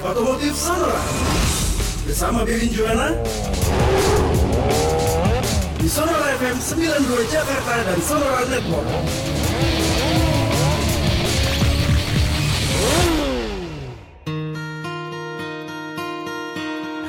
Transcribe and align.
Otomotif 0.00 0.56
Sonora 0.56 1.00
Bersama 2.06 2.44
Bevin 2.48 2.72
Juana 2.72 3.12
Di 5.76 5.88
Sonora 5.88 6.32
FM 6.40 6.56
92 6.56 7.28
Jakarta 7.28 7.74
dan 7.84 8.00
Sonora 8.00 8.40
Network 8.48 8.88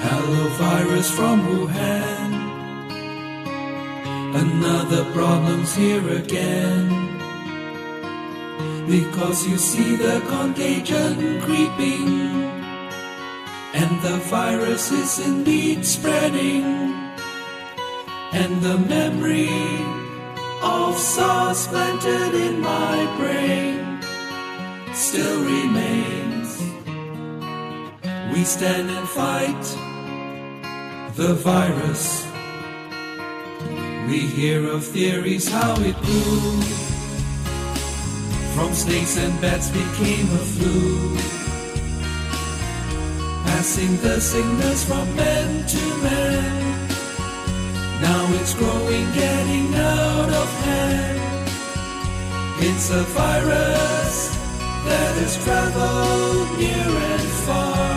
Hello 0.03 0.43
virus 0.59 1.07
from 1.07 1.39
Wuhan. 1.47 2.31
Another 4.35 5.07
problem's 5.15 5.71
here 5.75 6.03
again. 6.19 6.91
Because 8.87 9.47
you 9.47 9.55
see 9.57 9.95
the 9.95 10.19
contagion 10.27 11.39
creeping 11.41 12.42
And 13.83 14.01
the 14.01 14.17
virus 14.29 14.91
is 14.91 15.19
indeed 15.19 15.85
spreading 15.85 16.63
And 18.31 18.61
the 18.61 18.77
memory 18.77 19.49
of 20.61 20.97
SARS 20.97 21.67
planted 21.67 22.33
in 22.33 22.61
my 22.61 22.97
brain 23.17 24.01
Still 24.93 25.39
remains 25.43 26.49
We 28.33 28.43
stand 28.45 28.89
and 28.89 29.07
fight 29.09 29.63
the 31.15 31.35
virus. 31.35 32.25
We 34.07 34.19
hear 34.19 34.67
of 34.67 34.83
theories 34.83 35.47
how 35.47 35.75
it 35.79 35.95
grew. 35.97 36.61
From 38.55 38.73
snakes 38.73 39.17
and 39.17 39.39
bats 39.39 39.69
became 39.69 40.25
a 40.31 40.43
flu. 40.53 41.52
Passing 43.63 43.95
the 44.01 44.19
sickness 44.19 44.83
from 44.83 45.15
man 45.15 45.65
to 45.65 45.83
man. 46.03 46.89
Now 48.01 48.27
it's 48.41 48.53
growing, 48.53 49.09
getting 49.13 49.73
out 49.73 50.27
of 50.27 50.49
hand. 50.65 51.47
It's 52.59 52.89
a 52.89 53.03
virus 53.15 54.35
that 54.83 55.13
has 55.15 55.41
traveled 55.45 56.59
near 56.59 56.91
and 57.13 57.29
far. 57.45 57.95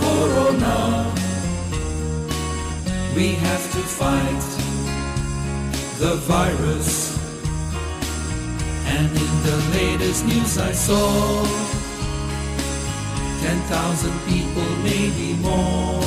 Corona. 0.00 1.14
We 3.14 3.34
have 3.46 3.64
to 3.74 3.82
fight 4.00 4.48
the 6.00 6.16
virus. 6.26 7.16
And 8.84 9.10
in 9.16 9.34
the 9.48 9.58
latest 9.78 10.26
news 10.26 10.58
I 10.58 10.72
saw, 10.72 11.67
10,000 13.40 14.12
people, 14.26 14.68
maybe 14.82 15.34
more. 15.40 16.02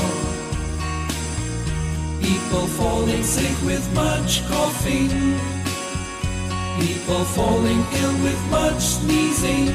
People 2.21 2.67
falling 2.67 3.23
sick 3.23 3.55
with 3.63 3.85
much 3.93 4.45
coughing. 4.47 5.09
People 6.79 7.23
falling 7.23 7.81
ill 8.01 8.15
with 8.23 8.41
much 8.49 8.81
sneezing. 8.81 9.71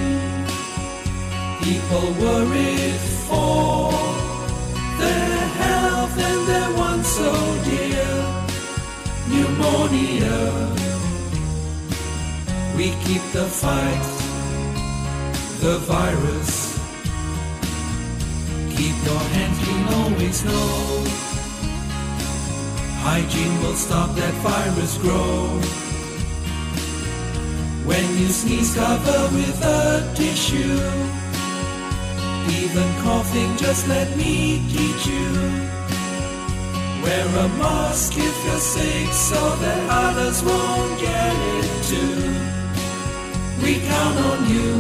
People 1.63 2.07
worried 2.21 3.01
for 3.27 3.91
their 5.01 5.39
health 5.63 6.19
and 6.19 6.49
their 6.49 6.71
one 6.89 7.01
oh 7.01 7.15
so 7.17 7.33
dear 7.69 8.37
pneumonia. 9.29 10.39
We 12.77 12.91
keep 13.05 13.23
the 13.33 13.47
fight, 13.47 14.07
the 15.61 15.79
virus. 15.79 16.66
Keep 18.77 19.05
your 19.05 19.25
hands 19.35 19.59
clean, 19.65 19.87
always 20.01 20.45
know. 20.45 21.05
Hygiene 23.07 23.63
will 23.63 23.75
stop 23.75 24.15
that 24.17 24.35
virus 24.45 24.99
grow. 24.99 25.47
When 27.87 28.05
you 28.19 28.29
sneeze, 28.29 28.75
cover 28.75 29.35
with 29.35 29.63
a 29.65 30.13
tissue. 30.15 30.77
Even 32.61 32.89
coughing, 33.03 33.57
just 33.57 33.89
let 33.89 34.15
me 34.15 34.61
teach 34.69 35.07
you. 35.07 35.29
Wear 37.03 37.27
a 37.45 37.49
mask 37.57 38.13
if 38.19 38.37
you're 38.45 38.65
sick 38.75 39.09
so 39.13 39.41
that 39.57 39.81
others 39.89 40.43
won't 40.43 41.01
get 41.01 41.35
it 41.57 41.71
too. 41.91 42.17
We 43.63 43.81
count 43.89 44.19
on 44.31 44.41
you 44.51 44.71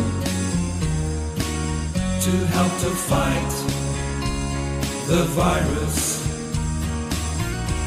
to 2.26 2.32
help 2.52 2.72
to 2.80 2.90
fight 2.90 3.75
the 5.06 5.24
virus. 5.34 6.22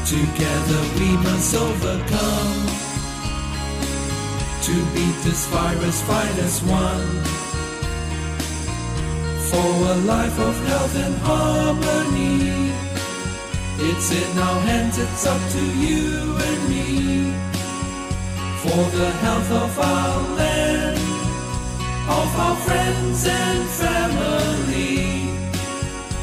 Together 0.08 0.80
we 0.98 1.10
must 1.26 1.54
overcome. 1.54 2.66
To 4.66 4.74
beat 4.94 5.16
this 5.24 5.46
virus, 5.46 6.02
fight 6.02 6.38
as 6.38 6.62
one 6.62 7.40
for 9.50 9.70
a 9.94 9.96
life 10.14 10.38
of 10.38 10.54
health 10.68 10.96
and 10.96 11.16
harmony. 11.28 12.72
It's 13.88 14.08
in 14.12 14.38
our 14.38 14.60
hands, 14.60 14.96
it's 14.98 15.26
up 15.26 15.42
to 15.56 15.62
you 15.84 16.36
and 16.48 16.60
me. 16.70 17.32
For 18.62 18.82
the 18.98 19.10
health 19.24 19.50
of 19.64 19.78
our 19.78 20.36
land, 20.36 20.98
of 22.20 22.30
our 22.44 22.56
friends 22.66 23.26
and 23.26 23.68
family, 23.82 24.99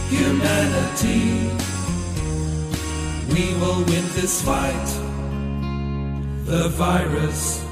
humanity. 0.09 1.51
We 3.33 3.53
will 3.59 3.83
win 3.85 4.05
this 4.15 4.41
fight, 4.41 4.87
the 6.45 6.69
virus. 6.69 7.66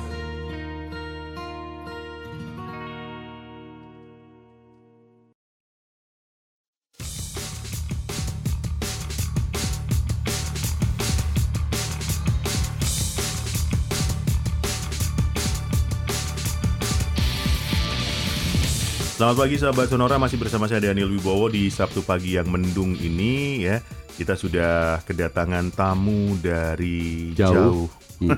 Selamat 19.25 19.41
pagi 19.41 19.57
sahabat 19.57 19.87
Sonora 19.89 20.21
masih 20.21 20.37
bersama 20.37 20.69
saya 20.69 20.85
Daniel 20.85 21.09
Wibowo 21.09 21.49
di 21.49 21.73
Sabtu 21.73 22.05
pagi 22.05 22.37
yang 22.37 22.45
mendung 22.45 22.93
ini 22.93 23.65
ya. 23.65 23.81
Kita 24.13 24.37
sudah 24.37 25.01
kedatangan 25.01 25.73
tamu 25.73 26.37
dari 26.37 27.33
jauh. 27.33 27.89
Jauh. 27.89 28.21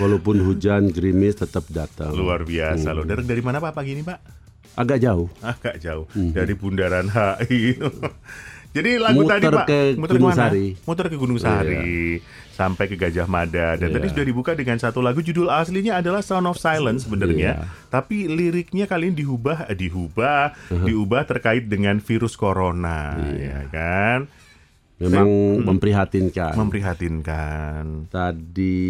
Walaupun 0.00 0.40
hujan 0.40 0.88
gerimis 0.88 1.36
tetap 1.36 1.68
datang. 1.68 2.08
Luar 2.16 2.48
biasa 2.48 2.88
Hmm. 2.88 2.96
loh. 2.96 3.04
Dari, 3.04 3.20
dari 3.28 3.42
mana 3.44 3.60
Pak 3.60 3.76
pagi 3.76 3.92
ini 3.92 4.00
Pak? 4.00 4.16
Agak 4.80 5.04
jauh. 5.04 5.28
Agak 5.44 5.76
jauh. 5.76 6.08
Mhm. 6.16 6.32
Dari 6.32 6.54
Bundaran 6.56 7.12
HI. 7.12 7.76
Jadi 8.80 8.96
lagu 8.96 9.28
Muter 9.28 9.44
tadi 9.44 9.46
Pak 9.52 9.66
ke 9.68 9.80
Gunung 9.92 10.08
ke 10.08 10.24
mana? 10.24 10.40
Sari. 10.48 10.66
Muter 10.88 11.06
ke 11.12 11.16
Gunung 11.20 11.36
Sari 11.36 11.84
sampai 12.56 12.88
ke 12.88 12.96
Gajah 12.96 13.28
Mada 13.28 13.76
dan 13.76 13.92
tadi 13.92 14.08
Iya. 14.08 14.12
sudah 14.16 14.24
dibuka 14.24 14.50
dengan 14.52 14.80
satu 14.80 14.98
lagu 14.98 15.20
judul 15.20 15.46
aslinya 15.46 16.00
adalah 16.00 16.24
Sound 16.24 16.48
of 16.48 16.56
Silence 16.56 17.04
sebenarnya. 17.04 17.60
Iya. 17.60 17.68
Tapi 17.86 18.24
liriknya 18.26 18.88
kali 18.88 19.12
ini 19.12 19.20
diubah 19.20 19.68
eh, 19.68 19.76
diubah 19.76 20.56
diubah 20.72 21.22
terkait 21.28 21.68
dengan 21.68 22.00
virus 22.00 22.32
corona 22.34 23.20
Iya. 23.20 23.36
ya 23.36 23.60
kan? 23.68 24.18
Memang 24.96 25.28
memprihatinkan. 25.60 26.56
Memprihatinkan. 26.56 28.08
Tadi 28.08 28.80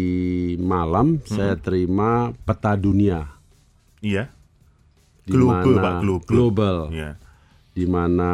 malam 0.55 1.19
saya 1.21 1.59
terima 1.59 2.31
peta 2.47 2.79
dunia. 2.79 3.27
Iya. 3.99 4.31
Global, 5.27 5.75
Pak, 5.75 5.93
global. 5.99 6.23
global. 6.23 6.77
Iya. 6.95 7.19
Di 7.75 7.83
mana 7.83 8.31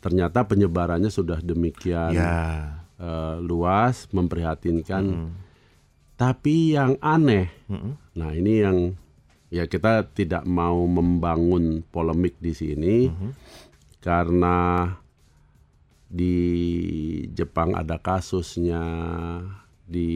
ternyata 0.00 0.42
penyebarannya 0.42 1.06
sudah 1.06 1.38
demikian 1.38 2.16
Ya. 2.16 2.80
Eh, 2.96 3.36
luas, 3.40 4.06
memprihatinkan. 4.10 5.34
Tapi 6.14 6.78
yang 6.78 6.94
aneh, 7.02 7.50
Mm-mm. 7.66 7.98
nah 8.14 8.30
ini 8.30 8.62
yang 8.62 8.78
ya 9.50 9.66
kita 9.66 10.06
tidak 10.14 10.46
mau 10.46 10.86
membangun 10.86 11.82
polemik 11.90 12.38
di 12.38 12.54
sini 12.54 13.10
karena 13.98 14.86
di 16.06 16.38
Jepang 17.34 17.74
ada 17.74 17.98
kasusnya, 17.98 18.82
di 19.82 20.08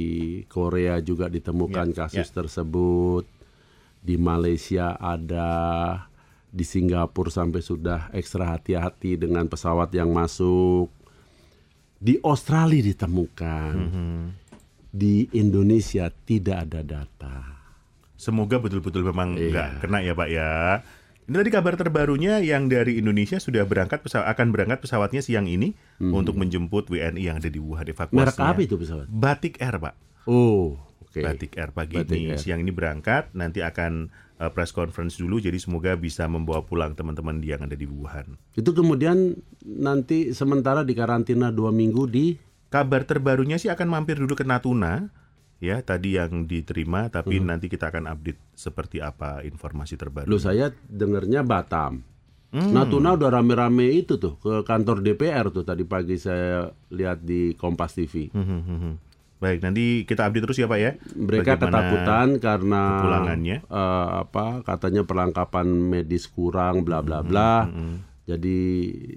Korea 0.47 1.03
juga 1.03 1.27
ditemukan 1.27 1.91
Ya, 1.91 2.07
kasus 2.07 2.31
ya. 2.31 2.35
tersebut, 2.47 3.27
di 3.99 4.15
Malaysia 4.15 4.95
ada, 4.95 5.51
di 6.55 6.63
Singapura 6.63 7.35
sampai 7.35 7.59
sudah 7.59 8.15
ekstra 8.15 8.55
hati-hati 8.55 9.19
dengan 9.19 9.51
pesawat 9.51 9.91
yang 9.91 10.15
masuk, 10.15 10.95
di 11.99 12.15
Australia 12.23 12.81
ditemukan, 12.81 13.73
Mhm. 13.75 14.19
di 14.89 15.27
Indonesia 15.33 16.09
tidak 16.25 16.71
ada 16.71 16.81
data. 16.81 17.37
Semoga 18.15 18.59
betul-betul 18.59 19.03
memang 19.05 19.35
Iya. 19.35 19.51
nggak 19.51 19.69
kena 19.81 19.99
ya 20.01 20.13
Pak 20.13 20.29
ya. 20.29 20.53
Ini 21.29 21.35
tadi 21.37 21.51
kabar 21.53 21.77
terbarunya 21.77 22.41
yang 22.41 22.73
dari 22.73 22.97
Indonesia 22.97 23.37
sudah 23.37 23.61
berangkat 23.63 24.01
pesawat 24.01 24.33
akan 24.33 24.49
berangkat 24.49 24.81
pesawatnya 24.81 25.21
siang 25.21 25.45
ini 25.45 25.77
untuk 26.01 26.35
menjemput 26.35 26.89
WNI 26.89 27.21
yang 27.21 27.37
ada 27.37 27.53
di 27.53 27.61
Wuhan 27.61 27.85
evakuasinya. 27.85 28.33
Hmm. 28.33 28.33
Merek 28.33 28.57
apa 28.57 28.61
itu 28.65 28.75
pesawat? 28.81 29.07
Batik 29.13 29.61
Air, 29.61 29.77
Pak. 29.77 29.95
Oh, 30.25 30.81
oke. 31.05 31.21
Batik 31.21 31.53
Air 31.61 31.71
pagi 31.71 32.01
Batik 32.01 32.17
ini 32.17 32.33
Air. 32.33 32.41
siang 32.41 32.65
ini 32.65 32.73
berangkat, 32.73 33.29
nanti 33.37 33.61
akan 33.61 34.09
uh, 34.39 34.51
press 34.55 34.71
conference 34.71 35.19
dulu 35.19 35.43
jadi 35.43 35.59
semoga 35.59 35.95
bisa 35.99 36.25
membawa 36.31 36.63
pulang 36.63 36.95
teman-teman 36.95 37.43
yang 37.43 37.63
ada 37.63 37.75
di 37.75 37.85
Wuhan. 37.85 38.39
Itu 38.55 38.73
kemudian 38.73 39.39
nanti 39.63 40.31
sementara 40.33 40.87
dikarantina 40.87 41.51
dua 41.51 41.75
minggu 41.75 42.05
di 42.09 42.27
Kabar 42.69 43.09
terbarunya 43.09 43.57
sih 43.57 43.73
akan 43.73 43.89
mampir 43.89 44.21
dulu 44.21 44.37
ke 44.37 44.45
Natuna 44.45 45.09
ya 45.57 45.81
tadi 45.81 46.21
yang 46.21 46.45
diterima 46.45 47.09
tapi 47.09 47.41
Hmm. 47.41 47.49
nanti 47.49 47.73
kita 47.73 47.89
akan 47.89 48.05
update 48.13 48.37
seperti 48.53 49.01
apa 49.01 49.41
informasi 49.41 49.97
terbaru. 49.97 50.29
Lu 50.29 50.37
saya 50.37 50.69
dengernya 50.85 51.43
Batam. 51.49 52.05
Hmm. 52.49 52.73
Natuna 52.73 53.17
udah 53.17 53.41
rame-rame 53.41 53.89
itu 53.93 54.21
tuh 54.21 54.37
ke 54.41 54.65
kantor 54.69 55.01
DPR 55.01 55.49
tuh 55.53 55.65
tadi 55.65 55.85
pagi 55.89 56.17
saya 56.21 56.69
lihat 56.93 57.25
di 57.25 57.53
Kompas 57.57 57.97
TV. 57.97 58.29
Hmm, 58.33 58.45
hmm, 58.45 58.61
hmm, 58.65 58.79
hmm. 58.85 58.95
Baik, 59.39 59.63
nanti 59.63 60.03
kita 60.03 60.27
update 60.27 60.45
terus 60.45 60.59
ya 60.59 60.67
Pak 60.67 60.79
ya. 60.79 60.93
Mereka 61.15 61.57
ketakutan 61.57 62.29
karena 62.39 62.83
kepulangannya. 62.93 63.57
eh, 63.63 64.09
apa 64.21 64.61
katanya 64.63 65.03
perlengkapan 65.03 65.67
medis 65.69 66.27
kurang 66.27 66.83
bla 66.83 67.01
bla 67.01 67.23
bla. 67.23 67.65
Hmm, 67.65 68.03
Jadi 68.25 68.59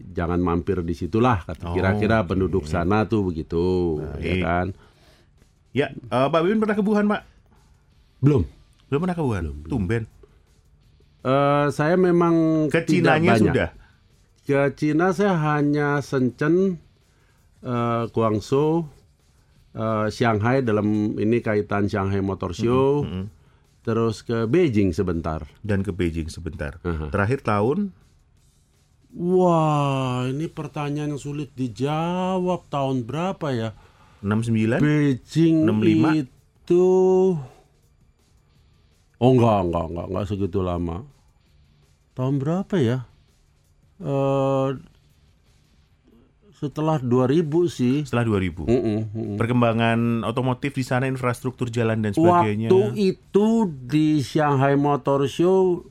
jangan 0.07 0.39
mampir 0.39 0.79
di 0.79 0.94
situlah 0.94 1.41
kata 1.41 1.68
Oh, 1.68 1.73
kira-kira 1.73 2.23
penduduk 2.23 2.63
sana 2.63 3.03
tuh 3.03 3.25
begitu 3.25 3.97
ya 4.15 4.31
Baik. 4.31 4.41
kan. 4.41 4.68
Ya, 5.71 5.88
eh, 5.89 6.27
Pak 6.27 6.39
Wiwin 6.39 6.59
pernah 6.59 6.75
ke 6.75 6.81
Wuhan, 6.81 7.07
Pak? 7.07 7.21
Belum. 8.19 8.45
Belum 8.88 9.00
pernah 9.01 9.15
ke 9.15 9.24
Wuhan? 9.24 9.44
Tumben. 9.65 10.03
Eh, 11.21 11.65
saya 11.69 11.95
memang 11.95 12.67
Ke 12.67 12.81
Cinanya 12.81 13.35
sudah. 13.35 13.69
Ke 14.41 14.69
Cina 14.74 15.12
saya 15.12 15.33
hanya 15.50 16.00
Shenzhen, 16.00 16.77
eh, 17.62 18.03
Guangzhou, 18.07 18.85
eh, 19.75 20.07
Shanghai 20.12 20.63
dalam 20.63 21.15
ini 21.15 21.39
kaitan 21.39 21.88
Shanghai 21.88 22.23
Motor 22.23 22.51
Show, 22.56 23.07
terus 23.81 24.21
ke 24.21 24.47
Beijing 24.47 24.95
sebentar. 24.95 25.45
Dan 25.63 25.81
ke 25.81 25.91
Beijing 25.91 26.31
sebentar. 26.31 26.79
Aha. 26.83 27.09
Terakhir 27.09 27.41
tahun 27.44 27.91
Wah, 29.12 30.23
ini 30.31 30.47
pertanyaan 30.47 31.12
yang 31.12 31.19
sulit 31.19 31.51
dijawab. 31.51 32.71
Tahun 32.71 33.03
berapa 33.03 33.51
ya? 33.51 33.75
69? 34.23 34.79
Beijing 34.79 35.68
65? 35.68 36.24
itu 36.24 36.88
Oh 39.21 39.31
enggak, 39.38 39.69
enggak, 39.69 39.85
enggak, 39.91 40.07
enggak 40.09 40.25
segitu 40.31 40.59
lama. 40.63 41.06
Tahun 42.17 42.35
berapa 42.39 42.75
ya? 42.79 43.06
Eh 44.01 44.67
setelah 46.61 47.01
2000 47.01 47.41
sih. 47.67 48.05
Setelah 48.05 48.37
2000. 48.37 48.69
Mm-mm, 48.69 48.99
mm-mm. 49.09 49.35
Perkembangan 49.35 50.21
otomotif 50.21 50.71
di 50.71 50.85
sana, 50.85 51.09
infrastruktur 51.09 51.67
jalan 51.67 51.99
dan 51.99 52.13
sebagainya. 52.13 52.69
Waktu 52.69 52.93
itu 52.95 53.47
di 53.65 54.21
Shanghai 54.21 54.77
Motor 54.77 55.25
Show 55.25 55.89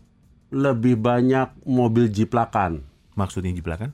lebih 0.49 0.95
banyak 0.95 1.67
mobil 1.67 2.07
jiplakan. 2.07 2.87
Maksudnya 3.13 3.51
jiplakan? 3.51 3.91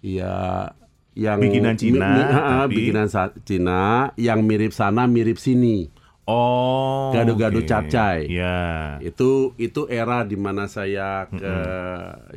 Ya 0.00 0.70
yang 1.14 1.38
Bikinan 1.38 1.74
Cina, 1.74 2.06
mi- 2.08 2.14
mi- 2.16 2.26
tapi- 2.26 2.74
bikinan 2.74 3.06
Cina 3.42 3.82
yang 4.14 4.42
mirip 4.42 4.70
sana 4.70 5.06
mirip 5.06 5.38
sini. 5.38 5.90
Oh. 6.22 7.08
Gado-gado 7.10 7.58
oke. 7.58 7.66
capcay. 7.66 8.28
Ya. 8.28 8.98
Itu 9.00 9.54
itu 9.56 9.88
era 9.88 10.22
di 10.22 10.36
mana 10.36 10.66
saya 10.66 11.24
ke 11.24 11.54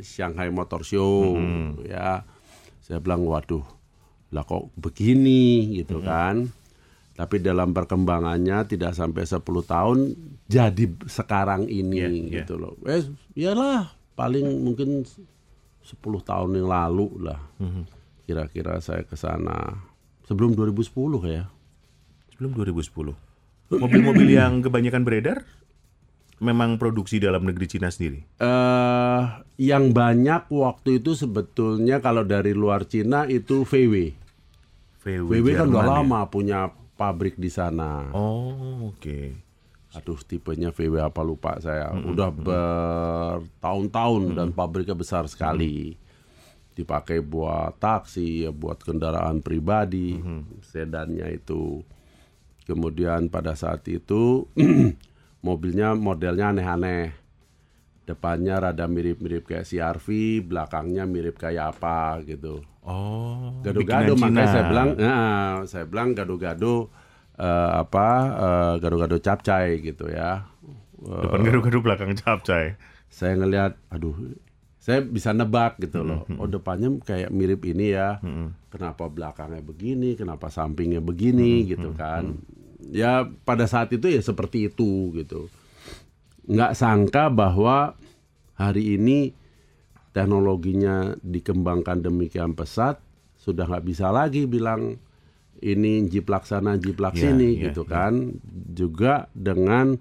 Shanghai 0.00 0.48
Motor 0.48 0.82
Show 0.82 1.36
ya. 1.84 2.24
Saya 2.82 2.98
bilang 2.98 3.22
waduh, 3.24 3.62
lah 4.34 4.42
kok 4.42 4.74
begini 4.74 5.70
gitu 5.78 6.02
kan. 6.02 6.50
Tapi 7.12 7.38
dalam 7.38 7.70
perkembangannya 7.70 8.64
tidak 8.66 8.96
sampai 8.96 9.22
10 9.22 9.44
tahun 9.44 9.98
jadi 10.48 10.84
sekarang 11.06 11.68
ini 11.68 11.96
Iya, 11.96 12.08
iya. 12.08 12.30
gitu 12.42 12.58
loh. 12.58 12.74
Eh 12.88 13.04
iyalah 13.38 13.92
paling 14.18 14.44
mungkin 14.64 15.04
10 15.06 15.92
tahun 16.02 16.50
yang 16.58 16.66
lalu 16.66 17.06
lah. 17.22 17.38
Kira-kira 18.26 18.80
saya 18.80 19.04
ke 19.04 19.14
sana 19.14 19.76
sebelum 20.24 20.56
2010 20.56 20.88
ya. 21.28 21.46
Sebelum 22.34 22.56
2010. 22.56 23.14
Mobil-mobil 23.72 24.28
yang 24.32 24.60
kebanyakan 24.60 25.04
beredar 25.04 25.44
memang 26.42 26.74
produksi 26.74 27.22
dalam 27.22 27.46
negeri 27.46 27.70
Cina 27.70 27.86
sendiri. 27.88 28.26
eh 28.42 29.22
yang 29.62 29.94
banyak 29.94 30.50
waktu 30.50 30.98
itu 30.98 31.14
sebetulnya 31.14 32.02
kalau 32.02 32.26
dari 32.26 32.50
luar 32.50 32.82
Cina 32.90 33.30
itu 33.30 33.62
VW. 33.62 34.18
VW, 35.06 35.30
VW 35.30 35.46
kan 35.54 35.66
udah 35.70 35.84
ya? 35.86 35.90
lama 36.02 36.20
punya 36.26 36.60
pabrik 36.98 37.38
di 37.38 37.50
sana. 37.50 38.10
Oh, 38.10 38.90
oke. 38.90 39.38
Aduh, 39.92 40.18
tipenya 40.24 40.72
VW 40.72 40.98
apa 41.04 41.20
lupa 41.20 41.60
saya. 41.60 41.92
Udah 41.92 42.32
bertahun-tahun 42.32 44.22
dan 44.32 44.48
pabriknya 44.50 44.96
besar 44.96 45.28
sekali. 45.28 45.98
Dipakai 46.72 47.20
buat 47.20 47.76
taksi, 47.76 48.48
ya, 48.48 48.50
buat 48.54 48.80
kendaraan 48.80 49.44
pribadi, 49.44 50.16
sedannya 50.64 51.36
itu. 51.36 51.84
Kemudian 52.64 53.28
pada 53.28 53.52
saat 53.52 53.84
itu 53.90 54.48
mobilnya 55.42 55.92
modelnya 55.92 56.50
aneh-aneh. 56.50 57.12
Depannya 58.02 58.58
rada 58.58 58.90
mirip-mirip 58.90 59.46
kayak 59.46 59.62
CRV, 59.62 60.06
belakangnya 60.42 61.06
mirip 61.06 61.38
kayak 61.38 61.78
apa 61.78 62.18
gitu. 62.26 62.66
Oh, 62.82 63.62
Gado-gado 63.62 64.18
makanya 64.18 64.42
Cina. 64.42 64.50
saya 64.50 64.64
bilang, 64.66 64.88
nah, 64.98 65.52
saya 65.70 65.84
bilang 65.86 66.10
gado-gado 66.10 66.90
eh, 67.38 67.70
apa 67.78 68.06
eh, 68.34 68.74
gado-gado 68.82 69.22
capcay 69.22 69.78
gitu 69.78 70.10
ya. 70.10 70.50
Eh, 70.98 71.22
Depan 71.22 71.46
gado-gado 71.46 71.78
belakang 71.78 72.10
capcay. 72.18 72.74
saya 73.06 73.38
ngelihat, 73.38 73.78
aduh, 73.86 74.34
saya 74.82 74.98
bisa 74.98 75.30
nebak 75.30 75.78
gitu 75.78 76.02
loh. 76.02 76.26
Hmm, 76.26 76.42
Oh 76.42 76.50
depannya 76.50 76.90
kayak 77.06 77.30
mirip 77.30 77.62
ini 77.62 77.94
ya. 77.94 78.18
Kenapa 78.66 79.06
belakangnya 79.06 79.62
begini? 79.62 80.18
Kenapa 80.18 80.50
sampingnya 80.50 80.98
begini 80.98 81.62
Hmm, 81.62 81.68
gitu 81.70 81.88
kan? 81.94 82.42
Ya 82.90 83.22
pada 83.44 83.64
saat 83.64 83.92
itu 83.92 84.08
ya 84.08 84.18
seperti 84.18 84.66
itu 84.66 85.12
gitu. 85.14 85.46
Nggak 86.44 86.74
sangka 86.74 87.28
bahwa 87.28 87.94
hari 88.54 88.96
ini 88.96 89.30
teknologinya 90.10 91.14
dikembangkan 91.18 92.02
demikian 92.02 92.52
pesat, 92.52 92.98
sudah 93.36 93.64
nggak 93.64 93.86
bisa 93.86 94.10
lagi 94.10 94.44
bilang 94.44 94.98
ini 95.58 96.04
jiplak 96.04 96.42
sana 96.42 96.74
jiplak 96.74 97.14
Ya, 97.14 97.30
sini 97.30 97.56
ya, 97.56 97.70
gitu 97.70 97.86
ya. 97.86 97.90
kan. 97.90 98.12
Juga 98.68 99.30
dengan 99.32 99.96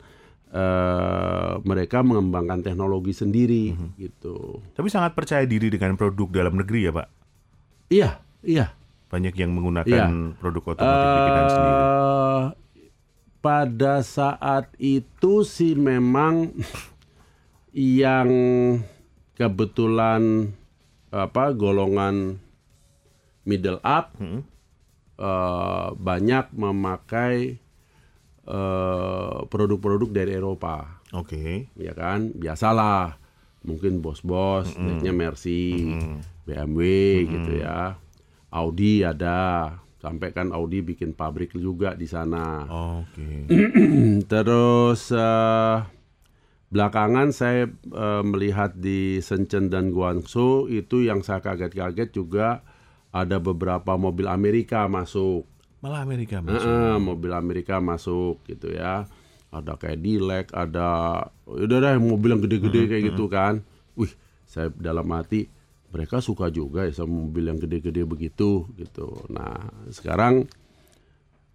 eh, 0.52 1.54
mereka 1.64 2.04
mengembangkan 2.04 2.60
teknologi 2.60 3.16
sendiri 3.16 3.72
Hmm. 3.72 3.96
gitu. 3.96 4.60
Tapi 4.76 4.92
sangat 4.92 5.16
percaya 5.16 5.48
diri 5.48 5.72
dengan 5.72 5.96
produk 5.96 6.28
dalam 6.28 6.60
negeri 6.60 6.80
ya, 6.84 6.92
Pak. 6.92 7.08
Iya, 7.88 8.10
iya. 8.44 8.76
Banyak 9.08 9.32
yang 9.32 9.56
menggunakan 9.56 9.88
Iya. 9.88 10.36
produk 10.44 10.76
otomotif 10.76 11.08
bikinan 11.16 11.46
sendiri. 11.48 11.84
Pada 13.42 14.06
saat 14.06 14.70
itu 14.78 15.42
sih 15.42 15.74
memang 15.74 16.54
yang 17.74 18.30
kebetulan 19.34 20.54
apa 21.10 21.52
golongan 21.52 22.38
middle 23.44 23.82
up 23.82 24.14
Hmm. 24.16 24.46
eh, 25.18 25.88
banyak 25.98 26.54
memakai 26.54 27.58
eh, 28.42 29.38
produk-produk 29.46 30.10
dari 30.10 30.34
Eropa. 30.34 31.02
Oke. 31.12 31.70
ya 31.76 31.94
kan? 31.94 32.32
Biasalah. 32.34 33.18
Mungkin 33.62 34.02
bos-bos 34.02 34.74
naiknya 34.74 35.14
Mercy 35.14 35.94
BMW 36.46 36.82
gitu 37.30 37.62
ya. 37.62 38.02
Audi 38.50 39.06
ada 39.06 39.70
sampai 40.02 40.34
kan 40.34 40.50
Audi 40.50 40.82
bikin 40.82 41.14
pabrik 41.14 41.54
juga 41.54 41.94
di 41.94 42.10
sana 42.10 42.66
Oke. 42.98 43.46
terus 44.32 45.14
eh, 45.14 45.78
belakangan 46.74 47.30
saya 47.30 47.70
eh, 47.70 48.24
melihat 48.26 48.74
di 48.74 49.22
Shenzhen 49.22 49.70
dan 49.70 49.94
Guangzhou 49.94 50.66
itu 50.66 51.06
yang 51.06 51.22
saya 51.22 51.46
kaget-kaget 51.46 52.10
juga 52.10 52.66
ada 53.14 53.38
beberapa 53.38 53.94
mobil 53.96 54.26
Amerika 54.26 54.90
masuk 54.90 55.52
Malah 55.82 56.06
Amerika 56.06 56.46
masuk. 56.46 56.62
Heeh, 56.62 56.96
mobil 57.02 57.32
Amerika 57.34 57.82
masuk 57.82 58.46
gitu 58.46 58.70
ya. 58.70 59.10
Ada 59.50 59.76
kayak 59.82 60.00
Dilek, 60.00 60.48
ada 60.54 60.88
udah 61.50 61.78
deh 61.82 61.98
mobil 61.98 62.38
yang 62.38 62.42
gede-gede 62.46 62.82
kayak 62.86 63.04
gitu 63.12 63.26
kan. 63.28 63.66
Wih, 63.98 64.14
saya 64.46 64.70
dalam 64.78 65.10
hati 65.10 65.50
mereka 65.92 66.24
suka 66.24 66.48
juga 66.50 66.88
ya 66.88 66.94
sama 66.96 67.28
mobil 67.28 67.52
yang 67.52 67.60
gede-gede 67.60 68.08
begitu 68.08 68.68
gitu. 68.80 69.28
Nah, 69.28 69.70
sekarang 69.92 70.48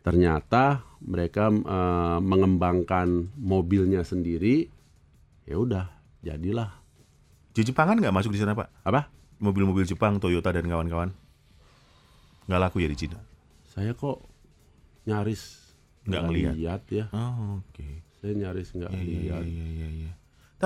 ternyata 0.05 0.85
mereka 1.03 1.49
eh, 1.51 2.19
mengembangkan 2.21 3.33
mobilnya 3.41 4.05
sendiri. 4.05 4.69
Ya 5.47 5.57
udah, 5.63 5.87
jadilah 6.27 6.87
Jepangan 7.57 7.97
nggak 7.97 8.13
masuk 8.13 8.37
di 8.37 8.41
sana 8.43 8.53
Pak? 8.53 8.69
Apa? 8.85 9.09
Mobil-mobil 9.41 9.89
Jepang, 9.89 10.21
Toyota 10.21 10.53
dan 10.53 10.69
kawan-kawan. 10.69 11.09
Nggak 12.45 12.61
laku 12.61 12.85
ya 12.85 12.89
di 12.93 12.99
Cina? 13.01 13.17
Saya 13.65 13.97
kok 13.97 14.21
nyaris 15.09 15.73
Nggak 16.05 16.23
ngeliat. 16.29 16.53
lihat 16.53 16.83
ya. 16.93 17.05
Oh, 17.17 17.65
oke. 17.65 17.89
Saya 18.21 18.33
nyaris 18.37 18.77
nggak 18.77 18.93
iya, 18.93 19.01
lihat. 19.01 19.45
iya, 19.49 19.67
iya, 19.73 19.89
iya. 19.89 20.13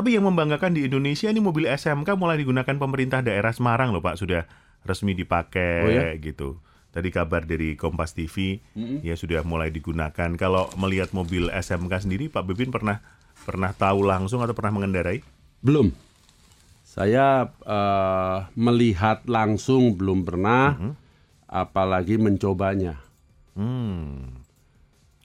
Tapi 0.00 0.16
yang 0.16 0.24
membanggakan 0.24 0.72
di 0.72 0.88
Indonesia 0.88 1.28
ini 1.28 1.44
mobil 1.44 1.68
SMK 1.68 2.16
mulai 2.16 2.40
digunakan 2.40 2.72
pemerintah 2.72 3.20
daerah 3.20 3.52
Semarang 3.52 3.92
loh 3.92 4.00
Pak, 4.00 4.16
sudah 4.16 4.48
resmi 4.80 5.12
dipakai 5.12 5.84
Oh, 5.84 5.92
ya? 5.92 6.16
gitu. 6.16 6.56
Tadi 6.88 7.12
kabar 7.12 7.44
dari 7.44 7.76
Kompas 7.76 8.16
TV 8.16 8.64
ya 9.04 9.12
sudah 9.12 9.44
mulai 9.44 9.68
digunakan. 9.68 10.32
Kalau 10.40 10.72
melihat 10.80 11.12
mobil 11.12 11.52
SMK 11.52 12.08
sendiri 12.08 12.32
Pak 12.32 12.48
Bebin 12.48 12.72
pernah 12.72 13.04
pernah 13.44 13.76
tahu 13.76 14.00
langsung 14.00 14.40
atau 14.40 14.56
pernah 14.56 14.80
mengendarai? 14.80 15.20
Belum. 15.60 15.92
Saya 16.80 17.52
eh, 17.60 18.38
melihat 18.56 19.28
langsung 19.28 20.00
belum 20.00 20.24
pernah, 20.24 20.80
Mhm. 20.80 20.92
apalagi 21.44 22.16
mencobanya. 22.16 22.96
Hmm. 23.52 24.40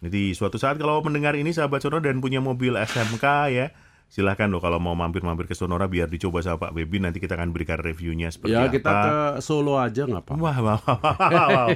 Jadi 0.04 0.36
suatu 0.36 0.60
saat 0.60 0.76
kalau 0.76 1.00
mendengar 1.00 1.32
ini 1.34 1.56
sahabat 1.56 1.80
Sonora 1.80 2.12
dan 2.12 2.20
punya 2.20 2.44
mobil 2.44 2.76
SMK 2.76 3.24
ya, 3.56 3.72
silahkan 4.16 4.48
loh 4.48 4.64
kalau 4.64 4.80
mau 4.80 4.96
mampir-mampir 4.96 5.44
ke 5.44 5.52
Sonora 5.52 5.92
biar 5.92 6.08
dicoba 6.08 6.40
sama 6.40 6.56
Pak 6.56 6.72
Bebin 6.72 7.04
nanti 7.04 7.20
kita 7.20 7.36
akan 7.36 7.52
berikan 7.52 7.76
reviewnya 7.76 8.32
seperti 8.32 8.56
ya 8.56 8.72
apa. 8.72 8.72
kita 8.72 8.92
ke 8.96 9.16
Solo 9.44 9.76
aja 9.76 10.08
nggak 10.08 10.24
apa-apa. 10.24 10.40
Wah, 10.40 10.58
wah, 10.64 10.80
wah, 10.80 10.98
wah, 11.04 11.48
wah. 11.52 11.68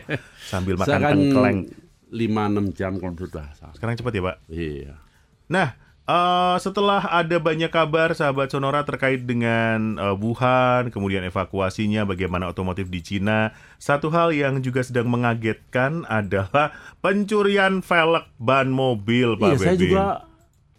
Sambil 0.47 0.79
makan 0.79 0.87
Saya 0.87 0.99
kan 1.03 1.19
tengkleng. 1.19 1.59
5-6 2.09 2.79
jam 2.79 2.95
kalau 2.95 3.13
sudah. 3.13 3.51
Sekarang 3.75 3.93
cepat 3.93 4.13
ya, 4.15 4.21
Pak. 4.23 4.35
Iya. 4.49 4.93
Nah, 5.45 5.77
eh, 6.07 6.55
setelah 6.57 7.05
ada 7.05 7.37
banyak 7.37 7.69
kabar 7.69 8.15
sahabat 8.15 8.49
Sonora 8.49 8.81
terkait 8.81 9.21
dengan 9.21 9.93
eh, 9.93 10.15
Wuhan, 10.17 10.89
kemudian 10.89 11.21
evakuasinya, 11.21 12.07
bagaimana 12.07 12.49
otomotif 12.49 12.89
di 12.89 13.03
Cina, 13.03 13.53
satu 13.77 14.09
hal 14.09 14.33
yang 14.33 14.63
juga 14.63 14.81
sedang 14.81 15.05
mengagetkan 15.11 16.07
adalah 16.09 16.73
pencurian 17.03 17.85
velg 17.85 18.25
ban 18.41 18.71
mobil, 18.71 19.37
Pak 19.37 19.53
Iya, 19.53 19.57
saya 19.59 19.75
Bebin. 19.75 19.83
juga 19.85 20.05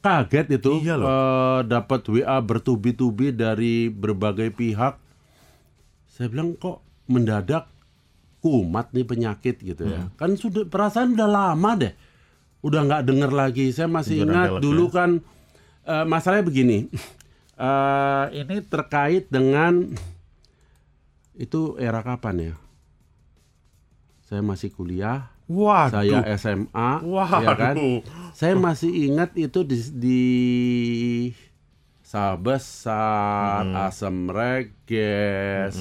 kaget 0.00 0.60
itu 0.60 0.80
Iya 0.80 0.96
eh, 0.96 1.60
dapat 1.68 2.00
WA 2.08 2.36
bertubi-tubi 2.40 3.32
dari 3.32 3.92
berbagai 3.92 4.52
pihak. 4.52 4.96
Saya 6.08 6.26
bilang 6.28 6.56
kok 6.56 6.84
mendadak 7.08 7.68
kumat 8.40 8.92
nih 8.96 9.04
penyakit 9.04 9.60
gitu 9.60 9.88
ya. 9.88 10.08
Hmm. 10.08 10.12
Kan 10.16 10.30
sudah 10.36 10.64
perasaan 10.68 11.16
udah 11.16 11.28
lama 11.28 11.70
deh. 11.76 11.94
Udah 12.60 12.84
nggak 12.84 13.04
denger 13.08 13.30
lagi. 13.32 13.72
Saya 13.72 13.88
masih 13.88 14.24
ingat 14.24 14.60
dulu 14.60 14.88
ya. 14.90 14.92
kan 14.92 15.10
eh, 15.86 16.04
masalahnya 16.08 16.44
begini. 16.44 16.78
Eh, 17.60 18.26
ini 18.40 18.64
terkait 18.64 19.28
dengan 19.28 19.92
itu 21.36 21.76
era 21.76 22.00
kapan 22.00 22.52
ya? 22.52 22.54
Saya 24.24 24.40
masih 24.40 24.72
kuliah, 24.72 25.29
Waduh. 25.50 25.90
saya 25.90 26.18
SMA, 26.38 26.90
Waduh. 27.02 27.42
ya 27.42 27.52
kan? 27.54 27.74
Saya 28.30 28.54
masih 28.54 29.10
ingat 29.10 29.34
itu 29.34 29.66
di, 29.66 29.76
di 29.92 30.22
Sawah 32.00 32.38
Besar, 32.38 33.66
Asam 33.84 34.30
Reges, 34.30 35.74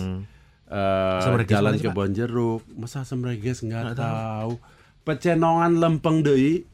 Asam 0.65 1.33
Reges 1.37 1.53
Jalan? 1.53 1.77
Kebon 1.77 2.11
Jeruk. 2.11 2.65
Masa 2.73 3.01
Asam 3.01 3.21
Reges 3.21 3.61
nggak 3.61 3.93
tahu? 3.93 4.57
Pecenongan 5.01 5.77
Lempeng 5.77 6.21
Dei, 6.21 6.65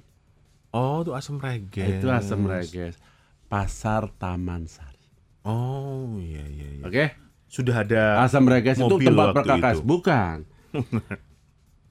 Oh, 0.71 0.99
itu 0.99 1.15
asam 1.15 1.39
reges. 1.39 1.87
itu 1.87 2.11
Asam 2.11 2.43
Reges. 2.43 2.99
Pasar 3.47 4.11
Taman 4.11 4.67
Sari. 4.67 5.07
Oh, 5.47 6.19
iya 6.19 6.43
iya 6.43 6.67
iya. 6.75 6.83
Oke? 6.83 7.05
Sudah 7.47 7.87
ada 7.87 8.19
Asam 8.19 8.43
Reges 8.43 8.75
itu 8.75 8.95
tempat 8.99 9.31
perkakas, 9.31 9.79
itu. 9.79 9.87
bukan. 9.87 10.43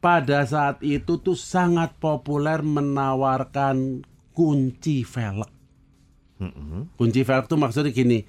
Pada 0.04 0.44
saat 0.44 0.84
itu 0.84 1.16
tuh 1.16 1.32
sangat 1.32 1.96
populer 1.96 2.60
menawarkan 2.60 4.04
kunci 4.36 5.00
velg. 5.00 5.48
Kunci 7.00 7.24
velg 7.24 7.48
tuh 7.48 7.56
maksudnya 7.56 7.88
gini, 7.88 8.20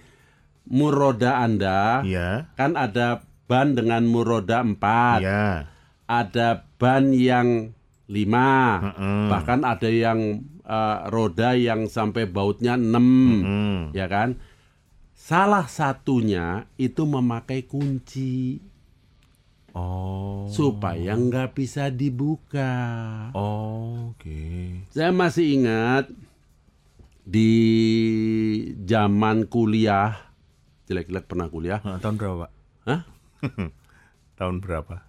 mur 0.72 0.96
roda 0.96 1.44
Anda 1.44 2.00
Iya. 2.08 2.48
kan 2.55 2.79
ada 2.79 3.27
ban 3.46 3.75
dengan 3.75 4.08
mur 4.08 4.24
roda 4.24 4.63
4, 4.63 5.20
Iya. 5.20 5.67
ada 6.08 6.48
ban 6.79 7.12
yang 7.12 7.75
5, 8.08 8.79
Mm-mm. 8.96 9.27
bahkan 9.27 9.67
ada 9.67 9.91
yang 9.91 10.48
eh, 10.65 10.98
roda 11.13 11.53
yang 11.53 11.86
sampai 11.86 12.25
bautnya 12.25 12.74
6, 12.74 13.46
Hmm. 13.46 13.82
ya 13.94 14.10
kan? 14.10 14.41
Salah 15.13 15.70
satunya 15.70 16.65
itu 16.77 17.05
memakai 17.05 17.70
kunci 17.70 18.65
Oh. 19.75 20.48
supaya 20.48 21.20
nggak 21.20 21.51
bisa 21.51 21.91
dibuka. 21.91 22.72
Oh, 23.36 24.15
Oke. 24.15 24.79
Saya 24.96 25.12
masih 25.12 25.60
ingat 25.60 26.08
di 27.27 27.51
zaman 28.88 29.51
kuliah, 29.51 30.32
jelek-jelek 30.88 31.27
pernah 31.27 31.51
kuliah, 31.51 31.84
Nah, 31.84 32.00
tahun 32.00 32.15
berapa, 32.15 32.48
Pak? 32.48 32.51
Hah? 32.88 33.01
tahun 34.39 34.63
berapa? 34.63 35.03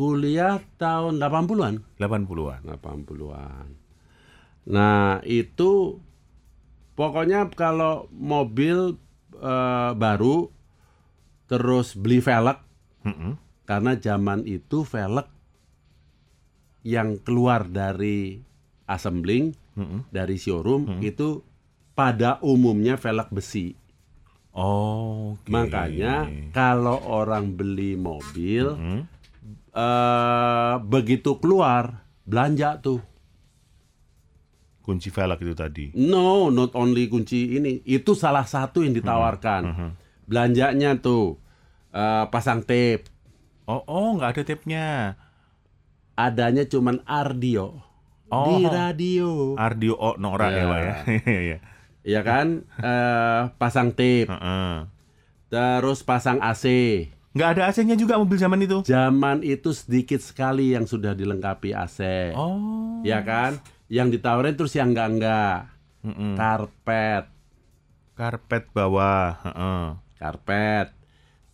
kuliah 0.00 0.64
tahun 0.80 1.20
80-an. 1.20 1.74
80-an. 2.00 2.60
80-an. 2.64 3.68
Nah, 4.70 5.20
itu 5.28 6.00
pokoknya 6.96 7.52
kalau 7.52 8.08
mobil 8.08 8.96
eh, 9.36 9.92
baru 9.92 10.48
terus 11.50 11.98
beli 11.98 12.22
velg 12.24 12.56
Mm-mm. 13.04 13.34
Karena 13.70 13.94
zaman 13.94 14.42
itu 14.42 14.82
velg 14.82 15.30
yang 16.82 17.22
keluar 17.22 17.70
dari 17.70 18.42
assembling 18.84 19.54
Mm-mm. 19.78 20.10
dari 20.10 20.34
showroom 20.34 20.98
itu 20.98 21.46
pada 21.94 22.42
umumnya 22.42 22.98
velg 22.98 23.30
besi. 23.30 23.78
Oh, 24.50 25.38
oke. 25.38 25.46
Makanya 25.46 26.26
kalau 26.50 26.98
orang 27.06 27.54
beli 27.54 27.94
mobil 27.94 28.74
Mm. 28.74 29.02
eh, 29.70 30.74
begitu 30.82 31.38
keluar 31.38 32.02
belanja 32.26 32.82
tuh. 32.82 32.98
kunci 34.80 35.06
velg 35.06 35.38
itu 35.38 35.54
tadi. 35.54 35.84
No, 35.94 36.50
not 36.50 36.74
only 36.74 37.06
kunci 37.06 37.54
ini, 37.54 37.78
itu 37.86 38.18
salah 38.18 38.42
satu 38.42 38.82
yang 38.82 38.90
ditawarkan. 38.90 39.94
Belanjanya 40.26 40.98
tuh 40.98 41.38
eh, 41.94 42.24
pasang 42.26 42.66
tape, 42.66 43.06
Oh, 43.70 43.82
oh, 43.86 44.08
nggak 44.14 44.30
ada 44.32 44.42
tape-nya. 44.44 44.88
adanya 46.16 46.66
cuman 46.66 47.00
ardio 47.02 47.80
Oh. 48.28 48.46
di 48.52 48.62
radio, 48.62 49.54
Ardio 49.56 49.94
oh, 49.96 50.14
Nora 50.14 50.50
ya, 50.50 50.54
Ya. 50.56 50.64
Pak 50.64 50.78
ya. 50.78 50.94
Iya. 51.42 51.58
ya 52.04 52.20
kan? 52.20 52.46
Eh, 52.76 53.40
pasang 53.56 53.90
tape, 53.90 54.26
Heeh. 54.26 54.86
terus 55.48 56.02
pasang 56.02 56.38
AC. 56.38 56.66
Nggak 57.30 57.48
ada 57.48 57.62
AC-nya 57.66 57.94
juga 57.94 58.18
mobil 58.18 58.36
zaman 58.36 58.58
itu. 58.60 58.82
Zaman 58.82 59.42
itu 59.42 59.70
sedikit 59.70 60.18
sekali 60.18 60.74
yang 60.74 60.82
sudah 60.84 61.10
dilengkapi 61.12 61.70
AC, 61.72 62.30
Oh. 62.34 63.02
ya 63.02 63.22
kan? 63.22 63.58
Yang 63.86 64.18
ditawarin 64.18 64.54
terus 64.54 64.74
yang 64.74 64.94
enggak 64.94 65.10
enggak, 65.10 65.58
Mm-mm. 66.02 66.34
karpet, 66.34 67.26
Karpet 68.14 68.64
bawah. 68.70 69.42
Heeh. 69.42 69.84
karpet. 70.16 70.92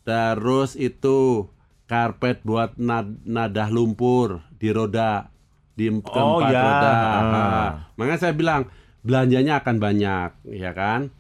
Terus 0.03 0.75
itu 0.75 1.49
karpet 1.87 2.43
buat 2.43 2.75
nad- 2.77 3.23
nadah 3.23 3.69
lumpur 3.69 4.29
di 4.53 4.69
roda 4.69 5.31
di 5.73 5.87
Oh, 5.87 6.03
keempat 6.03 6.51
ya. 6.51 6.61
roda. 6.61 6.91
Ah. 6.91 7.23
Nah, 7.23 7.69
makanya 7.95 8.21
saya 8.21 8.35
bilang 8.35 8.67
belanjanya 9.01 9.61
akan 9.61 9.77
banyak, 9.77 10.31
ya 10.51 10.73
kan? 10.73 11.15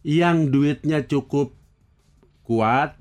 Yang 0.00 0.36
duitnya 0.50 1.04
cukup 1.04 1.54
kuat 2.42 2.96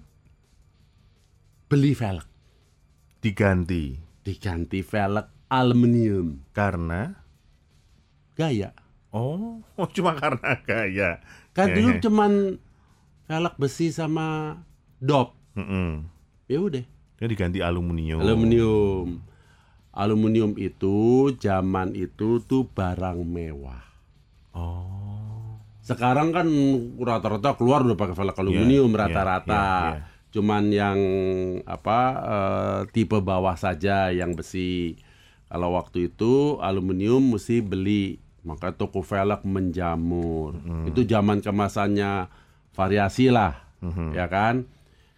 beli 1.67 1.91
velg, 1.91 2.24
Diganti 3.17 3.98
diganti 4.22 4.79
velg 4.81 5.24
aluminium 5.48 6.43
karena 6.51 7.15
gaya. 8.34 8.75
oh, 9.10 9.63
oh 9.74 9.88
cuma 9.96 10.13
karena 10.13 10.60
gaya. 10.62 11.10
Kan 11.51 11.72
Ya, 11.72 11.75
dulu 11.75 11.89
ya. 11.89 12.01
cuman 12.03 12.31
velg 13.25 13.53
besi 13.55 13.89
sama 13.89 14.60
dop. 15.00 15.34
Mm-mm. 15.55 16.05
Ya 16.48 16.63
udah. 16.63 16.84
Dia 17.20 17.27
diganti 17.27 17.60
aluminium. 17.60 18.24
Aluminium. 18.24 19.20
Aluminium 19.92 20.54
itu 20.56 21.30
zaman 21.36 21.92
itu 21.98 22.39
tuh 22.46 22.70
barang 22.72 23.20
mewah. 23.25 23.84
Oh. 24.56 25.58
Sekarang 25.84 26.36
kan 26.36 26.48
rata-rata 27.00 27.56
keluar 27.56 27.84
udah 27.84 27.96
pakai 27.96 28.16
velg 28.16 28.36
aluminium 28.36 28.92
Iya, 28.92 29.00
rata-rata. 29.08 29.63
iya, 29.63 29.92
iya. 29.96 30.04
Cuman 30.27 30.63
yang 30.70 31.00
apa 31.63 32.00
eh, 32.20 32.80
tipe 32.92 33.18
bawah 33.20 33.56
saja 33.56 34.12
yang 34.12 34.36
besi. 34.36 35.00
Kalau 35.48 35.80
waktu 35.80 36.12
itu 36.12 36.60
aluminium 36.60 37.24
mesti 37.24 37.63
beli, 37.63 38.20
maka 38.44 38.75
toko 38.75 39.00
velg 39.00 39.48
menjamur. 39.48 40.60
Hmm. 40.60 40.86
Itu 40.92 41.08
zaman 41.08 41.39
kemasannya 41.39 42.27
variasi 42.75 43.32
lah, 43.32 43.56
ya 44.12 44.27
kan? 44.27 44.68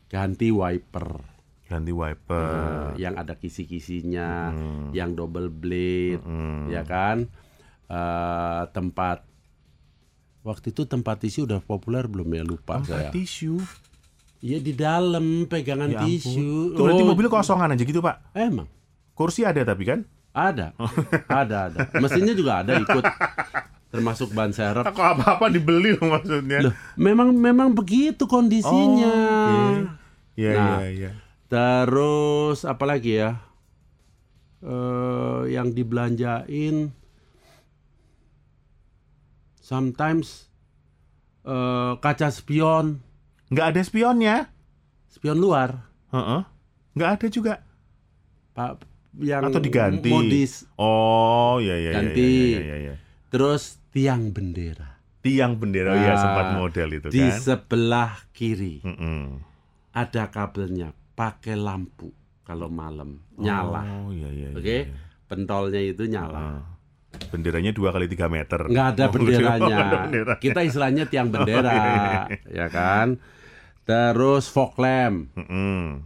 Ganti 0.10 0.50
wiper. 0.50 1.22
Ganti 1.66 1.94
wiper. 1.94 2.50
Nah, 2.50 2.98
yang 2.98 3.13
ada 3.13 3.38
kisi-kisinya, 3.38 4.50
yang 4.89 5.13
double 5.13 5.48
blade, 5.48 6.22
ya 6.68 6.82
kan? 6.82 7.30
Eh, 7.86 8.63
tempat 8.70 9.22
waktu 10.39 10.70
itu 10.70 10.86
tempat 10.86 11.20
tisu 11.20 11.46
udah 11.46 11.60
populer 11.60 12.06
belum 12.06 12.25
ya 12.28 12.42
lupa 12.42 12.82
saya. 12.82 13.10
Tempat 13.10 13.13
tisu. 13.13 13.62
Iya 14.39 14.58
di 14.58 14.72
dalam 14.72 15.46
pegangan 15.46 15.92
Ya 15.92 16.00
ampun. 16.00 16.10
tisu. 16.10 16.74
Berarti 16.74 17.04
Oh, 17.04 17.08
mobil 17.08 17.28
kosongan 17.28 17.75
aja 17.75 17.84
gitu, 17.84 18.00
Pak. 18.00 18.34
Emang 18.34 18.66
Kursi 19.13 19.44
ada 19.44 19.62
tapi 19.62 19.84
kan? 19.84 20.01
ada, 20.32 20.72
ada 21.28 21.68
ada. 21.68 21.78
Mesinnya 22.00 22.32
juga 22.32 22.63
ada 22.63 22.80
ikut, 22.80 23.04
termasuk 23.92 24.32
ban 24.32 24.50
serep. 24.50 24.86
Kok 24.88 24.96
apa-apa 24.96 25.51
dibeli 25.51 25.92
loh 25.92 26.08
maksudnya. 26.08 26.63
Loh, 26.63 26.74
memang 26.96 27.36
memang 27.36 27.75
begitu 27.75 28.24
kondisinya. 28.24 29.12
Oh, 29.12 29.75
Iya, 30.39 30.51
Nah. 30.53 30.79
iya, 30.79 30.88
iya. 30.89 31.12
Terus 31.46 32.63
apa 32.63 32.86
lagi 32.86 33.17
ya? 33.17 33.43
Eh, 34.62 35.41
yang 35.50 35.72
dibelanjain 35.72 36.96
sometimes 39.58 40.48
eh, 41.41 41.93
kaca 41.98 42.29
spion, 42.29 43.01
Nggak 43.50 43.67
ada 43.67 43.81
spionnya. 43.81 44.36
spion 45.08 45.36
luar, 45.38 45.89
Heeh. 46.10 46.41
Nggak 46.93 47.10
ada 47.12 47.27
juga. 47.27 47.53
Pak 48.51 48.86
yang 49.17 49.41
Atau 49.43 49.58
diganti. 49.58 50.08
modis. 50.08 50.69
Oh, 50.75 51.58
iya, 51.58 51.75
iya, 51.75 51.89
iya, 51.89 51.93
Ganti. 51.98 52.29
iya, 52.46 52.62
iya, 52.62 52.75
iya. 52.77 52.93
Terus 53.27 53.81
tiang 53.89 54.29
bendera 54.29 55.01
Tiang 55.19 55.58
bendera 55.58 55.98
ya 55.98 56.13
Ah, 56.13 56.17
sempat 56.17 56.48
model 56.53 56.89
itu 56.93 57.08
di 57.10 57.19
kan. 57.19 57.36
sebelah 57.36 58.13
kiri 58.31 58.79
Mm-mm. 58.79 59.41
Ada 59.91 60.24
kabelnya, 60.27 60.89
pakai 61.13 61.53
lampu 61.53 62.10
kalau 62.41 62.67
malam 62.67 63.22
nyala, 63.36 63.86
Oh, 64.01 64.10
iya, 64.10 64.27
iya. 64.27 64.50
oke? 64.51 64.62
iya, 64.62 64.79
iya. 64.84 64.98
Pentolnya 65.25 65.79
itu 65.79 66.03
nyala. 66.03 66.38
Ah. 66.38 66.62
Benderanya 67.29 67.69
dua 67.69 67.89
kali 67.89 68.05
tiga 68.05 68.25
meter. 68.25 68.65
nggak 68.65 68.88
ada 68.91 69.03
Oh, 69.03 69.12
benderanya. 69.12 69.58
nggak 69.62 69.79
ada 69.84 69.98
bendera. 70.03 70.34
Kita 70.38 70.60
istilahnya 70.62 71.05
tiang 71.05 71.29
bendera, 71.29 72.25
ya 72.60 72.67
kan? 72.67 73.17
Terus 73.84 74.46
fog 74.48 74.77
lamp, 74.77 75.34
Mm-mm. 75.34 76.05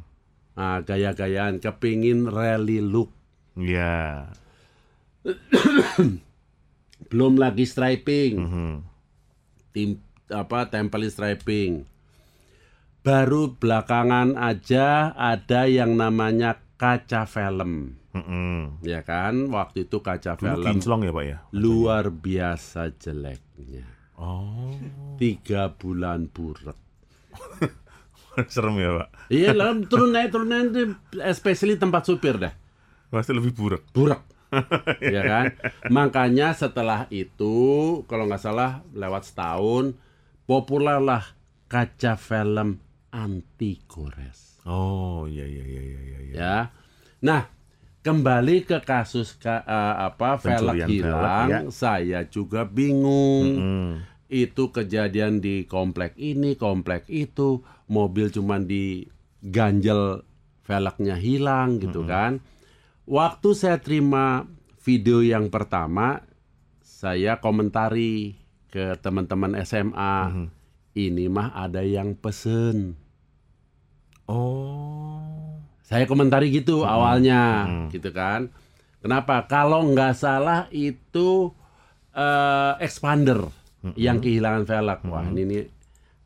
nah, 0.54 0.80
gaya-gayaan, 0.80 1.60
kepingin 1.60 2.24
rally 2.26 2.80
look, 2.80 3.12
Iya. 3.54 4.32
belum 7.10 7.36
lagi 7.36 7.64
striping, 7.64 8.34
Mhm. 8.40 8.74
tim 9.72 9.90
apa 10.28 10.66
tempelin 10.66 11.08
striping. 11.08 11.84
Baru 13.04 13.54
belakangan 13.54 14.40
aja 14.40 15.12
ada 15.12 15.68
yang 15.68 16.00
namanya 16.00 16.56
kaca 16.80 17.28
film, 17.28 18.00
Mm-mm. 18.12 18.80
ya 18.80 19.04
kan? 19.04 19.52
Waktu 19.52 19.84
itu 19.84 20.00
kaca 20.00 20.34
Dulu 20.34 20.40
film 20.40 20.64
kinclong 20.64 21.02
ya 21.04 21.12
pak 21.12 21.26
ya? 21.26 21.38
luar 21.52 22.08
biasa 22.08 22.96
jeleknya. 22.96 23.84
Oh, 24.16 24.72
Tiga 25.16 25.68
bulan 25.70 26.32
burek. 26.32 26.80
serem 28.48 28.80
ya 28.80 28.90
pak. 28.96 29.08
Iya 29.28 29.52
lah 29.52 29.76
turun 29.84 30.10
naik 30.10 30.32
turun 30.32 30.48
naik 30.48 30.68
especially 31.28 31.76
tempat 31.76 32.04
supir 32.04 32.40
dah 32.40 32.54
Pasti 33.10 33.30
lebih 33.30 33.54
buruk. 33.54 33.84
burak 33.92 34.22
ya 35.02 35.22
kan 35.24 35.46
makanya 35.90 36.54
setelah 36.54 37.06
itu 37.10 37.54
kalau 38.06 38.26
nggak 38.26 38.38
salah 38.40 38.86
lewat 38.90 39.26
setahun 39.26 39.98
populerlah 40.46 41.26
kaca 41.66 42.14
film 42.16 42.78
anti 43.14 43.78
gores 43.86 44.58
Oh, 44.64 45.28
iya, 45.28 45.44
iya, 45.44 45.60
iya, 45.62 45.82
iya, 45.82 46.00
iya. 46.00 46.20
iya. 46.20 46.34
ya 46.34 46.58
nah 47.20 47.48
kembali 48.00 48.64
ke 48.64 48.80
kasus 48.80 49.36
ka- 49.36 49.62
eh, 49.62 49.96
apa 50.04 50.36
velg 50.38 50.76
hilang 50.90 51.48
velg, 51.48 51.50
ya. 51.50 51.60
saya 51.70 52.20
juga 52.26 52.64
bingung 52.64 53.46
Mm. 53.54 53.92
itu 54.28 54.64
kejadian 54.68 55.38
di 55.38 55.64
komplek 55.64 56.18
ini, 56.18 56.58
komplek 56.58 57.06
itu, 57.08 57.62
mobil 57.86 58.28
cuman 58.28 58.66
diganjel 58.66 60.26
velgnya 60.64 61.16
hilang 61.16 61.78
gitu 61.78 62.02
kan. 62.04 62.42
Waktu 63.06 63.50
saya 63.52 63.78
terima 63.78 64.48
video 64.80 65.20
yang 65.20 65.48
pertama, 65.48 66.24
saya 66.82 67.38
komentari 67.38 68.40
ke 68.68 68.96
teman-teman 68.98 69.54
SMA, 69.60 70.50
ini 70.94 71.26
mah 71.28 71.54
ada 71.54 71.80
yang 71.80 72.16
pesen. 72.16 72.96
Oh. 74.28 75.20
Saya 75.84 76.08
komentari 76.08 76.50
gitu 76.50 76.88
awalnya, 76.88 77.68
gitu 77.92 78.10
kan. 78.16 78.50
Kenapa? 79.04 79.44
Kalau 79.52 79.84
nggak 79.84 80.16
salah 80.16 80.72
itu 80.72 81.52
eh, 82.16 82.74
expander 82.80 83.52
yang 84.00 84.24
kehilangan 84.24 84.64
velg. 84.64 85.00
Wah 85.12 85.28
ini 85.28 85.44
nih 85.44 85.64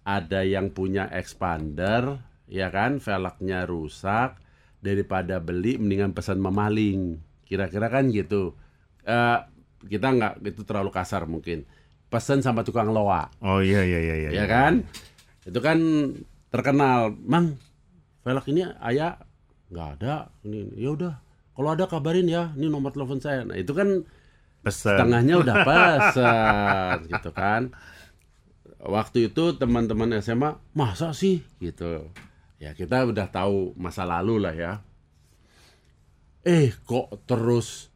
ada 0.06 0.46
yang 0.46 0.70
punya 0.72 1.10
expander, 1.10 2.22
ya 2.46 2.70
kan? 2.70 3.02
Velgnya 3.02 3.66
rusak. 3.66 4.38
Daripada 4.78 5.42
beli, 5.42 5.82
mendingan 5.82 6.14
pesan 6.14 6.38
memaling. 6.38 7.18
Kira-kira 7.50 7.90
kan 7.90 8.14
gitu. 8.14 8.54
Eh, 9.02 9.40
kita 9.90 10.08
nggak 10.14 10.34
itu 10.46 10.62
terlalu 10.64 10.94
kasar 10.94 11.26
mungkin. 11.26 11.66
Pesan 12.08 12.40
sama 12.40 12.64
tukang 12.64 12.88
loa 12.96 13.28
Oh 13.44 13.60
iya 13.60 13.84
iya 13.84 14.00
iya 14.00 14.16
iya. 14.16 14.30
ya 14.32 14.46
kan 14.48 14.88
itu 15.48 15.60
kan 15.64 15.80
terkenal 16.52 17.16
mang 17.24 17.56
velg 18.28 18.44
ini 18.52 18.68
ayah 18.84 19.16
nggak 19.72 19.90
ada 19.96 20.28
ini 20.44 20.68
ya 20.76 20.92
udah 20.92 21.14
kalau 21.56 21.72
ada 21.72 21.88
kabarin 21.88 22.28
ya 22.28 22.52
ini 22.54 22.68
nomor 22.68 22.92
telepon 22.92 23.18
saya. 23.18 23.48
Nah 23.48 23.56
itu 23.56 23.72
kan 23.72 24.04
Pesan. 24.60 25.00
tengahnya 25.00 25.40
udah 25.40 25.56
pesan 25.68 27.08
gitu 27.08 27.32
kan. 27.32 27.72
Waktu 28.78 29.32
itu 29.32 29.56
teman-teman 29.56 30.12
SMA 30.20 30.60
masa 30.72 31.10
sih? 31.12 31.42
Gitu. 31.58 32.12
Ya 32.60 32.76
kita 32.76 33.06
udah 33.06 33.26
tahu 33.26 33.74
masa 33.74 34.04
lalu 34.04 34.38
lah 34.38 34.54
ya. 34.54 34.74
Eh 36.44 36.76
kok 36.84 37.10
terus 37.26 37.90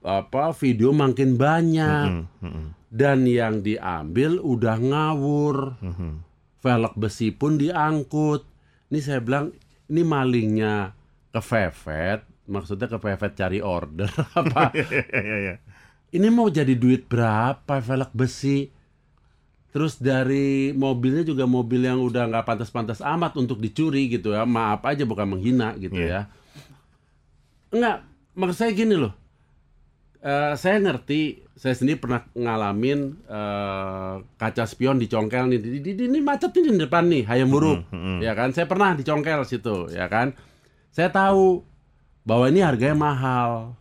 apa 0.00 0.54
video 0.54 0.94
makin 0.94 1.34
banyak 1.34 2.06
Mm, 2.06 2.46
mm, 2.46 2.66
dan 2.94 3.26
yang 3.26 3.58
diambil 3.60 4.38
udah 4.38 4.78
ngawur. 4.78 5.82
mhm. 5.82 6.22
Velg 6.66 6.98
besi 6.98 7.30
pun 7.30 7.54
diangkut. 7.54 8.42
Ini 8.90 8.98
saya 8.98 9.22
bilang 9.22 9.54
ini 9.86 10.02
malingnya 10.02 10.90
kepepet, 11.30 12.26
maksudnya 12.50 12.90
kepepet 12.90 13.38
cari 13.38 13.62
order 13.62 14.10
apa? 14.40 14.74
Iya 14.74 15.06
iya 15.14 15.36
iya. 15.38 15.54
ini 16.10 16.26
mau 16.26 16.50
jadi 16.50 16.74
duit 16.74 17.06
berapa 17.06 17.78
velg 17.78 18.10
besi? 18.10 18.66
Terus 19.70 20.00
dari 20.00 20.72
mobilnya 20.72 21.20
juga 21.20 21.44
mobil 21.44 21.84
yang 21.84 22.00
udah 22.00 22.26
nggak 22.26 22.46
pantas-pantas 22.48 23.04
amat 23.04 23.36
untuk 23.36 23.60
dicuri 23.60 24.08
gitu 24.08 24.32
ya. 24.32 24.42
Maaf 24.42 24.82
aja 24.82 25.04
bukan 25.04 25.36
menghina 25.36 25.76
gitu 25.76 25.94
Iya. 25.94 26.08
ya. 26.08 26.20
Enggak, 27.70 27.96
maksud 28.32 28.56
saya 28.56 28.72
gini 28.72 28.96
loh. 28.96 29.12
Eh, 30.16 30.54
saya 30.56 30.80
ngerti, 30.80 31.44
saya 31.54 31.76
sendiri 31.76 32.00
pernah 32.00 32.24
ngalamin 32.32 33.00
eh, 33.28 34.14
kaca 34.34 34.64
spion 34.66 34.96
dicongkel 34.96 35.46
nih, 35.46 35.60
di, 35.60 35.68
di, 35.78 35.90
di- 35.94 36.08
ini 36.08 36.18
macet 36.18 36.50
nih 36.50 36.72
di 36.72 36.80
depan 36.82 37.04
nih, 37.06 37.22
hayam 37.28 37.52
buruk, 37.52 37.86
ya 38.24 38.32
kan? 38.32 38.50
Saya 38.50 38.66
pernah 38.66 38.96
dicongkel 38.96 39.44
situ, 39.44 39.92
ya 39.92 40.08
kan? 40.08 40.32
Saya 40.90 41.12
tahu 41.12 41.62
bahwa 42.24 42.48
ini 42.50 42.64
harganya 42.64 42.96
mahal, 42.96 43.76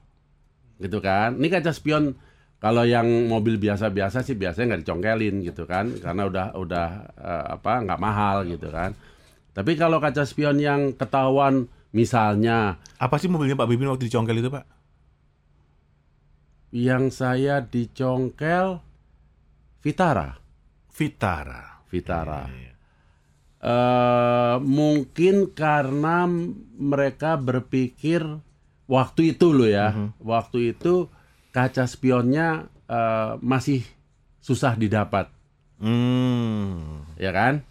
gitu 0.78 1.00
kan? 1.00 1.40
Ini 1.40 1.48
kaca 1.50 1.72
spion 1.72 2.14
kalau 2.60 2.84
yang 2.84 3.08
mobil 3.26 3.56
biasa-biasa 3.58 4.22
sih 4.22 4.36
biasanya 4.36 4.76
nggak 4.76 4.82
dicongkelin 4.86 5.36
gitu 5.42 5.64
kan, 5.66 5.96
karena 5.98 6.28
udah 6.28 6.46
udah 6.60 6.88
eh, 7.16 7.46
apa 7.58 7.80
nggak 7.80 8.02
mahal 8.02 8.44
gitu 8.46 8.70
kan. 8.70 8.94
Tapi 9.56 9.80
kalau 9.80 10.04
kaca 10.04 10.28
spion 10.28 10.60
yang 10.60 10.92
ketahuan 10.94 11.72
misalnya 11.96 12.76
Apa 13.00 13.16
sih 13.16 13.32
mobilnya 13.32 13.56
Pak 13.56 13.72
Bibin 13.72 13.88
waktu 13.88 14.12
dicongkel 14.12 14.44
itu 14.44 14.52
Pak? 14.52 14.75
Yang 16.76 17.08
saya 17.08 17.64
dicongkel 17.64 18.84
Vitara, 19.80 20.36
Vitara. 20.92 21.80
Vitara. 21.88 22.42
Iya, 22.46 22.58
iya. 22.60 22.74
Eh, 23.66 24.56
mungkin 24.60 25.56
karena 25.56 26.28
mereka 26.76 27.40
berpikir 27.40 28.22
waktu 28.86 29.32
itu 29.32 29.48
loh 29.50 29.66
ya, 29.66 29.96
waktu 30.20 30.76
itu 30.76 31.08
kaca 31.50 31.88
spionnya 31.88 32.68
eh, 32.86 33.32
masih 33.40 33.82
susah 34.38 34.76
didapat, 34.76 35.32
Hmm. 35.82 37.02
ya 37.18 37.32
kan? 37.32 37.66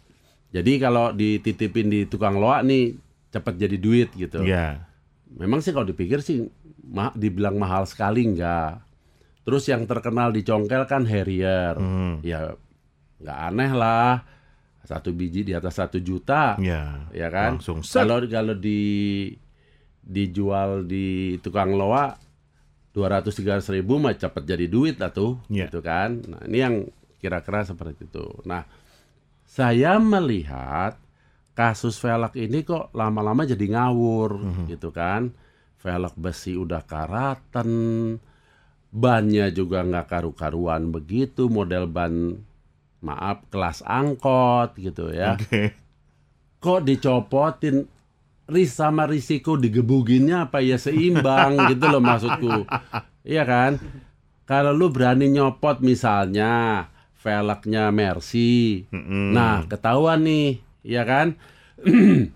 Jadi 0.50 0.78
kalau 0.78 1.10
dititipin 1.10 1.86
di 1.86 2.00
tukang 2.04 2.38
loak 2.38 2.62
nih 2.62 2.94
cepat 3.30 3.54
jadi 3.54 3.76
duit 3.76 4.08
gitu. 4.14 4.42
Iya. 4.42 4.82
Memang 5.34 5.58
sih 5.60 5.70
kalau 5.70 5.84
dipikir 5.84 6.18
sih 6.18 6.46
ma- 6.80 7.14
dibilang 7.14 7.58
mahal 7.58 7.84
sekali 7.84 8.22
enggak. 8.24 8.83
Terus 9.44 9.64
yang 9.66 9.84
terkenal 9.84 10.28
di 10.30 10.40
congkel 10.40 10.84
kan 10.84 11.04
Harrier. 11.04 11.76
Hmm. 11.76 12.18
Ya 12.20 12.56
nggak 13.16 13.38
aneh 13.46 13.72
lah 13.72 14.20
satu 14.80 15.08
biji 15.10 15.40
di 15.42 15.52
atas 15.52 15.78
satu 15.78 15.96
juta 15.96 16.60
Ya. 16.60 17.08
ya 17.08 17.28
kan 17.28 17.56
Langsung 17.56 17.80
set. 17.80 18.04
kalau 18.04 18.20
kalau 18.26 18.52
di 18.52 19.32
dijual 20.00 20.84
di 20.84 21.38
tukang 21.40 21.72
loa 21.72 22.12
200 22.92 23.24
300 23.24 23.64
ribu 23.72 23.96
mah 23.96 24.12
cepet 24.12 24.44
jadi 24.44 24.66
duit 24.68 24.96
lah 24.98 25.08
tuh 25.08 25.40
Iya. 25.48 25.66
gitu 25.66 25.80
kan 25.80 26.20
nah 26.28 26.42
ini 26.44 26.58
yang 26.58 26.74
kira-kira 27.16 27.64
seperti 27.64 28.04
itu 28.04 28.28
nah 28.44 28.68
saya 29.42 29.96
melihat 29.96 31.00
kasus 31.54 31.96
velg 31.96 32.36
ini 32.36 32.60
kok 32.60 32.92
lama-lama 32.92 33.42
jadi 33.42 33.64
ngawur 33.70 34.36
gitu 34.68 34.92
kan 34.92 35.32
velg 35.78 36.12
besi 36.14 36.54
udah 36.54 36.84
karatan 36.84 37.70
bannya 38.94 39.50
juga 39.50 39.82
nggak 39.82 40.06
karu-karuan 40.06 40.94
begitu 40.94 41.50
model 41.50 41.90
ban 41.90 42.38
maaf 43.02 43.42
kelas 43.50 43.82
angkot 43.82 44.78
gitu 44.78 45.10
ya. 45.10 45.34
Oke. 45.34 45.74
kok 46.62 46.80
dicopotin? 46.86 47.90
Ris 48.44 48.76
sama 48.76 49.08
risiko 49.08 49.56
digebuginnya 49.56 50.48
apa 50.48 50.60
ya 50.60 50.76
seimbang 50.76 51.56
gitu 51.72 51.88
loh 51.88 52.00
maksudku. 52.00 52.68
Iya 53.24 53.42
kan? 53.48 53.80
Kalau 54.44 54.76
lu 54.76 54.92
berani 54.92 55.32
nyopot 55.32 55.80
misalnya 55.80 56.84
velgnya 57.24 57.88
Mercy. 57.88 58.84
Nah 58.92 59.64
ketahuan 59.64 60.28
nih 60.28 60.60
ya 60.84 61.08
kan? 61.08 61.40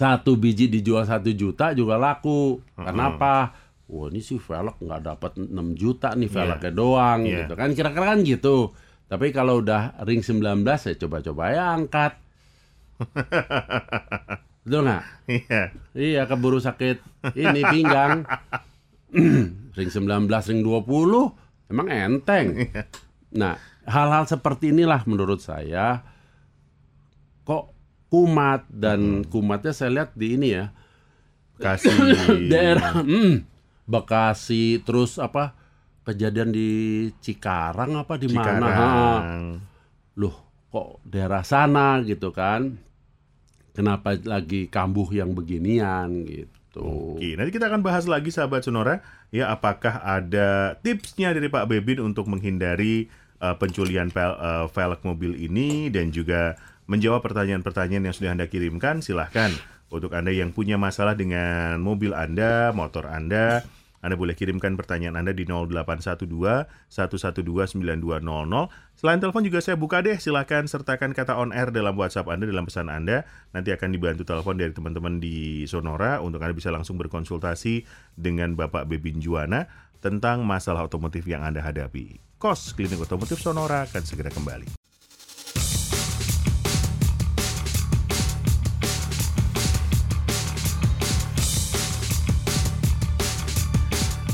Satu 0.00 0.40
biji 0.40 0.72
dijual 0.72 1.04
satu 1.04 1.28
juta 1.36 1.76
juga 1.76 2.00
laku. 2.00 2.64
Kenapa 2.72 3.52
wah 3.90 4.06
ini 4.06 4.22
sih 4.22 4.38
velg 4.38 4.78
nggak 4.78 5.02
dapat 5.02 5.32
6 5.36 5.50
juta 5.74 6.14
nih 6.14 6.30
velgnya 6.30 6.70
doang 6.70 7.26
Iya. 7.26 7.44
gitu 7.44 7.54
kan 7.58 7.74
kira-kira 7.74 8.06
kan 8.14 8.22
gitu 8.22 8.70
tapi 9.10 9.34
kalau 9.34 9.58
udah 9.58 9.98
ring 10.06 10.22
19 10.22 10.62
ya 10.62 10.94
coba-coba 10.96 11.42
ya 11.50 11.64
angkat 11.74 12.14
betul 14.62 14.86
nggak 14.86 15.04
Iya. 15.26 15.62
Iya 15.94 16.22
keburu 16.26 16.58
sakit 16.58 16.98
ini 17.34 17.62
pinggang. 17.64 18.26
ring 19.78 19.90
19, 19.90 20.26
ring 20.26 20.60
20 20.62 21.70
emang 21.70 21.86
enteng. 21.86 22.46
Nah, 23.30 23.54
hal-hal 23.86 24.26
seperti 24.26 24.74
inilah 24.74 25.06
menurut 25.06 25.38
saya 25.38 26.02
kok 27.42 27.70
kumat 28.10 28.66
dan 28.68 29.22
kumatnya 29.26 29.70
saya 29.70 29.90
lihat 30.02 30.10
di 30.14 30.34
ini 30.34 30.48
ya. 30.50 30.74
Kasih. 31.56 31.94
Daerah 32.52 33.00
hmm, 33.00 33.34
Bekasi 33.90 34.78
terus 34.86 35.18
apa 35.18 35.58
kejadian 36.06 36.54
di 36.54 36.68
Cikarang 37.18 37.98
apa 37.98 38.14
di 38.14 38.30
mana? 38.30 38.70
Loh, 40.14 40.36
kok 40.70 41.02
daerah 41.02 41.42
sana 41.42 41.98
gitu 42.06 42.30
kan? 42.30 42.78
Kenapa 43.74 44.14
lagi 44.22 44.70
kambuh 44.70 45.10
yang 45.10 45.34
beginian 45.34 46.26
gitu? 46.26 47.18
Oke, 47.18 47.34
nanti 47.34 47.50
kita 47.50 47.66
akan 47.66 47.82
bahas 47.82 48.06
lagi 48.06 48.30
sahabat 48.30 48.62
Sonora, 48.62 49.02
ya 49.34 49.50
apakah 49.50 50.06
ada 50.06 50.78
tipsnya 50.86 51.34
dari 51.34 51.50
Pak 51.50 51.66
Bebin 51.66 51.98
untuk 51.98 52.30
menghindari 52.30 53.10
uh, 53.42 53.58
penculian 53.58 54.14
pel, 54.14 54.38
uh, 54.38 54.70
velg 54.70 55.02
mobil 55.02 55.34
ini 55.34 55.90
dan 55.90 56.14
juga 56.14 56.54
menjawab 56.86 57.22
pertanyaan-pertanyaan 57.26 58.10
yang 58.10 58.14
sudah 58.14 58.30
Anda 58.34 58.46
kirimkan, 58.46 59.02
silahkan 59.02 59.50
untuk 59.90 60.14
Anda 60.14 60.30
yang 60.30 60.54
punya 60.54 60.78
masalah 60.78 61.18
dengan 61.18 61.82
mobil 61.82 62.14
Anda, 62.14 62.70
motor 62.70 63.10
Anda, 63.10 63.66
Anda 64.00 64.16
boleh 64.16 64.32
kirimkan 64.32 64.80
pertanyaan 64.80 65.20
Anda 65.20 65.36
di 65.36 65.44
0812 65.44 66.24
112 66.88 67.44
9200. 67.44 68.96
Selain 68.96 69.20
telepon 69.20 69.44
juga 69.44 69.60
saya 69.60 69.76
buka 69.76 70.00
deh, 70.00 70.16
silahkan 70.16 70.64
sertakan 70.64 71.12
kata 71.12 71.36
on 71.36 71.52
air 71.52 71.68
dalam 71.68 71.92
WhatsApp 71.96 72.28
Anda, 72.32 72.48
dalam 72.48 72.64
pesan 72.64 72.88
Anda. 72.88 73.28
Nanti 73.52 73.72
akan 73.76 73.92
dibantu 73.92 74.24
telepon 74.24 74.56
dari 74.56 74.72
teman-teman 74.72 75.20
di 75.20 75.68
Sonora 75.68 76.24
untuk 76.24 76.40
Anda 76.40 76.56
bisa 76.56 76.72
langsung 76.72 76.96
berkonsultasi 76.96 77.84
dengan 78.16 78.56
Bapak 78.56 78.88
Bebin 78.88 79.20
Juwana 79.20 79.68
tentang 80.00 80.48
masalah 80.48 80.88
otomotif 80.88 81.28
yang 81.28 81.44
Anda 81.44 81.60
hadapi. 81.60 82.40
Kos 82.40 82.72
Klinik 82.72 83.04
Otomotif 83.04 83.36
Sonora 83.36 83.84
akan 83.84 84.00
segera 84.00 84.32
kembali. 84.32 84.79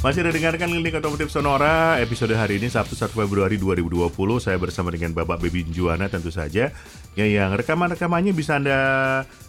Masih 0.06 0.22
ada 0.22 0.38
dengarkan 0.38 0.70
Klinik 0.70 1.02
Otomotif 1.02 1.34
Sonora 1.34 1.98
episode 1.98 2.30
hari 2.38 2.62
ini 2.62 2.70
Sabtu 2.70 2.94
1 2.94 3.10
Februari 3.10 3.58
2020 3.58 4.06
Saya 4.38 4.54
bersama 4.54 4.94
dengan 4.94 5.10
Bapak 5.10 5.42
Bebin 5.42 5.66
Juwana 5.74 6.06
tentu 6.06 6.30
saja. 6.30 6.70
Ya, 7.18 7.26
Yang 7.26 7.58
rekaman-rekamannya 7.58 8.30
bisa 8.30 8.62
Anda 8.62 8.78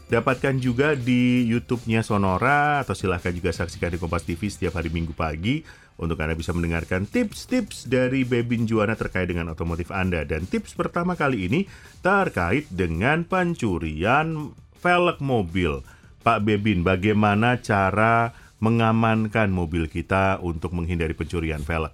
dapatkan 0.10 0.58
juga 0.58 0.98
di 0.98 1.46
YouTube-nya 1.46 2.02
Sonora 2.02 2.82
Atau 2.82 2.98
silahkan 2.98 3.30
juga 3.38 3.54
saksikan 3.54 3.94
di 3.94 4.02
Kompas 4.02 4.26
TV 4.26 4.50
setiap 4.50 4.82
hari 4.82 4.90
Minggu 4.90 5.14
pagi 5.14 5.62
Untuk 6.02 6.18
Anda 6.26 6.34
bisa 6.34 6.58
mendengarkan 6.58 7.06
tips-tips 7.06 7.86
dari 7.86 8.26
Bebin 8.26 8.66
Juwana 8.66 8.98
terkait 8.98 9.30
dengan 9.30 9.54
otomotif 9.54 9.94
Anda. 9.94 10.26
Dan 10.26 10.50
tips 10.50 10.74
pertama 10.74 11.14
kali 11.14 11.46
ini 11.46 11.70
terkait 12.02 12.66
dengan 12.74 13.30
pencurian 13.30 14.58
velg 14.82 15.22
mobil. 15.22 15.86
Pak 16.26 16.44
Bebin, 16.44 16.82
bagaimana 16.82 17.62
cara 17.62 18.34
mengamankan 18.58 19.54
mobil 19.54 19.86
kita 19.86 20.42
untuk 20.42 20.74
menghindari 20.74 21.14
pencurian 21.14 21.62
velg. 21.62 21.94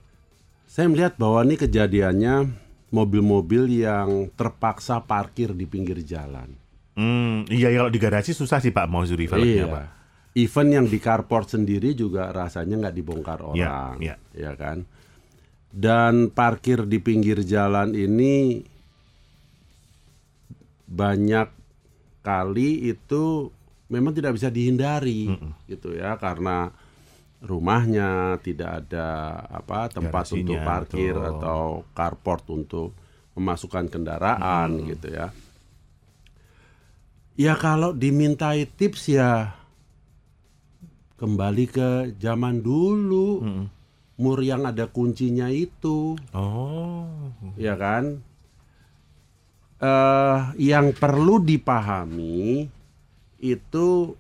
Saya 0.67 0.89
melihat 0.89 1.19
bahwa 1.19 1.43
ini 1.45 1.56
kejadiannya 1.60 2.36
mobil-mobil 2.93 3.84
yang 3.84 4.32
terpaksa 4.34 5.04
parkir 5.04 5.52
di 5.54 5.65
pinggir 5.65 5.99
jalan. 6.06 6.54
Hmm, 6.93 7.49
iya 7.49 7.73
kalau 7.73 7.89
di 7.89 7.97
garasi 7.97 8.38
susah 8.38 8.62
sih 8.62 8.69
Pak 8.69 8.86
mau 8.86 9.02
curi 9.02 9.26
velgnya 9.26 9.65
Pak. 9.65 9.86
Even 10.34 10.73
yang 10.73 10.86
di 10.89 10.97
carport 10.97 11.45
sendiri 11.45 11.93
juga 11.93 12.34
rasanya 12.34 12.86
nggak 12.86 12.95
dibongkar 12.97 13.39
orang, 13.45 14.02
iya. 14.02 14.17
ya 14.34 14.58
kan? 14.58 14.82
Dan 15.69 16.34
parkir 16.34 16.89
di 16.89 16.97
pinggir 16.97 17.45
jalan 17.45 17.93
ini 17.93 18.65
banyak 20.89 21.49
kali 22.26 22.93
itu 22.93 23.54
memang 23.93 24.17
tidak 24.17 24.34
bisa 24.34 24.49
dihindari, 24.49 25.29
gitu 25.69 25.93
ya, 25.93 26.17
karena 26.17 26.73
rumahnya 27.45 28.41
tidak 28.41 28.82
ada 28.82 29.36
apa 29.45 29.93
tempat 29.93 30.25
untuk 30.34 30.58
Garasinya, 30.58 30.65
parkir 30.65 31.13
betul. 31.13 31.29
atau 31.29 31.62
carport 31.93 32.43
untuk 32.49 32.89
memasukkan 33.38 33.86
kendaraan, 33.93 34.82
gitu 34.89 35.13
ya. 35.13 35.29
Ya 37.38 37.53
kalau 37.53 37.93
dimintai 37.93 38.65
tips 38.65 39.13
ya 39.13 39.53
kembali 41.17 41.65
ke 41.69 41.89
zaman 42.17 42.65
dulu. 42.65 43.45
Mur 44.13 44.45
yang 44.45 44.62
ada 44.69 44.86
kuncinya 44.86 45.49
itu, 45.49 46.13
Oh, 46.38 47.10
ya 47.58 47.73
kan? 47.73 48.21
eh 49.84 50.39
yang 50.62 50.93
perlu 50.95 51.43
dipahami 51.43 52.69
itu 53.43 54.15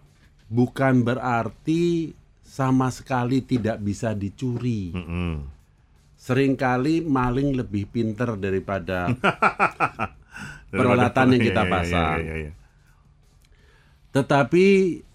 bukan 0.51 1.01
berarti 1.01 2.11
sama 2.43 2.91
sekali 2.91 3.39
tidak 3.39 3.79
bisa 3.79 4.11
dicuri. 4.11 4.91
mm-mm. 4.91 5.47
Seringkali 6.19 7.03
maling 7.03 7.55
lebih 7.55 7.87
pinter 7.87 8.35
daripada 8.35 9.11
peralatan 10.71 11.35
yang 11.35 11.43
kita 11.43 11.61
Iya, 11.61 11.67
iya, 11.67 11.67
iya, 11.67 11.73
pasang. 11.73 12.19
iya, 12.19 12.35
iya. 12.37 12.51
Tetapi 14.13 14.65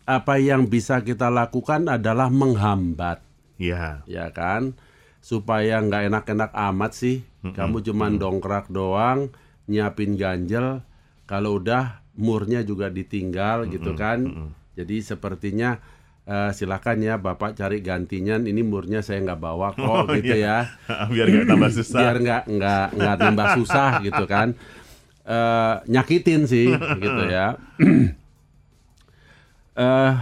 apa 0.05 0.35
yang 0.37 0.67
bisa 0.67 1.01
kita 1.01 1.29
lakukan 1.29 1.87
adalah 1.87 2.29
menghambat, 2.29 3.23
Iya. 3.57 4.03
ya 4.05 4.27
kan? 4.33 4.75
Supaya 5.21 5.79
nggak 5.79 6.09
enak-enak 6.09 6.51
amat 6.73 6.93
sih. 6.93 7.23
Kamu 7.41 7.81
cuman 7.81 8.19
dongkrak 8.19 8.69
doang, 8.69 9.31
nyiapin 9.65 10.19
ganjel. 10.19 10.83
Kalau 11.25 11.57
udah 11.57 12.03
murnya 12.19 12.67
juga 12.67 12.91
ditinggal 12.91 13.71
gitu 13.71 13.95
kan. 13.95 14.51
Jadi 14.75 15.01
sepertinya 15.01 15.79
eh, 16.23 16.51
silakan 16.53 16.99
ya 17.01 17.15
Bapak 17.17 17.55
cari 17.55 17.79
gantinya. 17.81 18.37
Ini 18.37 18.61
murnya 18.61 19.01
saya 19.01 19.23
nggak 19.23 19.41
bawa 19.41 19.73
kok 19.73 19.87
Oh, 19.87 20.05
gitu 20.13 20.35
iya. 20.35 20.67
ya. 20.85 21.07
Biar 21.15 21.27
nggak 21.31 21.47
tambah 21.47 21.71
susah. 21.73 21.99
Biar 21.99 22.17
nggak 22.19 22.43
nggak 22.51 22.87
nggak 22.99 23.17
tambah 23.17 23.47
susah 23.57 23.91
gitu 24.07 24.25
kan. 24.27 24.49
Eh, 25.29 25.75
nyakitin 25.87 26.43
sih 26.45 26.69
gitu 27.05 27.23
ya. 27.31 27.55
Eh, 29.79 30.13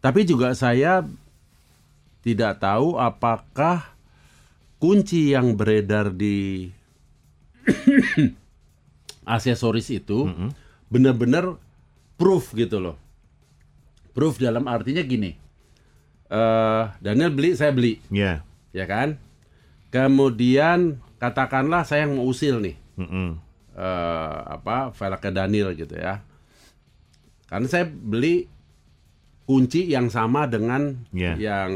tapi 0.00 0.24
juga 0.24 0.56
saya 0.56 1.04
tidak 2.24 2.56
tahu 2.56 2.96
apakah 2.96 3.84
kunci 4.80 5.36
yang 5.36 5.52
beredar 5.52 6.08
di 6.08 6.72
aksesoris 9.28 9.92
itu 9.92 10.24
benar-benar 10.90 11.56
proof 12.18 12.52
gitu 12.52 12.82
loh. 12.82 12.96
Proof 14.12 14.36
dalam 14.36 14.66
artinya 14.66 15.00
gini. 15.00 15.38
eh 16.30 16.84
Daniel 17.02 17.34
beli, 17.34 17.58
saya 17.58 17.74
beli, 17.74 17.98
Iya. 18.06 18.46
ya 18.70 18.86
kan? 18.86 19.18
Kemudian 19.90 21.02
katakanlah 21.18 21.82
saya 21.82 22.06
yang 22.06 22.22
mau 22.22 22.30
usil 22.30 22.62
nih. 22.62 22.76
Mm-mm. 23.00 23.34
eh, 23.74 24.38
apa 24.46 24.94
velgnya 24.94 25.42
Daniel 25.42 25.74
gitu 25.74 25.96
ya. 25.96 26.22
Karena 27.50 27.66
saya 27.66 27.90
beli 27.90 28.46
kunci 29.42 29.90
yang 29.90 30.06
sama 30.06 30.46
dengan 30.46 31.02
Iya. 31.10 31.34
yang 31.34 31.70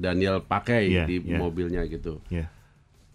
Daniel 0.00 0.40
pakai 0.40 0.88
Iya, 0.88 1.04
di 1.04 1.20
iya. 1.20 1.36
mobilnya 1.36 1.84
gitu. 1.84 2.24
Ya. 2.32 2.48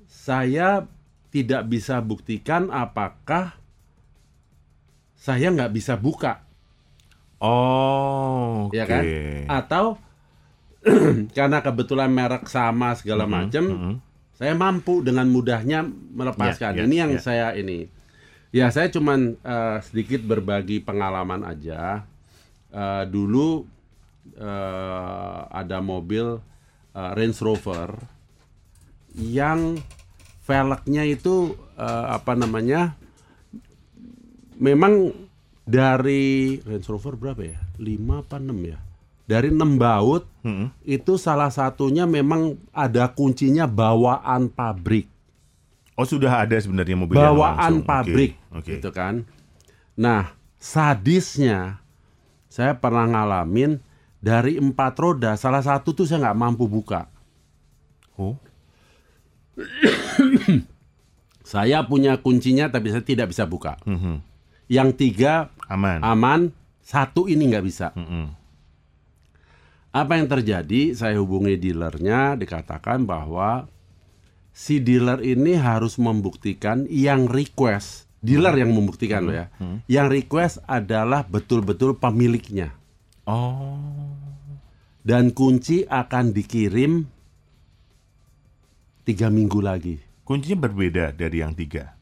Saya 0.05 0.85
tidak 1.33 1.65
bisa 1.65 1.97
buktikan 2.05 2.69
apakah 2.69 3.57
saya 5.17 5.49
nggak 5.51 5.73
bisa 5.73 5.97
buka, 5.97 6.47
Oh, 7.37 8.65
oke. 8.69 8.73
ya 8.73 8.85
kan? 8.89 9.03
Atau 9.45 10.01
karena 11.37 11.61
kebetulan 11.61 12.09
merek 12.09 12.49
sama 12.49 12.97
segala 12.97 13.29
macam, 13.29 13.63
mm-mm. 13.65 13.93
saya 14.33 14.57
mampu 14.57 15.05
dengan 15.05 15.29
mudahnya 15.29 15.85
melepaskan. 15.85 16.73
Ya, 16.73 16.81
ya, 16.81 16.87
ini 16.89 16.95
yang 16.97 17.13
ya. 17.17 17.21
saya 17.21 17.47
ini. 17.53 17.89
Ya, 18.49 18.73
saya 18.73 18.89
cuman 18.89 19.37
eh, 19.37 19.77
sedikit 19.85 20.23
berbagi 20.25 20.81
pengalaman 20.81 21.45
aja. 21.45 22.07
Eh, 22.73 23.03
dulu 23.05 23.69
eh, 24.33 25.39
ada 25.53 25.77
mobil 25.83 26.41
eh, 26.97 27.11
Range 27.13 27.37
Rover 27.43 28.01
yang 29.13 29.77
velgnya 30.41 31.03
itu 31.05 31.53
eh, 31.77 32.05
apa 32.17 32.33
namanya? 32.33 32.97
Memang 34.57 35.13
dari 35.63 36.57
Range 36.63 36.87
Rover 36.89 37.13
berapa 37.15 37.41
ya? 37.43 37.59
5 37.77 38.21
apa 38.25 38.37
6 38.41 38.53
ya? 38.65 38.77
Dari 39.27 39.51
6 39.51 39.59
baut 39.75 40.23
Mm-mm. 40.47 40.71
itu 40.87 41.19
salah 41.19 41.51
satunya 41.51 42.07
memang 42.07 42.55
ada 42.71 43.11
kuncinya 43.11 43.67
bawaan 43.67 44.47
pabrik. 44.47 45.11
Oh, 45.97 46.05
sudah 46.05 46.45
ada 46.45 46.55
sebenarnya 46.55 46.93
mobil 46.93 47.17
yang 47.17 47.33
Bawaan 47.33 47.57
langsung. 47.57 47.89
Pabrik 47.89 48.37
Oke. 48.53 48.77
gitu 48.77 48.93
kan. 48.93 49.25
Nah, 49.97 50.31
sadisnya 50.61 51.81
saya 52.47 52.77
pernah 52.77 53.03
ngalamin 53.09 53.81
dari 54.21 54.61
empat 54.61 54.93
roda 54.97 55.33
salah 55.35 55.61
satu 55.65 55.91
tuh 55.91 56.05
saya 56.05 56.29
nggak 56.29 56.37
mampu 56.37 56.65
buka. 56.69 57.09
Oh. 58.17 58.37
Saya 61.47 61.79
punya 61.87 62.19
kuncinya 62.19 62.67
tapi 62.67 62.91
saya 62.91 63.07
tidak 63.07 63.31
bisa 63.31 63.47
buka. 63.47 63.79
Mhm. 63.87 64.19
Yang 64.67 64.89
tiga 64.99 65.51
Aman. 65.71 66.03
aman, 66.03 66.41
satu 66.83 67.27
ini 67.31 67.47
nggak 67.47 67.65
bisa. 67.65 67.91
Mm-mm. 67.95 68.31
Apa 69.95 70.19
yang 70.19 70.27
terjadi? 70.29 70.93
Saya 70.93 71.17
hubungi 71.17 71.57
dealernya, 71.57 72.35
dikatakan 72.37 73.07
bahwa 73.07 73.65
si 74.51 74.77
dealer 74.83 75.23
ini 75.23 75.57
harus 75.57 75.97
membuktikan 75.97 76.85
yang 76.91 77.25
request, 77.25 78.05
dealer 78.21 78.53
yang 78.57 78.75
membuktikan 78.75 79.25
loh 79.25 79.35
ya. 79.35 79.47
Yang 79.89 80.07
request 80.21 80.55
adalah 80.69 81.25
betul-betul 81.25 81.97
pemiliknya. 81.97 82.75
Oh. 83.25 83.79
Dan 85.07 85.31
kunci 85.31 85.87
akan 85.87 86.35
dikirim 86.35 87.07
tiga 89.07 89.31
minggu 89.31 89.63
lagi. 89.63 89.95
Kuncinya 90.27 90.67
berbeda 90.67 91.15
dari 91.15 91.39
yang 91.39 91.55
tiga. 91.55 91.95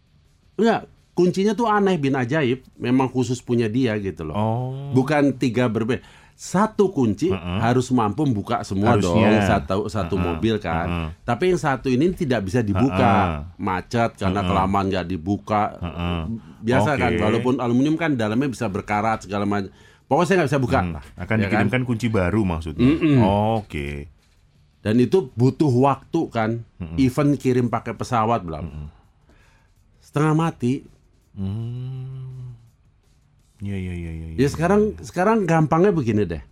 Enggak, 0.58 0.90
kuncinya 1.16 1.56
tuh 1.56 1.72
aneh 1.72 1.96
bin 1.96 2.14
ajaib, 2.14 2.62
memang 2.76 3.08
khusus 3.08 3.40
punya 3.40 3.72
dia 3.72 3.96
gitu 3.98 4.28
loh. 4.28 4.36
Oh. 4.36 4.92
Bukan 4.92 5.40
tiga 5.40 5.72
berbeda. 5.72 6.04
Satu 6.36 6.92
kunci 6.92 7.32
harus 7.32 7.88
mampu 7.96 8.28
membuka 8.28 8.60
semua 8.68 9.00
Harusnya. 9.00 9.40
dong 9.40 9.48
satu 9.48 9.78
satu 9.88 10.16
mobil 10.20 10.60
kan. 10.60 11.16
Tapi 11.24 11.56
yang 11.56 11.60
satu 11.64 11.88
ini 11.88 12.12
tidak 12.12 12.52
bisa 12.52 12.60
dibuka, 12.60 13.48
macet 13.56 14.20
karena 14.20 14.44
kelamaan 14.44 14.92
nggak 14.92 15.08
dibuka. 15.08 15.80
Biasa 16.60 16.94
Oke. 16.94 17.00
kan, 17.00 17.12
walaupun 17.24 17.64
aluminium 17.64 17.96
kan 17.96 18.20
dalamnya 18.20 18.52
bisa 18.52 18.68
berkarat 18.68 19.24
segala 19.24 19.48
macam. 19.48 19.72
Pokoknya 20.12 20.28
saya 20.28 20.36
nggak 20.44 20.50
bisa 20.52 20.60
buka. 20.60 20.80
lah, 20.84 21.06
Akan 21.16 21.40
ya 21.40 21.48
kan? 21.50 21.66
dikirimkan 21.66 21.82
kunci 21.88 22.08
baru 22.12 22.44
maksudnya. 22.44 22.84
Oke. 23.56 24.12
Dan 24.84 25.00
itu 25.00 25.32
butuh 25.34 25.72
waktu 25.72 26.20
kan. 26.30 26.68
Even 27.00 27.40
kirim 27.40 27.72
pakai 27.72 27.96
pesawat 27.96 28.44
bilang. 28.44 28.92
Setengah 30.04 30.36
mati. 30.36 30.84
Iya 33.64 33.76
iya 33.76 33.94
iya 33.94 34.12
iya. 34.12 34.28
Ya 34.36 34.48
sekarang 34.48 35.00
sekarang 35.04 35.48
gampangnya 35.48 35.92
begini 35.92 36.24
deh. 36.28 36.44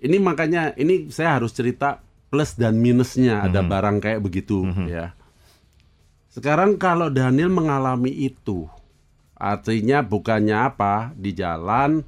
Ini 0.00 0.16
makanya 0.16 0.72
ini 0.80 1.12
saya 1.12 1.36
harus 1.36 1.52
cerita 1.52 2.00
plus 2.32 2.56
dan 2.56 2.80
minusnya 2.80 3.44
ada 3.44 3.60
barang 3.60 4.00
kayak 4.00 4.20
begitu 4.24 4.64
ya. 4.88 5.12
Sekarang 6.30 6.78
kalau 6.78 7.10
Daniel 7.10 7.50
mengalami 7.50 8.14
itu, 8.14 8.70
artinya 9.34 9.98
bukannya 10.00 10.54
apa 10.54 11.10
di 11.18 11.34
jalan 11.34 12.06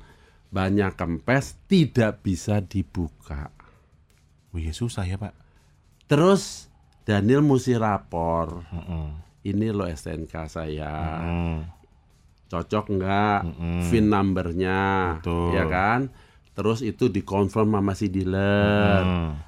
banyak 0.55 0.95
kempes 0.95 1.59
tidak 1.67 2.23
bisa 2.23 2.63
dibuka. 2.63 3.51
Oh 4.55 4.61
iya 4.63 4.71
susah 4.71 5.03
ya 5.03 5.19
pak. 5.19 5.35
Terus 6.07 6.71
Daniel 7.03 7.43
mesti 7.43 7.75
rapor. 7.75 8.63
Heeh. 8.69 9.32
Ini 9.43 9.71
lo 9.71 9.85
STNK 9.85 10.35
saya. 10.47 10.95
Hmm. 11.21 11.59
cocok 12.47 12.85
nggak 12.93 13.41
VIN 13.89 14.13
numbernya, 14.13 14.81
Betul. 15.17 15.57
ya 15.57 15.65
kan? 15.65 16.13
Terus 16.53 16.85
itu 16.85 17.09
dikonfirm 17.09 17.73
sama 17.73 17.97
si 17.97 18.13
dealer, 18.13 19.01
Hmm. 19.01 19.41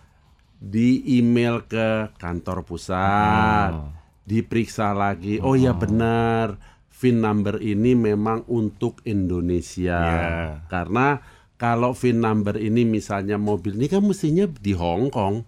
di 0.56 1.04
email 1.20 1.68
ke 1.68 2.16
kantor 2.16 2.64
pusat, 2.64 3.76
diperiksa 4.24 4.96
lagi. 4.96 5.36
Oh 5.36 5.52
ya 5.52 5.76
benar, 5.76 6.56
VIN 6.96 7.20
number 7.20 7.60
ini 7.60 7.92
memang 7.92 8.48
untuk 8.48 9.04
Indonesia, 9.04 10.00
Ya. 10.00 10.64
karena 10.72 11.20
kalau 11.60 11.92
VIN 11.92 12.24
number 12.24 12.56
ini 12.56 12.88
misalnya 12.88 13.36
mobil 13.36 13.76
ini 13.76 13.84
kan 13.84 14.00
mestinya 14.00 14.48
di 14.48 14.72
Hong 14.72 15.12
Kong. 15.12 15.44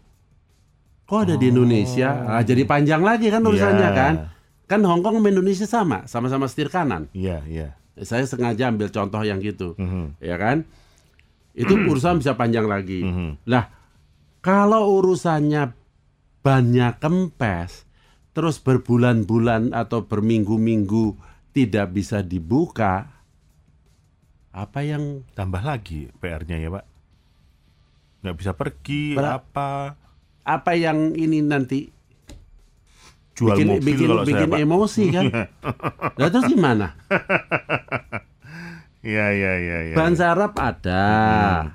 Kok 1.08 1.20
ada 1.24 1.40
di 1.40 1.48
Indonesia? 1.48 2.20
Ah, 2.28 2.44
jadi 2.44 2.68
panjang 2.68 3.00
lagi 3.00 3.32
kan 3.32 3.40
urusannya 3.40 3.88
Ya. 3.88 3.96
kan? 3.96 4.14
Kan 4.66 4.82
Hong 4.82 5.00
Kong 5.00 5.16
sama 5.16 5.28
Indonesia 5.28 5.64
sama, 5.64 5.98
sama-sama 6.04 6.46
setir 6.46 6.66
kanan. 6.66 7.06
Iya 7.10 7.42
iya. 7.46 7.68
Saya 7.96 8.26
sengaja 8.26 8.68
ambil 8.68 8.90
contoh 8.90 9.22
yang 9.22 9.38
gitu, 9.38 9.72
Mhm. 9.74 10.18
ya 10.18 10.36
kan? 10.36 10.66
Itu 11.52 11.72
urusan 11.88 12.18
bisa 12.18 12.34
panjang 12.34 12.66
lagi. 12.66 13.00
Mhm. 13.00 13.46
Lah, 13.46 13.70
kalau 14.40 14.98
urusannya 14.98 15.70
banyak 16.42 16.98
kempes, 16.98 17.86
terus 18.30 18.58
berbulan-bulan 18.58 19.72
atau 19.72 20.04
berminggu-minggu 20.04 21.16
tidak 21.50 21.90
bisa 21.90 22.20
dibuka, 22.20 23.08
apa 24.50 24.80
yang 24.80 25.24
Tambah 25.32 25.60
lagi 25.60 26.08
PR-nya 26.16 26.56
ya 26.56 26.68
pak. 26.70 26.84
Nggak 28.20 28.36
bisa 28.36 28.52
pergi 28.52 29.14
Ber- 29.14 29.40
apa. 29.40 29.94
apa 30.42 30.72
yang 30.72 31.12
ini 31.12 31.40
nanti 31.40 31.90
Jual 33.36 33.52
bikin 33.52 33.66
mobil 33.68 33.84
bikin 33.86 34.08
kalau 34.08 34.24
bikin 34.24 34.40
saya 34.40 34.48
pak. 34.50 34.58
emosi 34.64 35.04
kan? 35.12 35.24
Lah 36.18 36.28
terus 36.28 36.46
gimana? 36.46 36.86
Iya 39.00 39.26
iya 39.30 39.52
iya. 39.56 39.78
iya. 39.84 39.94
Ban 39.94 40.12
serep 40.12 40.56
ada, 40.56 41.06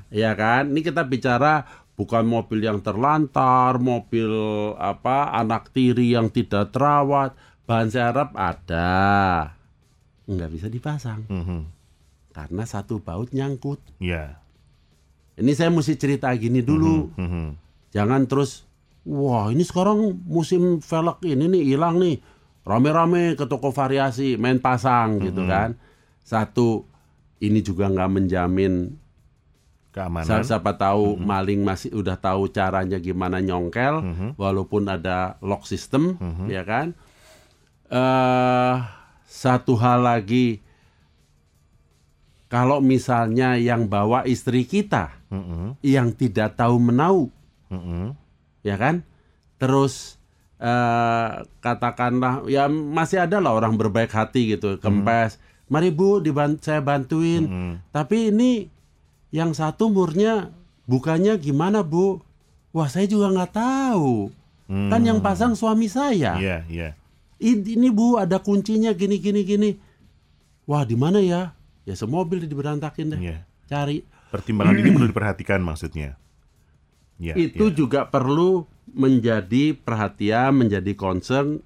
ya 0.10 0.32
kan? 0.34 0.68
Ini 0.68 0.82
kita 0.82 1.06
bicara 1.06 1.64
bukan 1.94 2.26
mobil 2.26 2.60
yang 2.60 2.82
terlantar, 2.82 3.78
mobil 3.78 4.28
apa 4.76 5.32
anak 5.32 5.72
tiri 5.72 6.12
yang 6.12 6.28
tidak 6.28 6.76
terawat. 6.76 7.32
Ban 7.64 7.88
serep 7.88 8.36
ada, 8.36 9.56
nggak 10.26 10.50
bisa 10.52 10.68
dipasang 10.68 11.24
Mhm. 11.26 11.62
karena 12.32 12.64
satu 12.66 13.00
baut 13.00 13.32
nyangkut. 13.32 13.80
Iya. 13.96 14.36
Ini 15.38 15.52
saya 15.54 15.72
mesti 15.72 15.96
cerita 15.96 16.28
gini 16.34 16.60
dulu, 16.60 17.16
Mhm. 17.16 17.56
jangan 17.90 18.28
terus. 18.28 18.68
Wah 19.04 19.50
ini 19.50 19.62
sekarang 19.62 19.98
musim 20.24 20.78
velg 20.78 21.18
ini 21.24 21.50
nih 21.50 21.64
hilang 21.66 21.98
nih, 21.98 22.22
rame-rame 22.62 23.34
ke 23.34 23.44
toko 23.44 23.70
variasi 23.70 24.36
main 24.36 24.58
pasang 24.58 25.18
gitu 25.20 25.42
kan. 25.44 25.74
Satu 26.22 26.86
ini 27.38 27.60
juga 27.60 27.88
nggak 27.88 28.12
menjamin 28.12 28.74
Keamanan. 29.92 30.24
Sa- 30.24 30.46
siapa 30.46 30.72
tahu 30.74 31.20
maling 31.20 31.60
masih 31.62 31.92
udah 31.92 32.16
tahu 32.16 32.48
caranya 32.48 32.96
gimana 32.96 33.40
nyongkel 33.40 34.00
walaupun 34.36 34.88
ada 34.88 35.36
lock 35.42 35.66
system 35.66 36.16
ya 36.48 36.64
kan 36.64 36.96
eh 37.88 38.76
satu 39.26 39.76
hal 39.76 40.00
lagi 40.02 40.64
kalau 42.48 42.80
misalnya 42.80 43.56
yang 43.56 43.88
bawa 43.88 44.24
istri 44.26 44.64
kita 44.64 45.12
Mhm. 45.28 45.80
yang 45.82 46.12
tidak 46.12 46.56
tahu 46.56 46.80
menau 46.80 47.28
Mhm. 47.68 48.16
Ya 48.62 48.76
kan 48.76 49.02
terus 49.58 50.18
eh 50.62 51.30
katakanlah 51.60 52.46
ya 52.46 52.70
masih 52.70 53.26
ada 53.26 53.42
lah 53.42 53.58
orang 53.58 53.74
berbaik 53.76 54.14
hati 54.14 54.54
gitu 54.54 54.78
kempes 54.78 55.42
mari 55.66 55.90
bu 55.90 56.22
diban 56.22 56.62
saya 56.62 56.80
bantuin 56.80 57.50
tapi 57.90 58.30
ini 58.30 58.70
yang 59.34 59.58
satu 59.58 59.90
murnya 59.90 60.54
bukannya 60.86 61.42
gimana 61.42 61.82
bu 61.82 62.22
wah 62.72 62.86
saya 62.86 63.10
juga 63.10 63.34
nggak 63.34 63.54
tahu 63.58 64.30
kan 64.70 65.02
yang 65.04 65.20
pasang 65.20 65.52
suami 65.52 65.92
saya 65.92 66.38
Iya 66.40 66.58
iya. 66.72 66.90
"Ini 67.42 67.76
ini, 67.76 67.90
Bu, 67.90 68.22
ada 68.22 68.38
kuncinya 68.38 68.94
gini 68.94 69.18
gini 69.18 69.42
gini." 69.42 69.70
Wah, 70.70 70.86
di 70.86 70.94
mana 70.94 71.18
ya? 71.20 71.58
Ya 71.84 71.98
semobil 71.98 72.46
diberantakin 72.46 73.18
deh. 73.18 73.20
Iya. 73.20 73.38
Cari. 73.66 74.06
Pertimbangan 74.32 74.78
ini 74.78 74.94
perlu 74.94 75.10
diperhatikan 75.10 75.60
maksudnya. 75.60 76.21
Ya, 77.22 77.38
itu 77.38 77.70
ya. 77.70 77.76
juga 77.78 78.10
perlu 78.10 78.66
menjadi 78.90 79.78
perhatian, 79.78 80.58
menjadi 80.58 80.98
concern. 80.98 81.62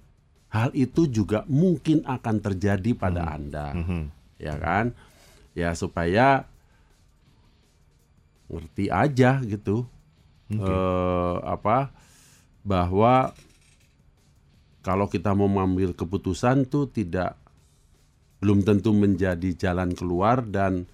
Hal 0.51 0.75
itu 0.75 1.07
juga 1.07 1.47
mungkin 1.47 2.03
akan 2.03 2.43
terjadi 2.43 2.91
pada 2.91 3.39
Anda. 3.39 3.71
Mhm. 3.71 4.11
Ya 4.35 4.59
kan? 4.59 4.91
Ya 5.55 5.71
supaya 5.71 6.43
ngerti 8.51 8.91
aja 8.91 9.39
gitu. 9.47 9.87
Eh, 10.51 11.37
apa 11.41 11.89
bahwa 12.61 13.33
kalau 14.85 15.09
kita 15.09 15.33
mau 15.33 15.49
mengambil 15.49 15.97
keputusan 15.97 16.69
tuh 16.69 16.85
tidak 16.85 17.33
belum 18.37 18.61
tentu 18.61 18.93
menjadi 18.93 19.57
jalan 19.57 19.97
keluar 19.97 20.45
dan 20.45 20.85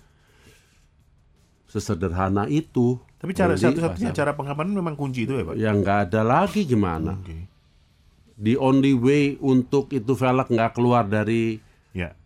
sesederhana 1.68 2.48
itu. 2.48 3.00
Tapi 3.22 3.32
cara 3.32 3.54
satu-satunya 3.54 4.12
cara 4.12 4.34
pengamanan 4.34 4.74
memang 4.74 4.98
kunci 4.98 5.30
itu 5.30 5.38
ya, 5.38 5.46
Pak. 5.46 5.54
yang 5.56 5.80
nggak 5.80 6.10
ada 6.10 6.22
lagi 6.26 6.66
gimana? 6.66 7.22
Oke. 7.22 7.46
The 8.36 8.58
only 8.58 8.98
way 8.98 9.38
untuk 9.38 9.94
itu 9.94 10.18
velg 10.18 10.50
nggak 10.50 10.74
keluar 10.74 11.06
dari 11.06 11.62
Ya. 11.94 12.18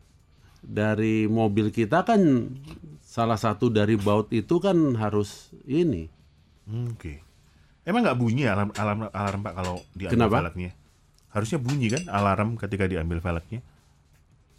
dari 0.63 1.27
mobil 1.27 1.67
kita 1.69 2.07
kan 2.07 2.47
salah 3.03 3.35
satu 3.35 3.67
dari 3.67 3.99
baut 3.99 4.31
itu 4.31 4.55
kan 4.57 4.95
harus 4.95 5.51
ini. 5.67 6.07
Oke. 6.89 7.19
Emang 7.83 8.01
nggak 8.01 8.17
bunyi 8.17 8.47
alarm, 8.47 8.71
alarm 8.73 8.99
alarm 9.11 9.39
Pak 9.43 9.53
kalau 9.53 9.75
diambil 9.91 10.15
Kenapa? 10.15 10.35
velgnya? 10.47 10.71
Harusnya 11.29 11.59
bunyi 11.59 11.91
kan 11.91 12.03
alarm 12.07 12.55
ketika 12.55 12.87
diambil 12.87 13.19
velgnya? 13.19 13.59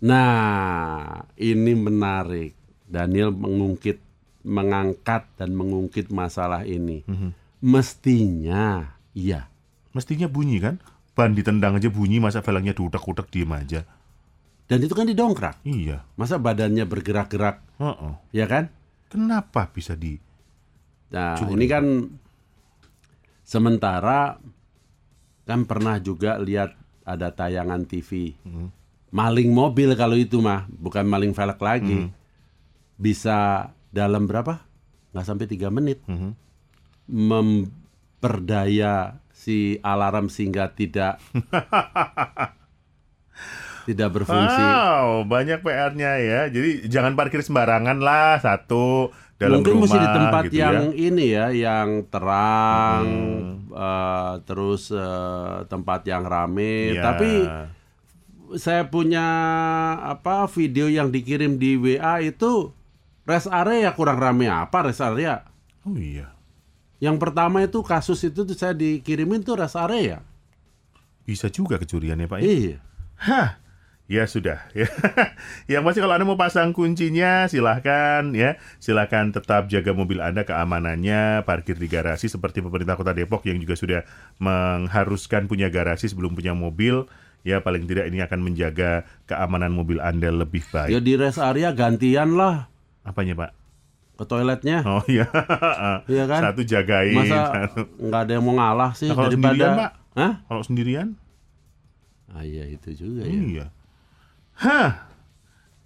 Nah, 0.05 1.25
ini 1.35 1.73
menarik. 1.73 2.53
Daniel 2.87 3.33
mengungkit, 3.33 3.99
mengangkat 4.47 5.27
dan 5.35 5.53
mengungkit 5.53 6.15
masalah 6.15 6.63
ini. 6.63 7.03
Mestinya, 7.59 8.95
iya. 9.11 9.51
Mestinya 9.91 10.31
bunyi 10.31 10.63
kan? 10.63 10.79
Ban 11.19 11.35
ditendang 11.35 11.75
aja 11.77 11.91
bunyi, 11.91 12.23
masa 12.23 12.41
velgnya 12.41 12.71
dudak-dudak 12.71 13.27
diem 13.29 13.51
aja. 13.51 13.83
Dan 14.71 14.83
itu 14.87 14.95
kan 14.95 15.11
didongkrak. 15.11 15.59
Iya. 15.67 16.07
Masa 16.15 16.39
badannya 16.39 16.87
bergerak-gerak, 16.87 17.63
Heeh. 17.83 18.13
ya 18.31 18.47
kan? 18.47 18.71
Kenapa 19.11 19.67
bisa 19.71 19.99
di 19.99 20.19
Nah, 21.07 21.39
Curi. 21.39 21.55
ini 21.55 21.67
kan 21.71 21.85
sementara 23.47 24.43
kan 25.47 25.63
pernah 25.63 26.03
juga 26.03 26.35
lihat 26.43 26.75
ada 27.07 27.31
tayangan 27.31 27.87
TV. 27.87 28.35
Maling 29.15 29.55
mobil 29.55 29.95
kalau 29.95 30.19
itu 30.19 30.43
mah, 30.43 30.67
bukan 30.67 31.07
maling 31.07 31.31
velg 31.31 31.59
lagi. 31.63 32.11
Bisa 32.99 33.71
dalam 33.97 34.29
berapa? 34.29 34.61
Nggak 35.17 35.25
sampai 35.25 35.49
tiga 35.49 35.73
menit. 35.73 36.05
Memperdaya 37.09 39.17
si 39.33 39.81
alarm 39.81 40.29
sehingga 40.29 40.77
tidak 40.77 41.17
tidak 43.87 44.09
berfungsi. 44.13 44.65
Wow, 44.67 45.25
banyak 45.25 45.63
PR-nya 45.63 46.13
ya. 46.19 46.41
Jadi 46.51 46.91
jangan 46.91 47.15
parkir 47.15 47.41
sembarangan 47.41 48.03
lah 48.03 48.43
satu 48.43 49.15
dalam 49.39 49.63
Mungkin 49.63 49.79
rumah 49.79 49.87
mesti 49.87 49.99
di 50.03 50.09
tempat 50.11 50.43
gitu 50.51 50.59
yang 50.59 50.81
ya. 50.91 50.97
ini 50.97 51.27
ya, 51.31 51.47
yang 51.55 51.89
terang, 52.11 53.07
eh, 53.71 54.35
terus 54.43 54.91
eh, 54.91 55.57
tempat 55.71 56.03
yang 56.11 56.27
rame. 56.27 56.99
Iya. 56.99 57.03
Tapi 57.07 57.31
saya 58.59 58.91
punya 58.91 59.27
apa 60.03 60.51
video 60.51 60.91
yang 60.91 61.15
dikirim 61.15 61.59
di 61.59 61.79
WA 61.79 62.23
itu 62.23 62.75
rest 63.27 63.51
area 63.51 63.91
kurang 63.93 64.23
rame 64.23 64.47
apa 64.47 64.89
rest 64.89 65.03
area? 65.03 65.43
Oh 65.83 65.99
iya. 65.99 66.33
Yang 67.03 67.21
pertama 67.21 67.61
itu 67.61 67.85
kasus 67.85 68.25
itu 68.25 68.47
tuh 68.47 68.57
saya 68.57 68.73
dikirimin 68.73 69.45
tuh 69.45 69.61
rest 69.61 69.77
area. 69.77 70.25
Bisa 71.27 71.51
juga 71.51 71.77
kecurian 71.77 72.17
ya, 72.17 72.31
Pak 72.31 72.39
ya? 72.41 72.47
Iya. 72.47 72.77
Hah. 73.19 73.49
Ya 74.07 74.23
sudah. 74.31 74.63
Ya. 74.79 74.87
Yang 75.67 75.83
pasti 75.83 75.99
kalau 75.99 76.15
Anda 76.15 76.23
mau 76.23 76.39
pasang 76.39 76.71
kuncinya 76.71 77.51
silahkan 77.51 78.23
ya. 78.33 78.55
Silahkan 78.79 79.35
tetap 79.35 79.67
jaga 79.67 79.91
mobil 79.91 80.23
Anda 80.23 80.47
keamanannya, 80.47 81.43
parkir 81.43 81.75
di 81.75 81.91
garasi 81.91 82.31
seperti 82.31 82.63
pemerintah 82.63 82.95
Kota 82.95 83.11
Depok 83.11 83.43
yang 83.51 83.59
juga 83.59 83.75
sudah 83.75 84.01
mengharuskan 84.39 85.51
punya 85.51 85.67
garasi 85.75 86.07
sebelum 86.07 86.39
punya 86.39 86.55
mobil. 86.55 87.11
Ya 87.43 87.63
paling 87.63 87.91
tidak 87.91 88.07
ini 88.11 88.23
akan 88.23 88.47
menjaga 88.47 89.07
keamanan 89.27 89.75
mobil 89.75 89.99
Anda 89.99 90.31
lebih 90.31 90.63
baik. 90.71 90.95
Ya 90.95 91.03
di 91.03 91.19
rest 91.19 91.43
area 91.43 91.75
gantian 91.75 92.39
lah 92.39 92.71
Apanya, 93.07 93.39
Pak? 93.39 93.51
ke 94.17 94.25
toiletnya. 94.25 94.81
Oh 94.89 95.05
iya. 95.07 95.29
Iya 96.09 96.25
kan? 96.25 96.41
Satu 96.51 96.65
jagain, 96.65 97.13
Masa 97.13 97.69
satu. 97.69 97.85
nggak 98.01 98.21
ada 98.25 98.33
yang 98.33 98.45
mau 98.49 98.57
ngalah 98.57 98.97
sih 98.97 99.13
Nah, 99.13 99.21
kalau 99.21 99.29
daripada 99.29 99.53
sendirian, 99.53 99.77
Pak? 99.77 99.93
Hah? 100.17 100.33
Kalau 100.49 100.63
sendirian? 100.65 101.09
Ah 102.33 102.43
iya 102.43 102.65
itu 102.65 102.89
juga 102.97 103.29
ya. 103.29 103.37
Iya. 103.37 103.67
Hah. 104.57 105.05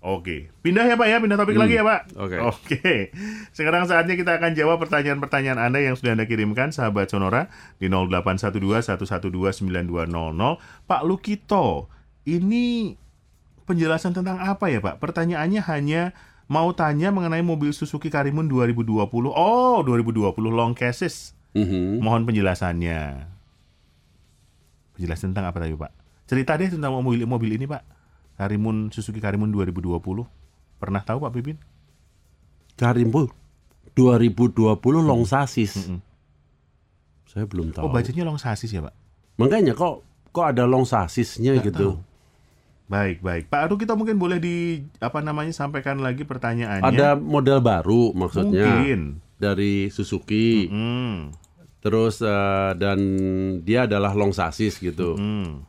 Oke, 0.00 0.48
pindah 0.64 0.88
ya 0.88 0.96
Pak 0.96 1.12
ya, 1.12 1.20
pindah 1.20 1.36
topik 1.36 1.60
lagi 1.60 1.76
ya 1.76 1.84
Pak. 1.84 2.16
Hmm. 2.16 2.24
Oke. 2.24 2.40
Oke. 2.40 3.12
Sekarang 3.52 3.84
saatnya 3.84 4.16
kita 4.16 4.40
akan 4.40 4.56
jawab 4.56 4.80
pertanyaan-pertanyaan 4.80 5.60
Anda 5.60 5.84
yang 5.84 5.92
sudah 5.92 6.16
Anda 6.16 6.24
kirimkan 6.24 6.72
sahabat 6.72 7.12
Sonora 7.12 7.52
di 7.76 7.92
0812-112-9200. 7.92 10.08
Pak 10.88 11.02
Lukito, 11.04 11.92
ini 12.24 12.96
penjelasan 13.68 14.16
tentang 14.16 14.40
apa 14.40 14.72
ya 14.72 14.80
Pak? 14.80 15.04
Pertanyaannya 15.04 15.60
hanya 15.68 16.16
mau 16.50 16.74
tanya 16.74 17.14
mengenai 17.14 17.46
mobil 17.46 17.70
Suzuki 17.70 18.10
Karimun 18.10 18.50
2020. 18.50 19.30
Oh, 19.30 19.86
2020 19.86 20.50
long 20.50 20.74
cases. 20.74 21.38
Mhm. 21.54 22.02
Mohon 22.02 22.26
penjelasannya. 22.26 23.30
Penjelasan 24.98 25.30
tentang 25.30 25.46
apa 25.46 25.62
tadi 25.62 25.78
Pak? 25.78 25.92
Cerita 26.26 26.58
deh 26.58 26.66
tentang 26.66 26.90
mobil 26.98 27.22
mobil 27.22 27.54
ini 27.54 27.70
Pak. 27.70 27.86
Karimun 28.34 28.90
Suzuki 28.90 29.22
Karimun 29.22 29.54
2020. 29.54 30.26
Pernah 30.82 31.06
tahu 31.06 31.22
Pak 31.22 31.32
Pipin? 31.38 31.56
Karimun 32.74 33.30
2020 33.94 34.74
long 35.06 35.22
sasis. 35.22 35.86
Saya 37.30 37.46
belum 37.46 37.70
tahu. 37.70 37.86
Oh 37.86 37.94
bacanya 37.94 38.26
long 38.26 38.42
sasis 38.42 38.74
ya 38.74 38.82
Pak? 38.82 38.94
Makanya 39.38 39.78
kok 39.78 40.02
kok 40.34 40.46
ada 40.50 40.66
long 40.66 40.82
sasisnya 40.82 41.62
gitu. 41.62 42.02
Baik 42.90 43.22
baik. 43.22 43.46
Pak 43.46 43.70
Aduh 43.70 43.78
kita 43.78 43.94
mungkin 43.94 44.18
boleh 44.18 44.42
di 44.42 44.56
apa 44.98 45.22
namanya 45.22 45.54
sampaikan 45.54 46.02
lagi 46.02 46.26
pertanyaannya. 46.26 46.90
Ada 46.90 47.14
model 47.14 47.62
baru 47.62 48.10
maksudnya 48.10 48.66
Mungkin. 48.66 49.22
dari 49.38 49.86
Suzuki. 49.88 50.66
Hmm. 50.66 51.30
Terus 51.78 52.18
eh, 52.18 52.70
dan 52.74 52.98
dia 53.62 53.86
adalah 53.86 54.10
long 54.12 54.34
sasis 54.34 54.74
gitu. 54.76 55.14
Hmm. 55.14 55.62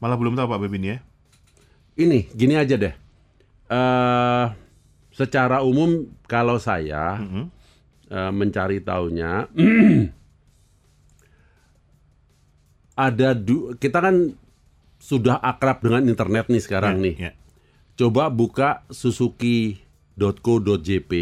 Malah 0.00 0.16
belum 0.16 0.32
tahu 0.32 0.48
Pak 0.48 0.64
Pipin 0.64 0.84
ya. 0.86 0.98
Ini 1.94 2.32
gini 2.32 2.56
aja 2.56 2.74
deh. 2.74 2.94
eh 3.68 4.46
secara 5.12 5.60
umum 5.60 6.08
kalau 6.24 6.56
saya 6.56 7.20
Mm-mm. 7.20 7.52
eh, 8.08 8.32
mencari 8.32 8.80
taunya 8.80 9.44
ada 12.96 13.36
du- 13.36 13.76
kita 13.76 14.00
kan 14.00 14.32
sudah 14.98 15.38
akrab 15.38 15.78
dengan 15.80 16.02
internet 16.04 16.46
nih 16.46 16.60
sekarang 16.60 16.98
Ya, 16.98 17.02
nih. 17.02 17.14
ya. 17.16 17.32
Coba 17.94 18.28
buka 18.28 18.82
suzuki.co.jp. 20.18 21.12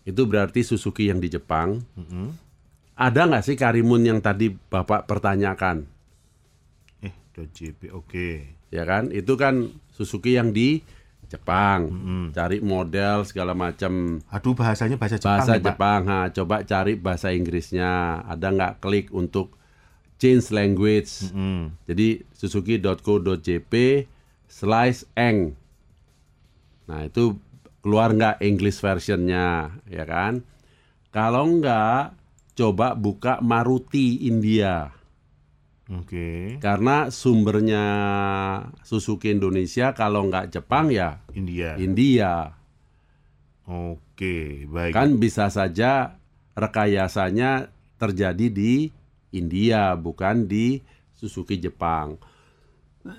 Itu 0.00 0.22
berarti 0.26 0.60
Suzuki 0.62 1.06
yang 1.06 1.18
di 1.18 1.28
Jepang. 1.28 1.82
Ada 2.94 3.24
nggak 3.24 3.44
sih 3.44 3.54
Karimun 3.54 4.02
yang 4.02 4.18
tadi 4.18 4.50
Bapak 4.50 5.06
pertanyakan? 5.06 5.86
Eh, 7.00 7.14
.jp. 7.34 7.90
Oke. 7.92 8.58
Ya 8.68 8.82
kan? 8.82 9.10
Itu 9.10 9.34
kan 9.34 9.70
Suzuki 9.90 10.34
yang 10.34 10.50
di 10.50 10.82
Jepang. 11.26 11.90
Cari 12.30 12.58
model 12.58 13.22
segala 13.22 13.54
macam 13.54 14.18
Aduh 14.28 14.52
bahasanya 14.52 14.98
bahasa 14.98 15.14
Jepang 15.14 15.38
bahasa 15.38 15.54
Pak. 15.54 15.62
Jepang. 15.62 16.00
Ha, 16.06 16.18
coba 16.34 16.56
cari 16.62 16.94
bahasa 16.94 17.30
Inggrisnya. 17.30 18.22
Ada 18.26 18.50
nggak 18.50 18.74
klik 18.78 19.14
untuk 19.14 19.54
change 20.20 20.52
language? 20.52 21.32
Hmm. 21.32 21.72
Jadi 21.88 22.20
suzuki.co.jp 22.36 23.72
slice 24.44 25.08
eng. 25.16 25.56
Nah 26.84 27.08
itu 27.08 27.40
keluar 27.80 28.12
nggak 28.12 28.44
English 28.44 28.84
versionnya, 28.84 29.80
ya 29.88 30.04
kan? 30.04 30.44
Kalau 31.10 31.48
nggak, 31.48 32.14
coba 32.54 32.92
buka 32.92 33.40
Maruti 33.40 34.28
India. 34.28 34.92
Oke. 35.90 36.60
Karena 36.62 37.10
sumbernya 37.10 37.84
Suzuki 38.86 39.34
Indonesia 39.34 39.90
kalau 39.90 40.30
nggak 40.30 40.54
Jepang 40.54 40.86
ya 40.94 41.18
India. 41.34 41.74
India. 41.82 42.54
Oke, 43.66 44.66
baik. 44.70 44.94
Kan 44.94 45.18
bisa 45.18 45.50
saja 45.50 46.14
rekayasanya 46.54 47.74
terjadi 47.98 48.46
di 48.50 48.94
India 49.30 49.94
bukan 49.94 50.46
di 50.46 50.80
Suzuki 51.14 51.56
Jepang. 51.56 52.16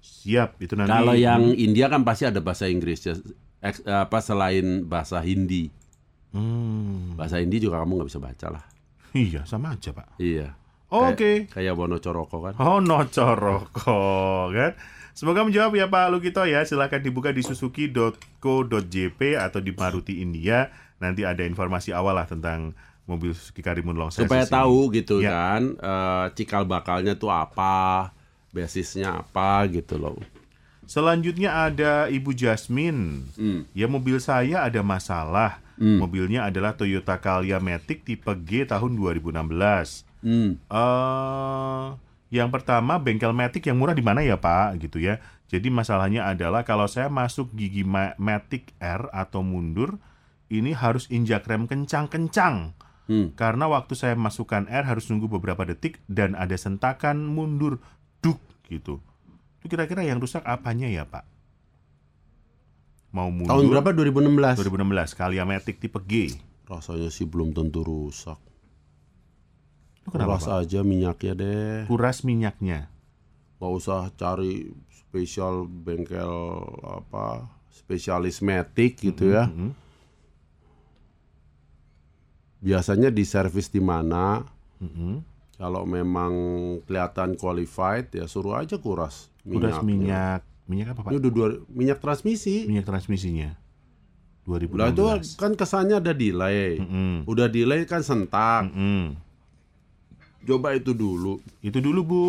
Siap, 0.00 0.60
itu 0.60 0.74
nanti. 0.76 0.90
Kalau 0.92 1.14
yang 1.14 1.52
India 1.54 1.88
kan 1.88 2.02
pasti 2.04 2.24
ada 2.28 2.40
bahasa 2.40 2.68
Inggris 2.68 3.04
ya, 3.04 3.14
apa 3.86 4.18
selain 4.20 4.84
bahasa 4.84 5.20
Hindi. 5.20 5.70
Hmm, 6.28 7.16
Bahasa 7.16 7.40
Hindi 7.40 7.56
juga 7.58 7.80
kamu 7.80 8.04
nggak 8.04 8.08
bisa 8.12 8.20
baca 8.20 8.46
lah. 8.60 8.64
iya 9.16 9.48
sama 9.48 9.72
aja 9.72 9.96
pak. 9.96 10.20
Iya. 10.20 10.52
Oke. 10.88 11.48
Kayak 11.48 11.76
Wono 11.76 11.96
Coroko 12.00 12.40
kan. 12.44 12.54
Oh 12.60 12.80
no 12.80 13.04
coroko 13.08 14.48
kan. 14.52 14.72
Semoga 15.12 15.42
menjawab 15.42 15.74
ya 15.74 15.90
Pak 15.90 16.14
Lukito 16.14 16.46
ya. 16.46 16.62
Silahkan 16.62 17.02
dibuka 17.02 17.34
di 17.34 17.42
suzuki.co.jp 17.42 19.20
atau 19.36 19.58
di 19.58 19.72
Maruti 19.74 20.22
India. 20.22 20.70
Nanti 21.02 21.26
ada 21.26 21.42
informasi 21.42 21.90
awal 21.90 22.16
lah 22.16 22.24
tentang 22.30 22.72
mobil 23.08 23.32
Suzuki 23.32 23.58
Karimun 23.58 23.96
Long 23.96 24.12
Supaya 24.12 24.44
ini. 24.44 24.52
tahu 24.52 24.78
gitu 24.92 25.18
Ya. 25.18 25.32
kan, 25.32 25.62
eh, 25.74 26.26
cikal 26.34 26.62
bakalnya 26.62 27.16
tuh 27.16 27.28
apa, 27.28 28.12
basisnya 28.50 29.18
apa 29.18 29.64
gitu 29.66 29.96
loh. 29.96 30.20
Selanjutnya 30.84 31.66
ada 31.66 32.06
Ibu 32.06 32.32
Jasmine. 32.32 33.28
Hmm. 33.34 33.64
Ya 33.72 33.84
mobil 33.84 34.16
saya 34.18 34.62
ada 34.62 34.80
masalah. 34.80 35.60
Mobilnya 35.78 36.42
adalah 36.42 36.74
Toyota 36.74 37.14
Calya 37.16 37.56
Matic 37.56 38.02
tipe 38.02 38.32
G 38.42 38.66
tahun 38.66 38.92
2016. 38.94 40.02
Hmm. 40.18 40.58
eh 40.66 41.86
yang 42.28 42.50
pertama 42.50 42.98
bengkel 42.98 43.30
Matic 43.30 43.62
yang 43.62 43.78
murah 43.78 43.94
di 43.94 44.02
mana 44.02 44.20
ya 44.20 44.34
Pak 44.34 44.82
gitu 44.82 44.98
ya. 44.98 45.16
Jadi 45.46 45.70
masalahnya 45.70 46.26
adalah 46.26 46.60
kalau 46.60 46.84
saya 46.84 47.06
masuk 47.06 47.48
gigi 47.52 47.80
Ma- 47.80 48.12
Matic 48.16 48.74
R 48.76 49.08
atau 49.08 49.40
mundur 49.40 49.96
ini 50.48 50.72
harus 50.72 51.06
injak 51.08 51.46
rem 51.46 51.64
kencang-kencang. 51.64 52.74
Hmm. 53.08 53.32
Karena 53.32 53.64
waktu 53.72 53.96
saya 53.96 54.12
masukkan 54.14 54.68
R 54.68 54.84
harus 54.84 55.08
nunggu 55.08 55.32
beberapa 55.32 55.64
detik 55.64 55.96
dan 56.06 56.36
ada 56.36 56.52
sentakan 56.60 57.24
mundur 57.24 57.80
duk 58.20 58.36
gitu. 58.68 59.00
Itu 59.64 59.66
kira-kira 59.66 60.04
yang 60.04 60.20
rusak 60.20 60.44
apanya 60.44 60.86
ya 60.92 61.08
Pak? 61.08 61.24
Mau 63.16 63.32
mundur 63.32 63.48
Tahun 63.48 63.64
berapa 63.72 63.90
2016? 63.96 64.60
2016 64.60 65.18
Calya 65.18 65.44
Matic 65.48 65.80
tipe 65.80 65.98
G. 66.04 66.36
Rasanya 66.68 67.08
sih 67.08 67.24
belum 67.24 67.56
tentu 67.56 67.80
rusak. 67.80 68.36
Itu 70.04 70.12
kenapa 70.12 70.36
Kuras 70.36 70.44
Pak? 70.44 70.60
aja 70.68 70.80
minyaknya 70.84 71.32
deh. 71.32 71.76
Kuras 71.88 72.18
minyaknya. 72.28 72.92
Gak 73.56 73.72
usah 73.72 74.12
cari 74.20 74.68
spesial 74.92 75.64
bengkel 75.64 76.60
apa 76.84 77.48
spesialis 77.72 78.44
metik 78.44 79.00
gitu 79.00 79.32
ya. 79.32 79.48
Mhm. 79.48 79.87
Biasanya 82.58 83.08
di 83.08 83.22
servis 83.22 83.66
di 83.66 83.78
mana? 83.78 84.42
Mhm. 84.78 85.22
Kalau 85.54 85.82
memang 85.84 86.32
kelihatan 86.84 87.34
qualified 87.34 88.12
ya 88.12 88.24
suruh 88.24 88.54
aja 88.56 88.76
kuras 88.76 89.26
Kuras 89.40 89.78
minyaknya. 89.78 89.82
minyak. 89.82 90.40
Minyak 90.64 90.86
apa 90.92 91.00
Pak? 91.00 91.10
Ini 91.10 91.18
udah 91.18 91.32
dua, 91.32 91.46
minyak 91.68 91.98
transmisi. 91.98 92.62
minyak 92.64 92.84
transmisinya 92.84 93.56
2016 94.44 94.76
Lah 94.76 94.88
itu 94.88 95.04
kan 95.34 95.52
kesannya 95.52 95.96
ada 95.96 96.12
delay. 96.12 96.78
Mm-mm. 96.78 97.24
Udah 97.24 97.46
delay 97.46 97.82
kan 97.84 98.00
sentak. 98.00 98.66
Mm-mm. 98.66 99.16
Coba 100.40 100.72
itu 100.72 100.92
dulu. 100.92 101.42
itu 101.58 101.78
dulu 101.78 102.00
Bu 102.00 102.22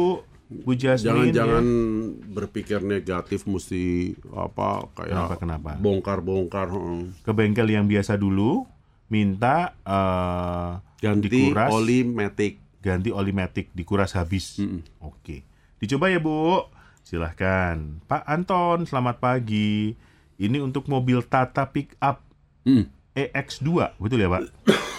Bu 0.51 0.73
Jasmine 0.73 1.29
Jangan-jangan 1.29 1.61
ya. 1.61 2.33
berpikir 2.33 2.79
negatif 2.81 3.45
mesti 3.45 4.17
apa 4.31 4.89
Kenapa, 4.95 5.29
kayak 5.29 5.37
kenapa? 5.37 5.69
bongkar-bongkar. 5.77 6.67
heeh. 6.67 7.01
ke 7.21 7.31
bengkel 7.31 7.69
yang 7.69 7.85
biasa 7.85 8.15
dulu 8.15 8.65
minta 9.09 9.73
eh, 9.81 10.71
Ganti 10.99 11.27
dikuras. 11.27 11.69
oli 11.69 12.03
matic. 12.03 12.61
ganti 12.79 13.11
oli 13.11 13.29
matic 13.29 13.73
dikuras 13.73 14.15
habis. 14.15 14.55
Mm-mm. 14.55 14.79
oke. 15.01 15.43
Dicoba 15.77 16.07
ya 16.07 16.17
Bu. 16.17 16.63
Silahkan. 17.01 17.99
Pak 18.05 18.23
Anton 18.23 18.85
selamat 18.85 19.17
pagi. 19.17 19.97
Ini 20.35 20.57
untuk 20.59 20.87
mobil 20.87 21.19
Tata 21.21 21.67
Pickup 21.67 22.23
Hmm. 22.59 22.91
EX2 23.11 23.95
betul 23.95 24.19
ya 24.19 24.29
Pak? 24.29 24.51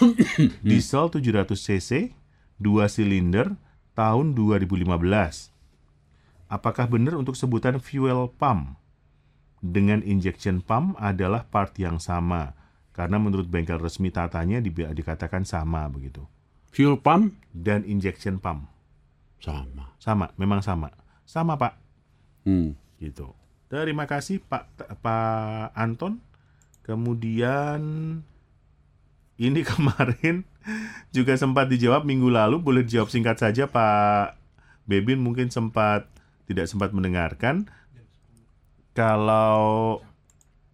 Diesel 0.65 1.05
700 1.07 1.53
cc 1.53 2.09
2 2.57 2.61
silinder 2.85 3.53
tahun 3.93 4.33
2015 4.33 4.81
apakah 6.47 6.85
benar 6.85 7.15
untuk 7.15 7.33
sebutan 7.33 7.77
fuel 7.77 8.33
pump? 8.33 8.75
Dengan 9.57 10.01
injection 10.01 10.59
pump 10.59 10.97
adalah 10.97 11.45
part 11.45 11.77
yang 11.77 12.01
sama 12.01 12.57
karena 12.91 13.17
menurut 13.17 13.47
bengkel 13.47 13.79
resmi 13.79 14.09
Tatanya 14.09 14.59
di- 14.59 14.71
dikatakan 14.71 15.43
sama 15.43 15.87
begitu 15.87 16.23
Fuel 16.71 16.95
pump 16.95 17.35
dan 17.51 17.83
injection 17.83 18.39
pump 18.39 18.67
sama. 19.39 19.91
sama 19.97 20.31
memang 20.35 20.59
sama 20.59 20.91
sama 21.23 21.55
Pak 21.55 21.73
Hmm. 22.41 22.73
gitu. 22.97 23.37
Terima 23.69 24.03
kasih 24.03 24.41
Pak 24.41 24.65
Pak 24.99 25.71
Anton. 25.71 26.17
Kemudian 26.81 27.81
ini 29.37 29.61
kemarin 29.69 30.43
juga 31.09 31.37
sempat 31.37 31.69
dijawab 31.69 32.01
minggu 32.01 32.27
lalu, 32.27 32.57
boleh 32.59 32.81
dijawab 32.81 33.13
singkat 33.13 33.37
saja 33.37 33.69
Pak 33.69 34.35
Bebin 34.85 35.21
mungkin 35.21 35.53
sempat 35.53 36.09
tidak 36.49 36.65
sempat 36.67 36.91
mendengarkan. 36.91 37.69
Kalau 38.91 40.01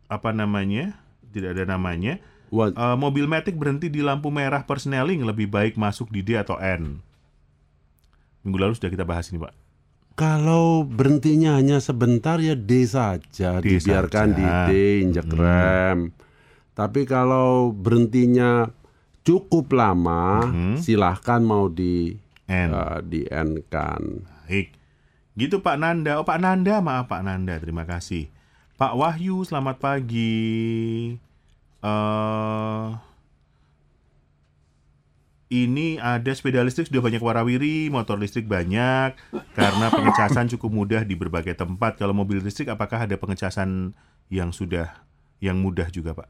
apa 0.07 0.29
namanya? 0.33 0.97
Tidak 1.37 1.53
ada 1.53 1.65
namanya. 1.69 2.17
What? 2.49 2.73
Eh, 2.73 2.95
mobil 2.95 3.27
Matic 3.27 3.59
berhenti 3.59 3.91
di 3.91 3.99
lampu 3.99 4.31
merah 4.31 4.63
persneling 4.63 5.21
lebih 5.21 5.51
baik 5.51 5.75
masuk 5.75 6.09
di 6.09 6.23
D 6.23 6.39
atau 6.39 6.55
N. 6.57 7.03
Minggu 8.41 8.57
lalu 8.57 8.73
sudah 8.73 8.87
kita 8.87 9.03
bahas 9.03 9.27
ini, 9.29 9.43
Pak. 9.43 9.53
Kalau 10.17 10.81
berhentinya 10.81 11.61
hanya 11.61 11.77
sebentar 11.77 12.41
ya 12.41 12.57
D 12.57 12.89
saja, 12.89 13.61
D 13.61 13.77
dibiarkan 13.77 14.33
saja. 14.33 14.37
di 14.39 14.45
D 14.65 14.71
injek 15.05 15.29
rem. 15.29 16.09
Tapi 16.73 17.05
kalau 17.05 17.69
berhentinya 17.69 18.73
cukup 19.21 19.69
lama, 19.77 20.47
silahkan 20.81 21.43
mau 21.43 21.69
di 21.69 22.17
N. 22.49 22.69
eh, 22.73 22.97
di 23.05 23.21
N 23.29 23.61
kan. 23.69 24.01
Baik. 24.47 24.73
Gitu 25.37 25.61
Pak 25.61 25.77
Nanda. 25.77 26.17
Oh 26.17 26.25
Pak 26.25 26.41
Nanda, 26.41 26.81
maaf 26.81 27.05
Pak 27.05 27.21
Nanda. 27.21 27.61
Terima 27.61 27.85
kasih. 27.85 28.33
Pak 28.73 28.97
Wahyu, 28.97 29.45
selamat 29.45 29.77
pagi. 29.77 31.13
Eh 31.79 32.87
ini 35.47 35.95
ada 35.95 36.27
sepeda 36.35 36.59
listrik 36.59 36.91
sudah 36.91 36.99
banyak 36.99 37.23
warawiri, 37.23 37.87
motor 37.87 38.19
listrik 38.19 38.51
banyak 38.51 39.15
karena 39.55 39.85
pengecasan 39.95 40.51
cukup 40.51 40.71
mudah 40.73 41.01
di 41.07 41.15
berbagai 41.15 41.55
tempat. 41.55 41.95
Kalau 41.95 42.11
mobil 42.11 42.43
listrik 42.43 42.67
apakah 42.67 43.07
ada 43.07 43.15
pengecasan 43.15 43.95
yang 44.27 44.51
sudah 44.51 44.91
yang 45.39 45.55
mudah 45.55 45.87
juga, 45.87 46.11
Pak? 46.11 46.27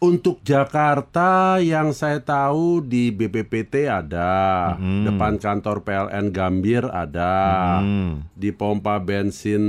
Untuk 0.00 0.44
Jakarta 0.44 1.56
yang 1.60 1.96
saya 1.96 2.20
tahu 2.20 2.84
di 2.84 3.08
BPPT 3.08 3.88
ada, 3.88 4.74
Mhm. 4.76 5.04
depan 5.08 5.40
kantor 5.40 5.80
PLN 5.80 6.28
Gambir 6.28 6.84
ada, 6.88 7.80
Hmm. 7.80 8.28
di 8.36 8.52
pompa 8.52 9.00
bensin 9.00 9.64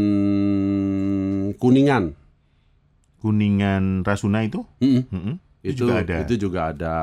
Kuningan. 1.55 2.24
Kuningan 3.25 4.05
Rasuna 4.05 4.45
itu? 4.45 4.61
Mm-mm. 4.77 5.09
Mm-mm. 5.09 5.35
Itu 5.65 5.89
juga 5.89 6.05
ada. 6.05 6.15
Itu 6.21 6.33
juga 6.37 6.59
ada. 6.69 6.97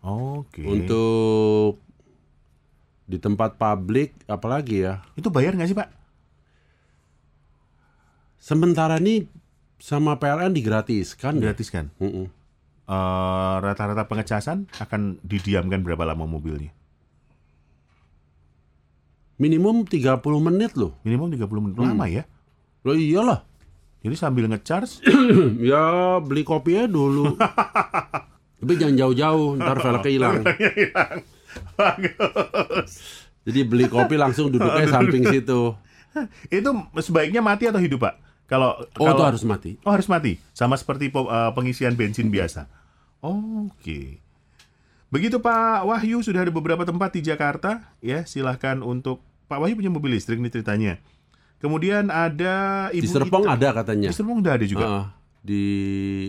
Oke. 0.00 0.64
Untuk 0.64 1.76
di 3.04 3.20
tempat 3.20 3.60
publik 3.60 4.16
apalagi 4.24 4.88
ya? 4.88 5.04
Itu 5.12 5.28
bayar 5.28 5.52
nggak 5.52 5.68
sih, 5.68 5.76
Pak? 5.76 5.92
Sementara 8.40 8.96
ini 8.96 9.28
sama 9.76 10.16
PLN 10.16 10.56
digratiskan. 10.56 11.36
ya? 11.36 11.52
Gratis 11.52 11.68
kan? 11.68 11.92
Mm-mm. 12.00 12.32
Eh, 12.88 13.54
rata-rata 13.60 14.08
pengecasan 14.08 14.72
akan 14.80 15.20
didiamkan 15.20 15.84
berapa 15.84 16.08
lama 16.08 16.24
mobilnya? 16.24 16.72
Minimum 19.36 19.84
30 19.84 20.16
menit 20.40 20.72
loh. 20.80 20.96
Minimal 21.04 21.36
30 21.36 21.60
menit 21.60 21.76
lama 21.76 22.08
ya. 22.08 22.24
Loh 22.88 22.96
iyalah. 22.96 23.44
Jadi 23.98 24.14
sambil 24.14 24.46
ngecharge 24.46 25.02
ya 25.70 25.82
beli 26.18 26.42
kopinya 26.42 26.86
dulu. 26.86 27.34
Tapi 28.58 28.72
jangan 28.74 28.96
jauh-jauh, 28.96 29.54
ntar 29.54 29.78
velgnya 29.84 30.10
hilang. 30.10 30.36
bagus. 31.74 32.90
Jadi 33.42 33.60
beli 33.64 33.86
kopi 33.86 34.14
langsung 34.14 34.50
duduknya 34.50 34.86
samping 34.86 35.24
situ. 35.24 35.72
Itu 36.50 36.68
sebaiknya 36.98 37.38
mati 37.38 37.64
atau 37.64 37.78
hidup, 37.78 38.02
Pak? 38.02 38.14
Kalau 38.48 38.74
Oh 38.96 39.04
itu 39.04 39.12
kalau- 39.12 39.28
harus 39.28 39.44
mati. 39.44 39.76
Oh, 39.84 39.92
harus 39.92 40.08
mati. 40.08 40.40
Sama 40.50 40.74
seperti 40.74 41.08
eh, 41.08 41.50
pengisian 41.52 41.94
bensin 41.94 42.28
biasa. 42.28 42.64
Oke. 43.20 44.18
Begitu 45.08 45.36
Pak 45.36 45.84
Wahyu 45.84 46.20
sudah 46.20 46.44
ada 46.44 46.52
beberapa 46.52 46.84
tempat 46.84 47.12
di 47.12 47.20
Jakarta 47.20 47.92
ya, 47.98 48.24
silahkan 48.24 48.80
untuk 48.80 49.20
Pak 49.46 49.56
Wahyu 49.58 49.74
punya 49.74 49.88
mobil 49.88 50.12
listrik 50.12 50.36
nih 50.36 50.50
ceritanya. 50.50 51.00
Kemudian 51.58 52.06
ada 52.08 52.86
Ibu 52.94 53.02
Di 53.02 53.08
Serpong 53.10 53.44
Ita- 53.46 53.54
ada 53.58 53.68
katanya. 53.82 54.08
Di 54.10 54.14
Serpong 54.14 54.38
udah 54.38 54.52
ada 54.54 54.66
juga. 54.66 54.84
Ah, 54.86 55.06
di 55.42 55.64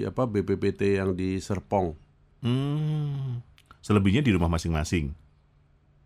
apa 0.05 0.25
BPPT 0.25 0.97
yang 0.97 1.13
di 1.13 1.37
Serpong. 1.37 1.93
Hmm. 2.41 3.45
Selebihnya 3.79 4.25
di 4.25 4.33
rumah 4.33 4.49
masing-masing. 4.49 5.13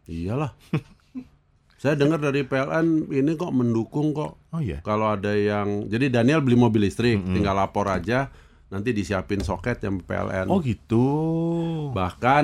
Iyalah. 0.07 0.51
Saya 1.83 1.99
dengar 1.99 2.15
dari 2.15 2.47
PLN 2.47 3.11
ini 3.11 3.35
kok 3.35 3.51
mendukung 3.51 4.15
kok. 4.15 4.39
Oh 4.55 4.61
iya. 4.63 4.79
Kalau 4.87 5.11
ada 5.11 5.35
yang 5.35 5.91
jadi 5.91 6.07
Daniel 6.07 6.39
beli 6.39 6.55
mobil 6.55 6.87
listrik, 6.87 7.19
tinggal 7.27 7.59
lapor 7.59 7.91
aja, 7.91 8.31
nanti 8.71 8.95
disiapin 8.95 9.43
soket 9.43 9.83
yang 9.83 9.99
PLN. 9.99 10.47
Oh 10.47 10.63
gitu. 10.63 11.07
Bahkan 11.91 12.43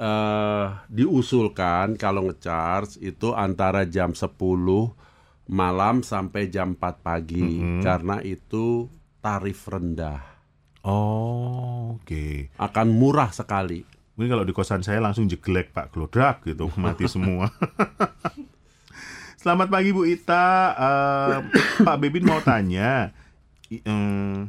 eh, 0.00 0.66
diusulkan 0.88 2.00
kalau 2.00 2.24
ngecharge 2.32 2.96
itu 3.04 3.36
antara 3.36 3.84
jam 3.84 4.16
10 4.16 4.32
malam 5.50 6.00
sampai 6.00 6.46
jam 6.46 6.78
4 6.78 7.02
pagi 7.02 7.58
karena 7.82 8.22
itu 8.22 8.86
tarif 9.18 9.66
rendah. 9.66 10.22
Oh, 10.80 11.98
oke. 11.98 12.54
Akan 12.56 12.94
murah 12.94 13.34
sekali. 13.34 13.84
Mungkin 14.14 14.30
kalau 14.30 14.46
di 14.46 14.54
kosan 14.54 14.80
saya 14.80 15.02
langsung 15.02 15.26
jeglek 15.26 15.74
Pak 15.74 15.92
Glodrak 15.92 16.46
gitu, 16.46 16.70
mati 16.80 17.04
semua. 17.04 17.50
Selamat 19.36 19.68
pagi 19.68 19.90
Bu 19.90 20.06
Ita. 20.06 20.46
Eh, 20.72 21.36
Pak 21.82 21.98
Bebin 21.98 22.24
mau 22.24 22.40
tanya, 22.40 23.10
em, 23.68 24.48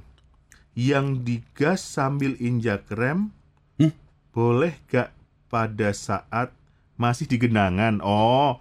yang 0.71 1.19
digas 1.19 1.81
sambil 1.81 2.37
injak 2.37 2.87
rem, 2.87 3.33
Hmm? 3.75 3.91
boleh 4.31 4.75
gak 4.85 5.09
pada 5.47 5.89
saat 5.91 6.51
masih 6.95 7.25
di 7.25 7.39
genangan? 7.39 7.99
Oh, 8.03 8.59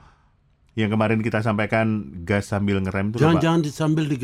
yang 0.80 0.90
kemarin 0.90 1.20
kita 1.20 1.40
sampaikan 1.40 1.86
gas 2.22 2.48
sambil 2.48 2.78
ngerem 2.78 3.10
itu 3.10 3.18
Jangan 3.18 3.36
Pak. 3.36 3.42
jangan 3.42 3.60
di- 3.60 3.70
sambil 3.70 4.04
di 4.04 4.16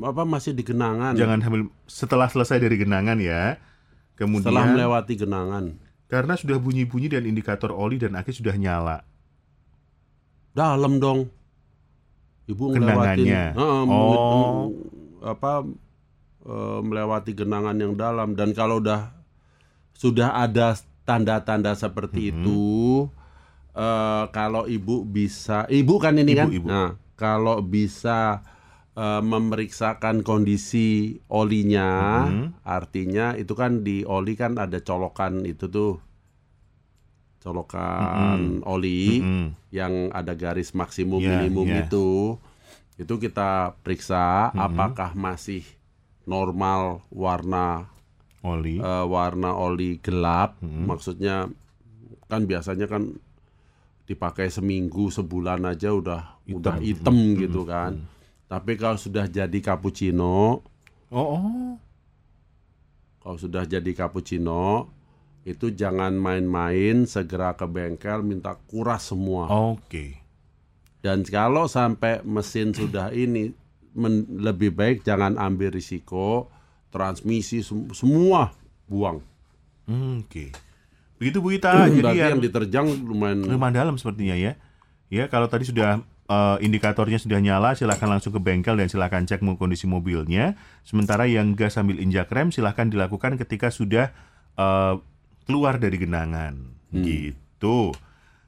apa 0.00 0.22
masih 0.22 0.52
di 0.52 0.62
genangan. 0.62 1.12
Jangan 1.12 1.38
sambil 1.40 1.60
setelah 1.84 2.26
selesai 2.26 2.58
dari 2.58 2.76
genangan 2.76 3.18
ya. 3.18 3.58
Kemudian 4.14 4.46
setelah 4.46 4.64
melewati 4.68 5.14
genangan. 5.16 5.64
karena 6.04 6.34
sudah 6.34 6.54
bunyi-bunyi 6.56 7.08
dan 7.08 7.24
indikator 7.24 7.68
oli 7.68 7.98
dan 7.98 8.14
aki 8.14 8.30
sudah 8.30 8.54
nyala. 8.54 9.02
Dalam 10.52 10.96
dong. 10.96 11.26
Ibu 12.44 12.76
Genangannya. 12.76 13.56
ngelewatin 13.56 13.56
Heeh, 13.56 13.82
Oh. 13.88 14.68
apa 15.20 15.64
eh, 16.44 16.80
melewati 16.80 17.32
genangan 17.32 17.74
yang 17.74 17.92
dalam 17.94 18.32
dan 18.32 18.52
kalau 18.52 18.78
udah 18.78 19.16
sudah 19.90 20.36
ada 20.36 20.76
tanda-tanda 21.02 21.72
seperti 21.72 22.28
Mm-hmm. 22.28 22.38
itu 22.38 22.62
eh, 23.74 24.24
kalau 24.30 24.64
ibu 24.66 25.02
bisa 25.04 25.66
ibu 25.68 25.98
kan 25.98 26.14
ini 26.14 26.32
Ibu, 26.32 26.40
kan 26.40 26.48
ibu. 26.50 26.66
nah 26.66 26.88
kalau 27.14 27.60
bisa 27.60 28.42
eh, 28.94 29.22
memeriksakan 29.22 30.22
kondisi 30.22 30.88
olinya 31.28 31.90
Mm-hmm. 32.24 32.46
artinya 32.62 33.26
itu 33.34 33.52
kan 33.52 33.82
di 33.82 34.02
oli 34.02 34.34
kan 34.34 34.56
ada 34.56 34.78
colokan 34.80 35.42
itu 35.42 35.66
tuh 35.66 35.98
colokan 37.38 38.64
oli 38.64 39.20
Mm-mm. 39.20 39.46
yang 39.68 40.08
ada 40.10 40.32
garis 40.32 40.72
maksimum 40.72 41.20
Iya, 41.20 41.30
minimum 41.36 41.68
iya. 41.68 41.84
itu 41.84 42.40
itu 42.94 43.14
kita 43.18 43.74
periksa 43.82 44.48
apakah 44.54 45.12
masih 45.12 45.66
normal 46.24 47.04
warna 47.10 47.90
Oli. 48.40 48.78
eh, 48.78 49.04
warna 49.04 49.52
oli 49.52 49.98
gelap 49.98 50.56
maksudnya 50.62 51.48
kan 52.24 52.44
biasanya 52.44 52.86
kan 52.86 53.12
dipakai 54.04 54.48
seminggu 54.48 55.08
sebulan 55.08 55.64
aja 55.64 55.90
udah 55.90 56.44
udah 56.46 56.76
hitam 56.78 57.12
gitu 57.34 57.64
kan 57.64 58.04
tapi 58.44 58.76
kalau 58.76 58.96
sudah 58.96 59.24
jadi 59.26 59.58
cappuccino 59.58 60.60
Oh, 61.08 61.38
oh. 61.38 61.72
kalau 63.18 63.36
sudah 63.36 63.64
jadi 63.64 63.90
cappuccino 63.90 64.90
itu 65.42 65.70
jangan 65.70 66.12
main-main 66.12 67.04
segera 67.04 67.52
ke 67.52 67.64
bengkel 67.64 68.20
minta 68.20 68.56
kuras 68.62 69.06
semua 69.06 69.48
Oke. 69.48 70.20
Dan 70.98 71.20
kalau 71.22 71.64
sampai 71.64 72.24
mesin 72.24 72.72
sudah 72.72 73.12
ini 73.12 73.52
men- 73.92 74.24
lebih 74.34 74.72
baik 74.72 75.04
jangan 75.04 75.36
ambil 75.36 75.68
risiko 75.70 76.48
transmisi 76.88 77.60
sem- 77.60 77.92
semua 77.92 78.56
buang. 78.84 79.20
Hmm, 79.84 80.24
Oke. 80.24 80.48
Begitu 81.18 81.38
Bu 81.38 81.54
Ita. 81.54 81.86
jadi 81.88 82.00
Berarti 82.02 82.18
yang 82.18 82.30
yang 82.36 82.42
diterjang 82.42 82.86
lumayan 83.06 83.46
lumayan 83.46 83.74
dalam 83.74 83.94
sepertinya 83.96 84.34
ya. 84.34 84.58
Ya, 85.12 85.30
kalau 85.30 85.46
tadi 85.46 85.68
sudah 85.68 86.02
eh, 86.26 86.56
indikatornya 86.64 87.22
sudah 87.22 87.38
nyala, 87.38 87.78
silakan 87.78 88.18
langsung 88.18 88.34
ke 88.34 88.40
bengkel 88.42 88.74
dan 88.74 88.90
silakan 88.90 89.28
cek 89.28 89.44
kondisi 89.54 89.86
mobilnya. 89.86 90.58
Sementara 90.82 91.28
yang 91.30 91.54
gas 91.54 91.78
sambil 91.78 92.02
injak 92.02 92.32
rem 92.34 92.50
silakan 92.50 92.90
dilakukan 92.90 93.38
ketika 93.38 93.70
sudah 93.70 94.10
eh, 94.58 94.94
keluar 95.46 95.78
dari 95.78 95.96
genangan. 96.00 96.74
Gitu. 96.94 97.94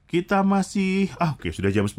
Kita 0.07 0.47
masih 0.47 1.11
ah 1.19 1.35
oke 1.35 1.51
sudah 1.51 1.71
jam 1.71 1.87
10. 1.87 1.97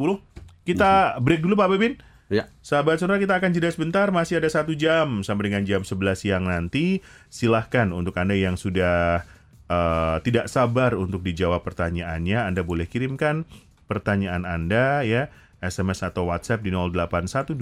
Kita 0.68 1.20
break 1.24 1.44
dulu 1.44 1.56
Pak 1.56 1.70
Bebin. 1.76 1.96
ya. 2.28 2.52
Sahabat 2.60 3.00
sonora 3.00 3.24
kita 3.24 3.40
akan 3.40 3.56
jeda 3.56 3.72
sebentar, 3.72 4.12
masih 4.12 4.44
ada 4.44 4.52
satu 4.52 4.76
jam 4.76 5.24
sampai 5.24 5.48
dengan 5.48 5.64
jam 5.64 5.82
11 5.88 6.28
siang 6.28 6.44
nanti. 6.44 7.00
Silahkan 7.32 7.88
untuk 7.96 8.20
Anda 8.20 8.36
yang 8.36 8.60
sudah 8.60 9.24
eh, 9.68 10.18
tidak 10.24 10.48
sabar 10.52 10.96
untuk 10.96 11.24
dijawab 11.24 11.64
pertanyaannya, 11.64 12.48
Anda 12.48 12.64
boleh 12.64 12.88
kirimkan 12.88 13.46
pertanyaan 13.88 14.44
Anda 14.44 15.04
ya, 15.08 15.32
SMS 15.58 16.06
atau 16.06 16.30
WhatsApp 16.30 16.62
di 16.62 16.70
0812 16.70 17.58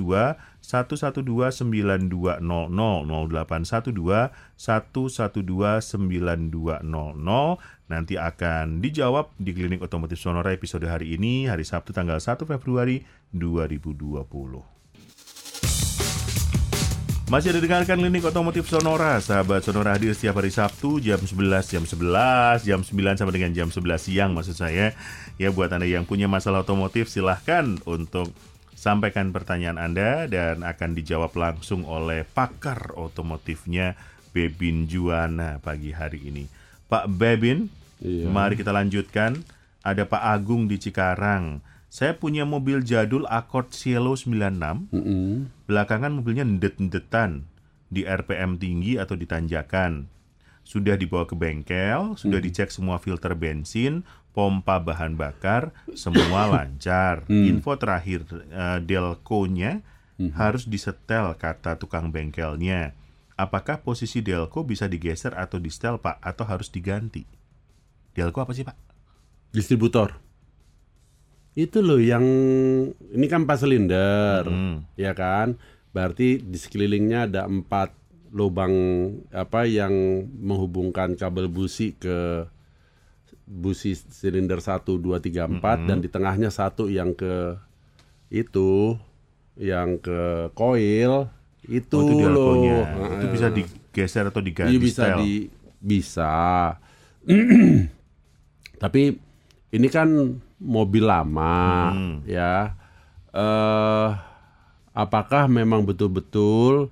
112 0.59 1.63
9200 1.63 2.43
0812 2.43 4.35
112 4.59 4.59
9200 4.59 6.83
nanti 7.87 8.19
akan 8.19 8.83
dijawab 8.83 9.31
di 9.39 9.55
Klinik 9.55 9.79
Otomotif 9.79 10.19
Sonora 10.19 10.51
episode 10.51 10.83
hari 10.89 11.15
ini 11.15 11.47
hari 11.47 11.63
Sabtu 11.63 11.95
tanggal 11.95 12.19
1 12.19 12.43
Februari 12.43 13.07
2020. 13.31 14.74
Masih 17.25 17.49
ada 17.49 17.57
dengarkan 17.57 17.97
Klinik 17.97 18.21
Otomotif 18.21 18.69
Sonora 18.69 19.17
Sahabat 19.17 19.65
Sonora 19.65 19.97
hadir 19.97 20.13
setiap 20.13 20.37
hari 20.37 20.53
Sabtu 20.53 21.01
Jam 21.01 21.17
11, 21.17 21.73
jam 21.73 21.81
11, 21.81 22.61
jam 22.61 22.79
9 22.85 23.17
sampai 23.17 23.33
dengan 23.33 23.51
jam 23.57 23.69
11 23.73 23.97
siang 23.97 24.31
maksud 24.37 24.53
saya. 24.53 24.93
Ya 25.41 25.49
buat 25.49 25.73
Anda 25.73 25.89
yang 25.89 26.05
punya 26.05 26.29
masalah 26.29 26.61
otomotif 26.61 27.09
silahkan 27.09 27.81
untuk 27.89 28.29
sampaikan 28.77 29.33
pertanyaan 29.33 29.81
Anda 29.81 30.29
Dan 30.29 30.61
akan 30.61 30.93
dijawab 30.93 31.33
langsung 31.33 31.81
oleh 31.89 32.29
pakar 32.29 32.93
otomotifnya 32.93 33.97
Bebin 34.29 34.85
Juana 34.85 35.57
pagi 35.57 35.89
hari 35.97 36.29
ini. 36.29 36.45
Pak 36.85 37.09
Bebin, 37.09 37.73
Iya. 38.05 38.29
mari 38.29 38.53
kita 38.53 38.69
lanjutkan. 38.69 39.41
Ada 39.81 40.05
Pak 40.05 40.21
Agung 40.21 40.69
di 40.69 40.77
Cikarang 40.77 41.61
Saya 41.95 42.19
punya 42.19 42.43
mobil 42.43 42.83
jadul 42.83 43.23
Accord 43.31 43.71
Cielo 43.71 44.19
96 44.19 44.91
Mm-mm. 44.91 45.47
Belakangan 45.63 46.11
mobilnya 46.11 46.43
ndet-ndetan 46.43 47.47
di 47.87 48.03
RPM 48.03 48.59
tinggi 48.59 48.99
atau 48.99 49.15
di 49.15 49.23
tanjakan. 49.23 50.11
Sudah 50.67 50.99
dibawa 50.99 51.23
ke 51.23 51.39
bengkel, 51.39 52.19
sudah 52.19 52.43
dicek 52.43 52.67
semua 52.67 52.99
filter 52.99 53.31
bensin, 53.39 54.03
pompa 54.35 54.75
bahan 54.83 55.15
bakar, 55.15 55.71
semua 55.95 56.43
lancar. 56.51 57.23
Info 57.31 57.79
terakhir 57.79 58.27
eh, 58.51 58.83
Delco-nya 58.83 59.79
harus 60.35 60.67
disetel 60.67 61.31
kata 61.39 61.79
tukang 61.79 62.11
bengkelnya. 62.11 62.91
Apakah 63.39 63.79
posisi 63.79 64.19
Delco 64.19 64.67
bisa 64.67 64.91
digeser 64.91 65.31
atau 65.31 65.63
di 65.63 65.71
setel 65.71 65.95
Pak 66.03 66.19
atau 66.19 66.43
harus 66.43 66.67
diganti? 66.67 67.23
Delco 68.11 68.43
apa 68.43 68.51
sih 68.51 68.67
Pak? 68.67 68.75
Distributor. 69.55 70.24
Itu 71.55 71.79
loh 71.79 71.97
yang 71.97 72.23
ini 72.91 73.25
kan 73.31 73.47
empat 73.47 73.63
silinder, 73.63 74.43
ya 74.99 75.15
kan? 75.15 75.55
Berarti 75.95 76.43
di 76.43 76.59
sekelilingnya 76.59 77.31
ada 77.31 77.47
empat 77.47 77.95
lubang 78.35 78.75
apa 79.31 79.63
yang 79.63 80.27
menghubungkan 80.35 81.15
kabel 81.15 81.47
busi 81.47 81.95
ke 81.95 82.43
busi 83.47 83.95
silinder 83.95 84.59
1, 84.59 84.83
2, 84.83 84.99
3, 84.99 85.47
4 85.63 85.87
dan 85.87 86.03
di 86.03 86.09
tengahnya 86.11 86.51
satu 86.51 86.91
yang 86.91 87.15
ke 87.15 87.55
itu 88.27 88.99
yang 89.55 89.95
ke 90.03 90.51
koil 90.51 91.31
itu, 91.71 91.95
Oh, 91.95 92.11
itu 92.11 92.27
loh. 92.27 92.83
Itu 93.15 93.25
bisa 93.31 93.47
digeser 93.49 94.27
atau 94.27 94.43
diganti 94.43 94.75
Iya 94.75 94.79
bisa 94.83 95.03
di 95.23 95.47
bisa. 95.79 96.35
Tapi 98.83 99.01
ini 99.71 99.87
kan 99.87 100.09
mobil 100.59 101.03
lama 101.03 101.91
ya. 102.23 102.75
Eh 103.35 104.09
apakah 104.95 105.51
memang 105.51 105.83
betul-betul 105.83 106.87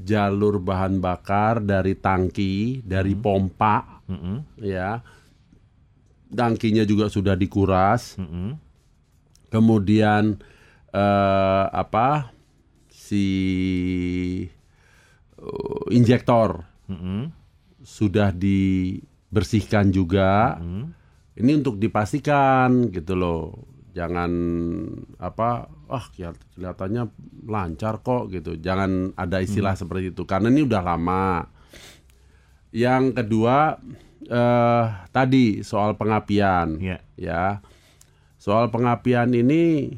jalur 0.00 0.56
bahan 0.56 0.96
bakar 0.96 1.60
dari 1.60 1.92
tangki, 1.92 2.80
dari 2.80 3.12
pompa 3.12 4.00
ya. 4.56 5.04
Tangkinya 6.30 6.88
juga 6.88 7.12
sudah 7.12 7.36
dikuras. 7.36 8.16
Kemudian 9.50 10.40
eh 10.90 11.64
apa 11.70 12.32
si 12.88 13.26
eh, 15.36 15.84
injektor 15.92 16.64
sudah 17.84 18.32
dibersihkan 18.32 19.92
juga. 19.92 20.56
Ini 21.40 21.52
untuk 21.56 21.76
dipastikan 21.76 22.88
gitu 22.90 23.16
loh. 23.16 23.66
jangan 23.90 24.30
apa 25.18 25.66
ah 25.90 26.04
kelihat- 26.14 26.38
kelihatannya 26.54 27.10
lancar 27.42 27.98
kok 27.98 28.30
gitu. 28.30 28.54
Jangan 28.54 29.10
ada 29.18 29.42
istilah 29.42 29.74
seperti 29.74 30.14
itu 30.14 30.22
karena 30.22 30.46
ini 30.46 30.62
udah 30.62 30.78
lama. 30.78 31.50
Yang 32.70 33.18
kedua 33.18 33.82
eh 34.22 34.84
tadi 35.10 35.66
soal 35.66 35.98
pengapian 35.98 36.78
Ya. 36.78 37.02
ya. 37.18 37.58
Soal 38.38 38.70
pengapian 38.70 39.34
ini 39.34 39.90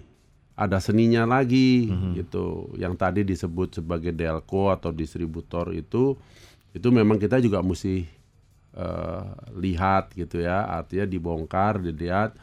ada 0.57 0.81
seninya 0.81 1.29
lagi 1.29 1.93
gitu. 2.17 2.73
Yang 2.75 2.95
tadi 2.97 3.21
disebut 3.23 3.77
sebagai 3.77 4.11
delco 4.11 4.73
atau 4.73 4.89
distributor 4.89 5.69
itu 5.71 6.17
itu 6.73 6.89
memang 6.89 7.21
kita 7.21 7.37
juga 7.39 7.61
mesti 7.61 8.09
eh, 8.73 9.25
lihat 9.55 10.13
gitu 10.13 10.41
ya 10.41 10.65
artinya 10.67 11.07
dibongkar 11.07 11.81
dilihat. 11.81 12.37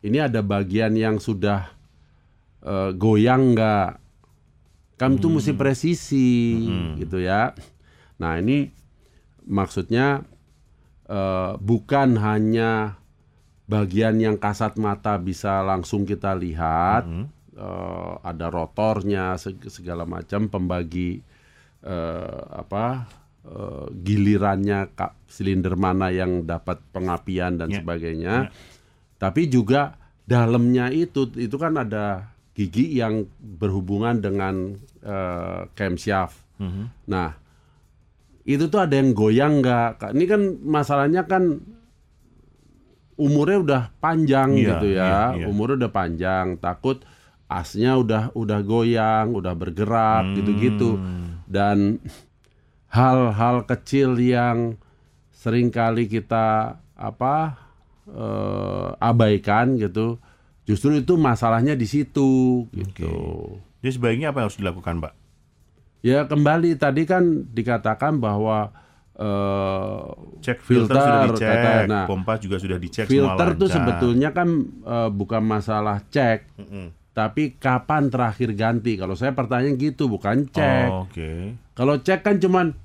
Ini 0.00 0.26
ada 0.26 0.40
bagian 0.40 0.96
yang 0.96 1.20
sudah 1.20 1.68
eh, 2.64 2.90
goyang 2.94 3.54
nggak? 3.54 3.90
Kan 4.96 5.16
itu 5.16 5.28
mesti 5.32 5.52
presisi 5.56 6.30
gitu 7.00 7.20
ya. 7.20 7.56
Nah 8.20 8.36
ini 8.36 8.68
maksudnya 9.44 10.22
eh, 11.08 11.52
bukan 11.56 12.20
hanya 12.20 13.00
bagian 13.64 14.18
yang 14.18 14.34
kasat 14.34 14.74
mata 14.76 15.14
bisa 15.16 15.62
langsung 15.62 16.02
kita 16.02 16.34
lihat 16.34 17.06
eh, 17.54 18.12
ada 18.20 18.46
rotornya 18.50 19.38
seg- 19.38 19.70
segala 19.70 20.02
macam 20.04 20.50
pembagi 20.50 21.22
eh, 21.80 22.40
apa 22.50 23.06
eh, 23.50 23.86
gilirannya 23.92 24.94
ka- 24.94 25.18
silinder 25.26 25.74
mana 25.74 26.08
yang 26.08 26.42
dapat 26.44 26.78
pengapian 26.90 27.54
dan 27.54 27.68
Ya. 27.68 27.78
sebagainya 27.78 28.34
tapi 29.16 29.46
juga 29.46 29.98
dalamnya 30.24 30.88
itu 30.88 31.26
itu 31.34 31.54
kan 31.54 31.74
ada 31.76 32.30
gigi 32.50 32.94
yang 32.94 33.26
berhubungan 33.38 34.18
dengan 34.18 34.54
eh, 35.00 35.60
camshaft 35.72 36.38
nah 37.04 37.34
itu 38.42 38.66
tuh 38.66 38.80
ada 38.80 38.94
yang 38.94 39.10
goyang 39.10 39.58
nggak 39.58 39.88
Kak? 39.96 40.10
ini 40.12 40.24
kan 40.24 40.42
masalahnya 40.60 41.24
kan 41.24 41.60
umurnya 43.16 43.58
udah 43.60 43.82
panjang 43.98 44.56
Iya, 44.56 44.60
gitu 44.66 44.86
ya 44.90 45.04
iya, 45.04 45.22
iya. 45.36 45.46
umurnya 45.46 45.76
udah 45.78 45.92
panjang 45.92 46.46
takut 46.56 47.04
asnya 47.46 47.96
udah 47.96 48.32
udah 48.32 48.60
goyang 48.62 49.34
udah 49.34 49.52
bergerak 49.52 50.24
Hmm. 50.24 50.36
gitu-gitu 50.36 50.96
dan 51.44 52.00
hal-hal 52.90 53.64
kecil 53.64 54.14
yang 54.16 54.76
sering 55.32 55.70
kali 55.70 56.04
kita 56.04 56.76
apa 56.92 57.56
eh, 58.04 58.88
abaikan 59.00 59.74
gitu 59.74 60.18
justru 60.62 60.94
itu 60.94 61.14
masalahnya 61.14 61.72
di 61.72 61.86
situ 61.86 62.66
gitu 62.70 63.14
Jadi 63.80 63.92
sebaiknya 63.96 64.28
apa 64.28 64.38
yang 64.38 64.46
harus 64.46 64.60
dilakukan, 64.60 65.00
Pak? 65.00 65.12
ya 66.00 66.24
kembali 66.24 66.76
tadi 66.76 67.04
kan 67.04 67.22
dikatakan 67.46 68.18
bahwa 68.18 68.72
eh, 69.14 70.00
Cek 70.40 70.58
filter, 70.60 70.96
sudah 70.96 71.20
dicek, 71.30 71.48
kata- 71.48 71.86
nah, 71.86 72.04
pompa 72.04 72.36
juga 72.36 72.56
sudah 72.56 72.76
dicek 72.76 73.04
filter 73.04 73.48
lancar. 73.50 73.68
sebetulnya 73.70 74.30
kan 74.30 74.48
eh, 74.82 75.10
bukan 75.10 75.42
masalah 75.42 76.00
cek 76.06 76.48
tapi 77.10 77.52
kapan 77.54 78.06
terakhir 78.06 78.54
ganti 78.54 78.94
kalau 78.94 79.12
saya 79.12 79.32
pertanyaan 79.32 79.76
gitu 79.76 80.06
bukan 80.06 80.46
cek 80.46 80.88
Oh, 80.88 81.04
Oke. 81.04 81.56
Kalau 81.80 81.96
cek 81.96 82.20
kan 82.20 82.36
cuman 82.36 82.76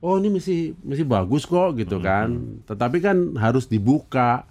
oh 0.00 0.16
ini 0.16 0.32
masih 0.32 0.72
masih 0.80 1.04
bagus 1.04 1.44
kok 1.44 1.76
gitu 1.76 2.00
kan. 2.00 2.32
Tetapi 2.64 2.98
kan 2.98 3.16
harus 3.36 3.68
dibuka. 3.68 4.48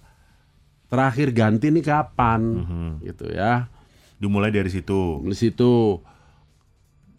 Terakhir 0.86 1.28
ganti 1.32 1.68
ini 1.68 1.82
kapan 1.82 2.40
gitu 3.02 3.26
ya. 3.28 3.66
Dimulai 4.16 4.48
dari 4.48 4.66
situ. 4.68 5.18
di 5.20 5.34
situ. 5.34 5.98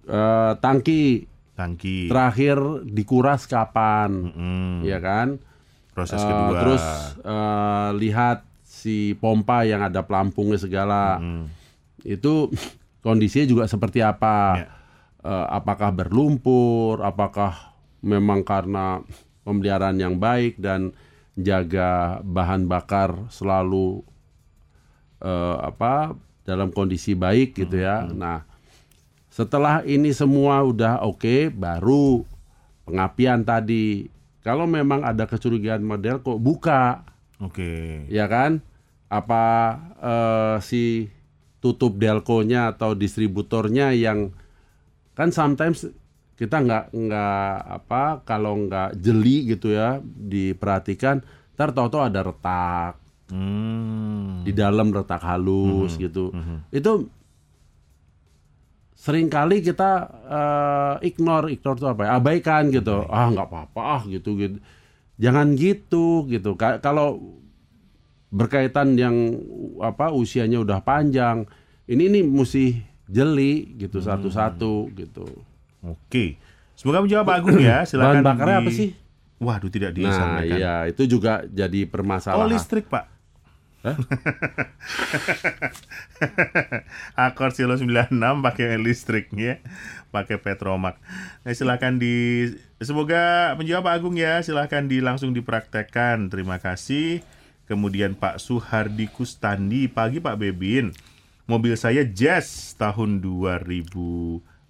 Eh, 0.06 0.52
tangki. 0.58 1.28
Tangki. 1.54 2.08
terakhir 2.08 2.56
dikuras 2.88 3.44
kapan 3.44 4.32
Mm, 4.32 4.76
ya 4.82 4.98
kan. 4.98 5.44
Proses 5.92 6.18
Eh, 6.18 6.26
kedua. 6.26 6.56
terus 6.58 6.84
eh, 7.20 7.90
lihat 8.00 8.42
si 8.64 9.12
pompa 9.14 9.68
yang 9.68 9.84
ada 9.84 10.02
pelampungnya 10.02 10.56
segala. 10.56 11.20
Itu 12.00 12.48
kondisinya 13.06 13.44
juga 13.46 13.64
seperti 13.68 14.00
apa. 14.00 14.36
Ya. 14.56 14.68
Eh, 15.20 15.48
apakah 15.52 15.92
berlumpur 15.92 17.04
apakah 17.04 17.76
memang 18.00 18.40
karena 18.40 19.04
pemeliharaan 19.44 20.00
yang 20.00 20.16
baik 20.16 20.56
dan 20.56 20.96
jaga 21.36 22.24
bahan 22.24 22.72
bakar 22.72 23.28
selalu 23.28 24.00
eh, 25.20 25.58
apa 25.60 26.16
dalam 26.48 26.72
kondisi 26.72 27.20
baik 27.20 27.52
gitu 27.52 27.84
ya. 27.84 28.08
Nah 28.08 28.48
setelah 29.28 29.84
ini 29.84 30.16
semua 30.16 30.64
udah 30.64 31.04
oke 31.04 31.52
baru 31.52 32.24
pengapian 32.88 33.44
tadi. 33.44 34.08
Kalau 34.40 34.72
memang 34.72 35.04
ada 35.04 35.28
kecurigaan 35.28 35.84
model 35.84 36.24
kok 36.24 36.40
buka? 36.40 37.04
Oke. 37.44 38.08
ya 38.08 38.24
kan? 38.32 38.64
Apa 39.12 39.44
eh, 40.00 40.56
si 40.64 41.12
tutup 41.60 42.00
delconya 42.00 42.72
atau 42.72 42.96
distributornya 42.96 43.92
yang 43.92 44.32
kan 45.20 45.36
sometimes 45.36 45.84
kita 46.40 46.64
nggak 46.64 46.96
nggak 46.96 47.52
apa 47.84 48.24
kalau 48.24 48.56
nggak 48.56 48.96
jeli 48.96 49.52
gitu 49.52 49.76
ya 49.76 50.00
diperhatikan 50.00 51.20
ntar 51.60 51.76
tahu-tahu 51.76 52.08
ada 52.08 52.24
retak. 52.24 52.96
Hmm. 53.30 54.42
di 54.42 54.50
dalam 54.58 54.90
retak 54.90 55.22
halus 55.22 55.94
gitu. 56.02 56.34
Itu 56.74 57.14
sering 58.98 59.30
kali 59.30 59.62
kita 59.62 59.92
eh, 60.26 60.94
ignore 61.06 61.54
ignore 61.54 61.78
itu 61.78 61.86
apa 61.86 62.02
ya 62.10 62.12
abaikan 62.18 62.74
gitu. 62.74 63.06
Ah 63.06 63.30
nggak 63.30 63.46
apa-apa 63.46 63.82
ah 63.86 64.02
gitu 64.10 64.34
gitu. 64.34 64.58
Jangan 65.22 65.54
gitu 65.54 66.26
gitu. 66.26 66.58
Ka- 66.58 66.82
kalau 66.82 67.22
berkaitan 68.34 68.98
yang 68.98 69.38
apa 69.78 70.10
usianya 70.10 70.58
udah 70.66 70.82
panjang 70.82 71.46
ini 71.86 72.10
nih 72.10 72.26
mesti 72.26 72.66
jeli 73.10 73.54
gitu 73.76 73.98
satu-satu 73.98 74.94
gitu 74.94 75.26
Oke. 75.80 76.38
Semoga 76.74 77.00
menjawab 77.00 77.26
Pak 77.26 77.38
Agung 77.38 77.58
ya. 77.58 77.82
Silakan. 77.90 78.20
bahan 78.20 78.26
bakarnya 78.30 78.56
di- 78.56 78.62
apa 78.62 78.72
sih 78.72 78.90
Waduh, 79.40 79.72
tidak 79.72 79.96
nah 79.96 80.12
disampaikan. 80.12 80.58
iya 80.58 80.76
itu 80.86 81.08
juga 81.08 81.42
jadi 81.46 81.84
Oh, 81.84 81.90
permasalahan 81.90 82.52
listrik, 82.52 82.86
Pak. 82.86 83.08
Akor 87.16 87.56
Silo 87.56 87.76
96 87.76 88.12
pakai 88.44 88.76
listriknya, 88.76 89.64
pakai 90.10 90.36
Petromak. 90.36 91.00
Nah, 91.44 91.54
silakan 91.56 91.96
di 91.96 92.48
semoga 92.78 93.56
menjawab 93.56 93.88
Pak 93.88 93.96
Agung 93.96 94.20
ya. 94.20 94.44
Silakan 94.44 94.88
di 94.88 95.00
langsung 95.00 95.32
dipraktekkan. 95.32 96.28
Terima 96.28 96.60
kasih. 96.60 97.24
Kemudian 97.64 98.18
Pak 98.18 98.42
Suhardi 98.42 99.08
Kustandi, 99.08 99.88
pagi 99.88 100.20
Pak 100.20 100.36
Bebin. 100.36 100.92
Mobil 101.50 101.74
saya 101.74 102.06
Jazz 102.06 102.78
tahun 102.78 103.20
2004. 103.20 104.70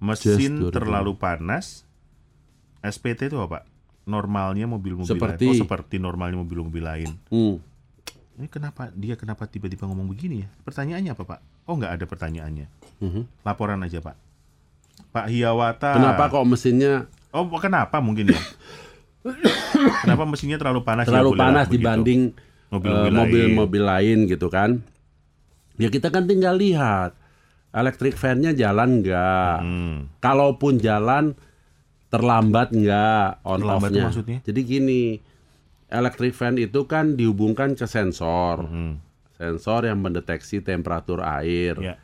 Mesin 0.00 0.32
Jazz 0.56 0.72
2004. 0.72 0.72
terlalu 0.72 1.12
panas. 1.14 1.84
SPT 2.80 3.28
itu 3.28 3.36
apa, 3.36 3.60
Pak? 3.60 3.64
Normalnya 4.04 4.64
mobil-mobil 4.64 5.08
Seperti- 5.08 5.44
lain. 5.44 5.52
Oh, 5.52 5.60
seperti 5.60 5.96
normalnya 5.96 6.36
mobil-mobil 6.36 6.80
lain. 6.80 7.12
Hmm. 7.28 7.56
Ini 8.34 8.50
kenapa 8.50 8.90
dia 8.90 9.14
kenapa 9.14 9.46
tiba-tiba 9.46 9.84
ngomong 9.84 10.10
begini 10.10 10.42
ya? 10.42 10.48
Pertanyaannya 10.60 11.12
apa 11.12 11.22
Pak? 11.22 11.40
Oh 11.64 11.78
nggak 11.78 11.92
ada 11.92 12.04
pertanyaannya. 12.04 12.66
Laporan 13.40 13.78
aja 13.80 14.02
Pak. 14.02 14.16
Pak 15.08 15.26
Hiawata. 15.30 15.94
Kenapa 15.94 16.26
kok 16.28 16.42
mesinnya 16.42 17.06
Oh 17.30 17.46
kenapa 17.54 18.02
mungkin 18.02 18.34
ya? 18.34 18.40
kenapa 20.02 20.26
mesinnya 20.26 20.58
terlalu 20.58 20.82
panas? 20.82 21.04
ya, 21.04 21.14
terlalu 21.14 21.30
bolehlah 21.32 21.46
panas 21.62 21.66
dibanding 21.70 22.20
Mobil-mobil 22.68 22.90
eh, 22.90 23.06
lain. 23.06 23.14
mobil-mobil 23.54 23.82
lain 23.86 24.18
gitu 24.26 24.50
kan. 24.50 24.82
Ya 25.78 25.90
kita 25.90 26.10
kan 26.14 26.30
tinggal 26.30 26.54
lihat 26.58 27.18
electric 27.74 28.14
fan-nya 28.14 28.54
jalan 28.54 29.02
nggak. 29.02 29.58
Hmm. 29.60 30.06
Kalaupun 30.22 30.78
jalan 30.78 31.34
terlambat 32.08 32.70
nggak 32.70 33.42
on 33.42 33.66
off-nya. 33.66 34.06
maksudnya? 34.06 34.38
Jadi 34.46 34.60
gini, 34.62 35.18
electric 35.90 36.30
fan 36.38 36.54
itu 36.54 36.86
kan 36.86 37.18
dihubungkan 37.18 37.74
ke 37.74 37.90
sensor. 37.90 38.70
Hmm. 38.70 39.02
Sensor 39.34 39.90
yang 39.90 39.98
mendeteksi 39.98 40.62
temperatur 40.62 41.18
air. 41.26 41.74
Ya. 41.82 41.98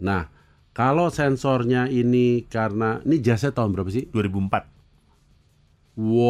Nah, 0.00 0.32
kalau 0.72 1.12
sensornya 1.12 1.92
ini 1.92 2.48
karena 2.48 3.04
ini 3.04 3.20
jasnya 3.20 3.52
tahun 3.52 3.76
berapa 3.76 3.92
sih? 3.92 4.08
2004. 4.08 4.64
Wow. 6.00 6.24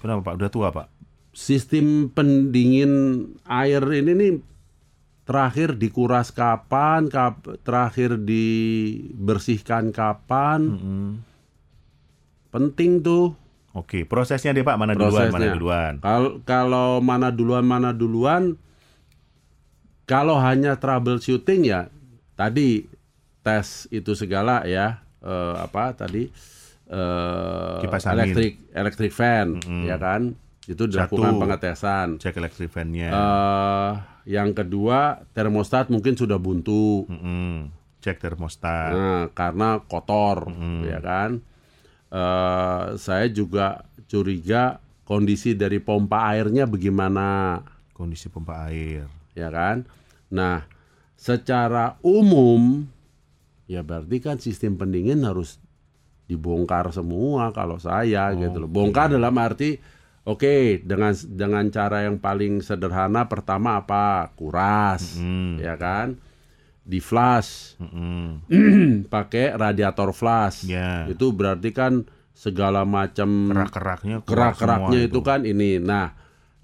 Kenapa 0.00 0.32
Pak? 0.32 0.34
Udah 0.40 0.48
tua 0.48 0.72
Pak? 0.72 0.97
Sistem 1.38 2.10
pendingin 2.10 2.90
air 3.44 3.78
ini 3.94 4.12
nih 4.12 4.32
terakhir 5.22 5.76
dikuras 5.76 6.28
kapan, 6.30 7.06
kap- 7.06 7.62
terakhir 7.62 8.18
dibersihkan 8.18 9.92
kapan, 9.92 10.60
Hmm. 10.72 11.10
penting 12.48 12.98
tuh. 12.98 13.38
Oke, 13.70 14.02
prosesnya 14.02 14.50
deh 14.50 14.64
Pak, 14.64 14.74
mana 14.74 14.92
duluan, 14.92 15.28
mana 15.28 15.30
prosesnya. 15.30 15.54
duluan? 15.54 15.92
Kalau 16.00 16.30
kalau 16.42 16.88
mana 16.98 17.28
duluan 17.30 17.62
mana 17.62 17.92
duluan 17.92 18.58
kalau 20.04 20.40
hanya 20.40 20.74
troubleshooting 20.74 21.68
ya 21.68 21.92
tadi 22.32 22.88
tes 23.40 23.84
itu 23.90 24.16
segala 24.16 24.64
ya 24.64 24.98
eh, 25.20 25.54
apa 25.54 25.92
tadi 25.94 26.32
eh 26.88 27.78
Kipas 27.78 28.08
angin. 28.08 28.16
elektrik 28.24 28.52
elektrik 28.72 29.12
fan 29.12 29.60
ya 29.84 30.00
kan 30.00 30.32
itu 30.68 30.84
dilakukan 30.84 31.32
Satu. 31.34 31.40
pengetesan. 31.40 32.06
Cek 32.20 32.36
elektrik 32.36 32.68
fan-nya. 32.68 33.08
eh 33.08 33.92
yang 34.28 34.52
kedua 34.52 35.24
termostat 35.32 35.88
mungkin 35.88 36.12
sudah 36.12 36.36
buntu. 36.36 37.08
Mm-mm. 37.08 37.72
Cek 37.98 38.20
termostat. 38.20 38.92
Nah, 38.92 39.24
karena 39.32 39.80
kotor, 39.82 40.52
ya 40.84 41.00
kan. 41.00 41.40
Eh, 42.08 42.84
saya 42.96 43.26
juga 43.28 43.88
curiga 44.06 44.78
kondisi 45.02 45.52
dari 45.52 45.80
pompa 45.80 46.28
airnya 46.30 46.64
bagaimana, 46.64 47.58
Kondisi 47.92 48.28
pompa 48.28 48.68
air. 48.68 49.08
ya 49.32 49.48
kan. 49.48 49.88
Nah, 50.28 50.68
secara 51.16 51.96
umum, 52.00 52.84
ya 53.66 53.80
berarti 53.80 54.20
kan 54.20 54.36
sistem 54.38 54.76
pendingin 54.76 55.24
harus 55.24 55.56
dibongkar 56.28 56.92
semua 56.92 57.50
kalau 57.50 57.80
saya 57.80 58.30
gitu 58.36 58.60
loh. 58.60 58.68
Bongkar 58.68 59.08
dalam 59.10 59.32
arti, 59.40 59.80
oke 60.28 60.84
dengan 60.84 61.16
dengan 61.16 61.64
cara 61.72 62.04
yang 62.04 62.20
paling 62.20 62.60
sederhana 62.60 63.24
pertama 63.24 63.80
apa? 63.80 64.28
Kuras, 64.36 65.16
ya 65.56 65.74
kan. 65.80 66.20
Di 66.88 67.00
flash, 67.04 67.76
Mm-mm. 67.80 68.44
pakai 69.12 69.56
radiator 69.56 70.12
flash. 70.12 70.68
Ya. 70.68 71.08
Itu 71.08 71.32
berarti 71.32 71.72
kan 71.72 72.08
segala 72.32 72.86
macam 72.86 73.50
Kerak-keraknya 73.50 74.16
kerak-keraknya 74.22 75.10
itu 75.10 75.20
kan 75.20 75.44
ini. 75.44 75.82
Nah, 75.82 76.16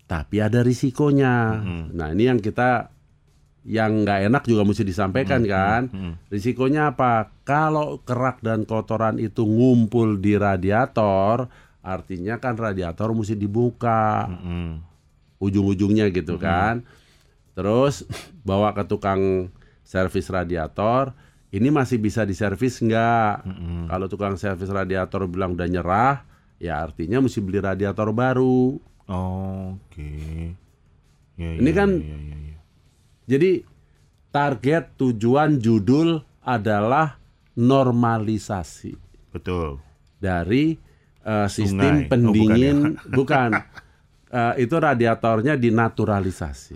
tapi 0.08 0.40
ada 0.40 0.64
risikonya. 0.64 1.60
Nah, 1.92 2.08
ini 2.14 2.30
yang 2.30 2.40
kita 2.40 2.94
yang 3.64 4.04
nggak 4.04 4.28
enak 4.28 4.42
juga 4.44 4.62
mesti 4.68 4.84
disampaikan 4.84 5.42
kan. 5.44 5.88
Risikonya 6.28 6.96
apa? 6.96 7.32
Kalau 7.44 8.00
kerak 8.04 8.44
dan 8.44 8.68
kotoran 8.68 9.16
itu 9.16 9.44
ngumpul 9.44 10.20
di 10.20 10.36
radiator, 10.36 11.48
artinya 11.84 12.40
kan 12.40 12.56
radiator 12.56 13.12
mesti 13.12 13.36
dibuka 13.36 14.24
Mm-mm. 14.26 14.80
ujung-ujungnya 15.36 16.08
gitu 16.08 16.40
kan. 16.40 16.80
Terus 17.52 18.08
bawa 18.40 18.72
ke 18.72 18.82
tukang 18.82 19.52
servis 19.84 20.26
radiator, 20.26 21.12
ini 21.52 21.68
masih 21.68 22.00
bisa 22.00 22.24
diservis 22.24 22.80
nggak? 22.80 23.44
Kalau 23.86 24.06
tukang 24.08 24.34
servis 24.34 24.72
radiator 24.72 25.28
bilang 25.28 25.54
udah 25.54 25.68
nyerah, 25.68 26.24
ya 26.56 26.80
artinya 26.80 27.20
mesti 27.20 27.38
beli 27.38 27.60
radiator 27.60 28.10
baru. 28.10 28.80
Oke. 29.06 30.56
Ya, 31.36 31.50
Ini 31.60 31.70
ya, 31.70 31.76
kan- 31.76 32.00
ya, 32.00 32.16
ya, 32.16 32.36
ya. 32.48 32.58
Jadi 33.24 33.50
target 34.28 34.96
tujuan 34.96 35.60
judul 35.60 36.20
adalah 36.40 37.20
normalisasi 37.54 38.92
Betul. 39.30 39.78
dari 40.18 40.76
eh, 41.24 41.48
sistem 41.48 42.04
Sungai. 42.04 42.04
Oh, 42.04 42.08
pendingin, 42.08 42.76
bukan 43.08 43.10
bukan. 43.18 43.50
Eh, 44.28 44.66
itu 44.66 44.74
radiatornya 44.74 45.54
dinaturalisasi. 45.54 46.74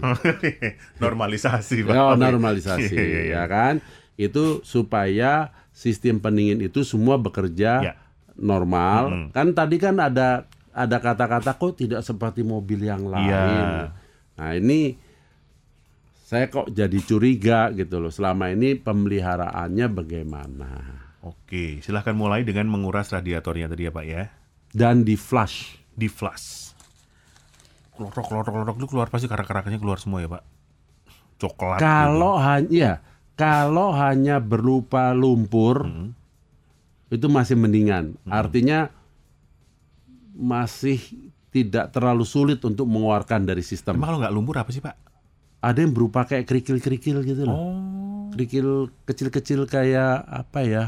Normalisasi, 1.03 1.83
Pak. 1.83 1.93
Oh, 1.93 2.15
normalisasi 2.15 2.95
Iya, 2.95 3.03
iya, 3.03 3.21
iya. 3.25 3.35
ya 3.35 3.43
kan? 3.47 3.75
Itu 4.15 4.63
supaya 4.63 5.51
sistem 5.71 6.19
pendingin 6.19 6.63
itu 6.63 6.83
semua 6.83 7.19
bekerja 7.19 7.83
Ya. 7.83 7.95
normal. 8.35 9.31
Kan 9.35 9.55
tadi 9.55 9.77
kan 9.77 9.99
ada 9.99 10.47
ada 10.71 10.97
kata-kata 11.03 11.59
kok 11.59 11.75
tidak 11.75 12.07
seperti 12.07 12.47
mobil 12.47 12.79
yang 12.87 13.03
lain. 13.07 13.27
Iya. 13.27 13.91
Nah, 14.39 14.51
ini 14.55 14.95
saya 16.23 16.47
kok 16.47 16.71
jadi 16.71 16.99
curiga 17.03 17.75
gitu 17.75 17.99
loh. 17.99 18.15
Selama 18.15 18.55
ini 18.55 18.79
pemeliharaannya 18.79 19.87
bagaimana? 19.91 20.71
Oke, 21.27 21.83
silahkan 21.83 22.15
mulai 22.15 22.47
dengan 22.47 22.71
menguras 22.71 23.11
radiatornya 23.11 23.67
tadi 23.67 23.83
ya 23.83 23.91
Pak 23.91 24.07
ya. 24.07 24.31
Dan 24.73 25.03
di 25.03 25.17
flush. 25.17 25.77
Di 25.97 26.09
klotok 27.99 28.79
itu 28.79 28.87
keluar 28.87 29.11
pasti 29.11 29.27
karak-karaknya 29.27 29.83
keluar 29.83 29.99
semua 29.99 30.23
ya 30.23 30.31
Pak. 30.31 30.43
Coklat. 31.39 31.79
Kalau 31.83 32.39
hanya 32.39 32.71
ya, 32.71 32.93
kalau 33.35 33.91
hanya 33.95 34.39
berupa 34.39 35.11
lumpur 35.15 35.87
itu 37.11 37.27
masih 37.27 37.59
mendingan. 37.59 38.15
Artinya 38.27 38.91
masih 40.39 41.03
tidak 41.51 41.91
terlalu 41.91 42.23
sulit 42.23 42.63
untuk 42.63 42.87
mengeluarkan 42.87 43.43
dari 43.49 43.65
gitu. 43.65 43.75
sistem. 43.75 43.99
Emang 43.99 44.15
kalau 44.15 44.21
nggak 44.23 44.35
lumpur 44.35 44.57
apa 44.63 44.71
sih 44.71 44.83
Pak? 44.83 44.95
Ada 45.59 45.83
yang 45.83 45.91
berupa 45.91 46.23
kayak 46.23 46.47
kerikil-kerikil 46.47 47.19
gitu 47.27 47.43
loh. 47.43 47.59
Oh, 47.59 48.31
Kerikil 48.31 48.95
kecil-kecil 49.03 49.67
kayak 49.67 50.23
apa 50.23 50.61
ya? 50.63 50.85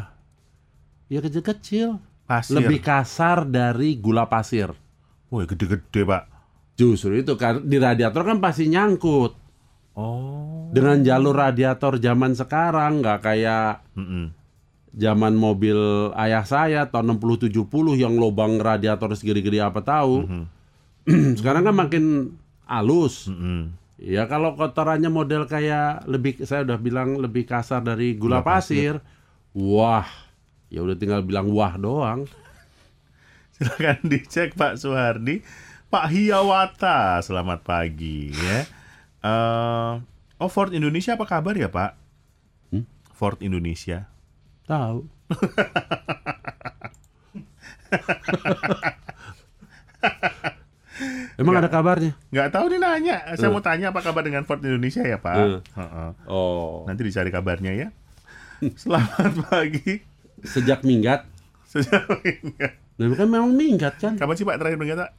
Ya 1.11 1.19
kecil-kecil. 1.19 1.99
Pasir. 2.31 2.55
Lebih 2.63 2.79
kasar 2.79 3.43
dari 3.51 3.99
gula 3.99 4.31
pasir. 4.31 4.71
Woi, 5.35 5.51
gede-gede 5.51 6.07
Pak. 6.07 6.23
Justru 6.79 7.19
itu 7.19 7.35
kan 7.35 7.67
di 7.67 7.77
radiator 7.83 8.23
kan 8.23 8.39
pasti 8.39 8.71
nyangkut. 8.71 9.35
Oh. 9.99 10.71
Dengan 10.71 11.03
jalur 11.03 11.35
radiator 11.35 11.99
zaman 11.99 12.39
sekarang 12.39 13.03
nggak 13.03 13.21
kayak 13.27 13.83
Mm-mm. 13.99 14.31
zaman 14.95 15.35
mobil 15.35 15.77
ayah 16.15 16.47
saya 16.47 16.87
tahun 16.89 17.19
60 17.19 17.51
70 17.51 17.67
yang 17.99 18.15
lubang 18.15 18.63
radiator 18.63 19.11
segede-gede 19.19 19.59
apa 19.59 19.83
tahu. 19.83 20.47
Sekarang 21.39 21.67
kan 21.67 21.75
makin 21.75 22.37
halus. 22.71 23.27
Mm-mm. 23.27 23.75
Ya 24.01 24.25
kalau 24.31 24.57
kotorannya 24.57 25.13
model 25.13 25.45
kayak 25.45 26.09
lebih 26.09 26.41
saya 26.49 26.65
udah 26.65 26.79
bilang 26.81 27.21
lebih 27.21 27.45
kasar 27.45 27.85
dari 27.85 28.17
gula, 28.17 28.41
Gula 28.41 28.47
pasir. 28.47 28.95
Wah. 29.53 30.30
Ya 30.71 30.87
udah 30.87 30.95
tinggal 30.95 31.27
bilang 31.27 31.51
wah 31.51 31.75
doang. 31.75 32.31
Silahkan 33.59 33.99
dicek 34.07 34.55
Pak 34.55 34.79
Suhardi. 34.79 35.43
Pak 35.91 36.07
Hiawata, 36.07 37.19
selamat 37.19 37.67
pagi 37.67 38.31
ya. 38.31 38.63
Eh, 39.21 39.93
oh 40.39 40.47
Ford 40.47 40.71
Indonesia 40.71 41.19
apa 41.19 41.27
kabar 41.27 41.59
ya 41.59 41.67
Pak? 41.67 41.99
Hmm? 42.71 42.87
Ford 43.11 43.43
Indonesia. 43.43 44.07
Tahu. 44.71 45.03
Emang 51.41 51.57
ada 51.59 51.67
kabarnya? 51.67 52.15
Nggak 52.31 52.55
tahu 52.55 52.71
nih 52.71 52.79
nanya. 52.79 53.35
Saya 53.35 53.51
mau 53.51 53.65
tanya 53.65 53.91
apa 53.91 53.99
kabar 54.05 54.23
dengan 54.23 54.47
Ford 54.47 54.63
Indonesia 54.63 55.03
ya 55.03 55.19
Pak? 55.19 55.35
Eh. 55.35 55.59
Heeh. 55.75 56.11
Oh. 56.31 56.87
Nanti 56.87 57.03
dicari 57.03 57.35
kabarnya 57.35 57.75
ya. 57.75 57.91
Selamat 58.79 59.35
pagi. 59.51 60.07
Sejak 60.43 60.83
minggat. 60.83 61.27
Sejauh 61.67 62.19
ini. 62.25 62.51
Nah, 62.97 63.17
kan 63.17 63.29
memang 63.29 63.53
minggat 63.53 63.97
kan? 63.97 64.15
Kapan 64.15 64.35
sih 64.35 64.45
Pak 64.45 64.57
terakhir 64.59 64.77
minggat 64.77 64.99
Pak? 65.01 65.11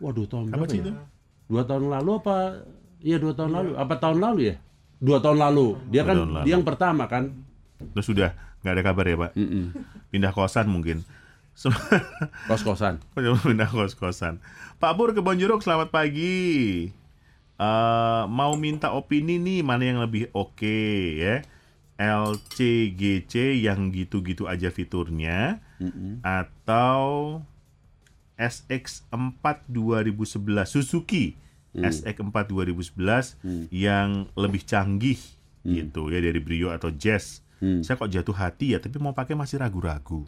Waduh, 0.00 0.24
tahun 0.26 0.50
Kapan 0.50 0.66
sih 0.66 0.78
ya? 0.78 0.82
itu? 0.82 0.92
Dua 1.46 1.62
tahun 1.62 1.84
lalu 1.88 2.10
apa? 2.16 2.36
Iya 3.00 3.16
dua 3.18 3.32
tahun 3.32 3.50
lalu. 3.52 3.70
Apa 3.76 3.94
tahun 3.96 4.18
lalu 4.18 4.40
ya? 4.50 4.56
Dua 4.96 5.18
tahun 5.18 5.38
lalu. 5.38 5.66
Dia 5.88 6.02
Dua 6.02 6.08
kan 6.08 6.16
lalu. 6.16 6.44
dia 6.44 6.52
yang 6.54 6.64
pertama 6.64 7.04
kan. 7.06 7.32
Terus 7.80 8.06
sudah 8.06 8.30
nggak 8.60 8.74
ada 8.76 8.82
kabar 8.82 9.04
ya 9.04 9.16
Pak? 9.18 9.30
Mm-mm. 9.36 9.64
Pindah 10.08 10.32
kosan 10.32 10.66
mungkin. 10.68 11.04
Kos-kosan. 12.48 13.04
pindah 13.12 13.68
kos-kosan. 13.68 14.40
Pak 14.80 14.92
Pur 14.96 15.12
ke 15.12 15.20
Bonjuruk, 15.20 15.60
selamat 15.60 15.92
pagi. 15.92 16.88
Eh, 17.60 18.22
mau 18.24 18.56
minta 18.56 18.96
opini 18.96 19.36
nih 19.36 19.60
mana 19.60 19.84
yang 19.84 20.00
lebih 20.00 20.32
oke 20.32 20.80
ya? 21.20 21.44
LCGC 22.00 23.60
yang 23.60 23.92
gitu-gitu 23.92 24.48
aja 24.48 24.72
fiturnya 24.72 25.60
atau 26.24 27.38
SX4 28.40 29.44
2011 29.68 30.64
Suzuki 30.64 31.36
SX4 31.76 32.48
2011 32.48 33.36
yang 33.68 34.26
lebih 34.32 34.64
canggih 34.64 35.20
gitu 35.60 36.08
ya 36.08 36.18
dari 36.24 36.40
Brio 36.40 36.72
atau 36.72 36.88
Jazz. 36.88 37.44
Saya 37.60 38.00
kok 38.00 38.08
jatuh 38.08 38.32
hati 38.32 38.72
ya, 38.72 38.80
tapi 38.80 38.96
mau 38.96 39.12
pakai 39.12 39.36
masih 39.36 39.60
ragu-ragu. 39.60 40.24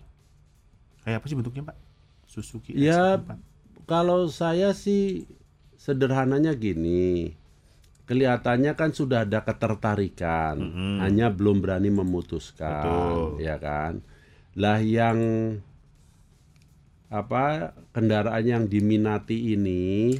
Kayak 1.02 1.24
apa 1.24 1.26
sih 1.26 1.36
bentuknya, 1.40 1.72
Pak? 1.72 1.76
Suzuki 2.28 2.76
Ya 2.76 3.16
SX4. 3.16 3.40
kalau 3.88 4.28
saya 4.28 4.76
sih 4.76 5.24
sederhananya 5.80 6.52
gini. 6.52 7.32
Kelihatannya 8.02 8.74
kan 8.74 8.90
sudah 8.90 9.22
ada 9.22 9.46
ketertarikan, 9.46 10.58
hanya 10.98 11.30
belum 11.30 11.62
berani 11.62 11.88
memutuskan, 11.88 12.82
Betul. 12.82 13.46
ya 13.46 13.56
kan? 13.62 14.02
Lah 14.58 14.82
yang 14.82 15.18
apa 17.12 17.76
kendaraan 17.92 18.42
yang 18.42 18.64
diminati 18.66 19.54
ini 19.54 20.18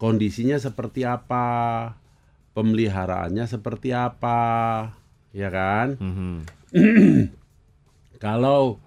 kondisinya 0.00 0.56
seperti 0.56 1.04
apa? 1.04 1.92
Pemeliharaannya 2.56 3.44
seperti 3.46 3.92
apa? 3.92 4.40
Ya 5.30 5.52
kan? 5.52 6.00
Mhm. 6.00 6.34
Kalau 8.24 8.80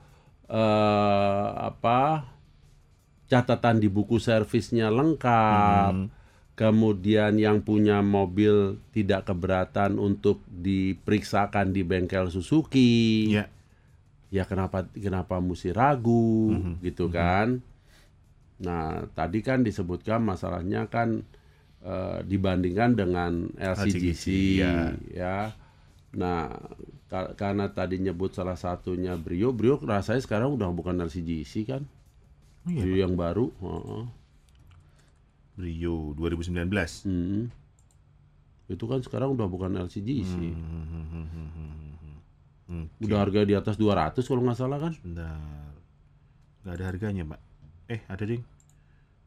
eh, 0.49 1.47
apa 1.69 2.33
catatan 3.33 3.81
di 3.81 3.89
buku 3.89 4.21
servisnya 4.21 4.93
lengkap. 4.93 5.93
Hmm. 5.93 6.22
Kemudian 6.53 7.41
yang 7.41 7.65
punya 7.65 8.05
mobil 8.05 8.77
tidak 8.93 9.25
keberatan 9.25 9.97
untuk 9.97 10.45
diperiksakan 10.47 11.73
di 11.73 11.81
bengkel 11.81 12.29
Suzuki. 12.29 13.25
Ya. 13.33 13.49
Ya 14.29 14.45
kenapa 14.45 14.85
kenapa 14.93 15.41
mesti 15.41 15.73
ragu 15.73 16.53
Hmm. 16.53 16.77
gitu 16.81 17.09
kan? 17.09 17.61
Nah, 18.61 19.09
tadi 19.13 19.41
kan 19.41 19.65
disebutkan 19.65 20.21
masalahnya 20.21 20.85
kan 20.87 21.25
eh, 21.83 22.23
dibandingkan 22.23 22.95
dengan 22.95 23.51
LCGC, 23.59 23.99
LCGC, 23.99 24.25
ya. 24.55 24.75
ya. 25.11 25.37
Nah, 26.15 26.47
ka- 27.11 27.35
karena 27.35 27.67
tadi 27.67 27.99
nyebut 27.99 28.31
salah 28.31 28.55
satunya 28.55 29.19
Brio, 29.19 29.51
Brio 29.51 29.75
rasanya 29.83 30.23
sekarang 30.23 30.55
udah 30.55 30.71
bukan 30.71 31.03
LCGC 31.03 31.67
kan? 31.67 31.83
Oh 32.63 32.71
iya, 32.71 32.87
Brio 32.87 33.03
yang 33.03 33.19
baru. 33.19 33.51
heeh. 33.51 34.03
Rio 35.55 36.13
2019. 36.13 37.05
Hmm. 37.05 37.47
Itu 38.65 38.87
kan 38.87 38.99
sekarang 38.99 39.35
udah 39.35 39.45
bukan 39.45 39.75
LCGC. 39.77 40.33
Hmm, 42.63 42.87
Udah 42.97 43.17
harga 43.19 43.43
di 43.43 43.53
atas 43.53 43.75
200 43.75 44.23
kalau 44.23 44.41
nggak 44.41 44.57
salah 44.57 44.79
kan? 44.79 44.93
Bentar. 45.03 45.35
Nggak 46.63 46.73
ada 46.73 46.85
harganya, 46.87 47.23
Pak. 47.27 47.39
Eh, 47.91 48.01
ada 48.07 48.23
ding. 48.23 48.39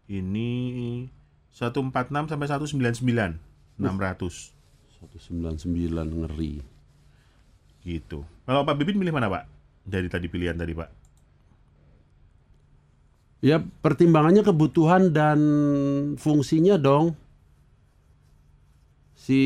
Ini 0.09 0.51
146 1.53 1.93
sampai 2.27 2.47
199. 2.49 3.37
600 3.77 4.57
199 4.97 5.69
ngeri. 6.17 6.65
gitu. 7.85 8.25
Kalau 8.43 8.65
Pak 8.65 8.75
Bibit 8.75 8.97
milih 8.97 9.15
mana, 9.15 9.29
Pak? 9.29 9.45
Dari 9.85 10.09
tadi 10.11 10.27
pilihan 10.27 10.57
tadi, 10.57 10.75
Pak. 10.75 10.91
Ya 13.47 13.63
pertimbangannya 13.63 14.43
kebutuhan 14.43 15.15
dan 15.15 15.39
fungsinya 16.19 16.75
dong. 16.75 17.15
Si 19.15 19.39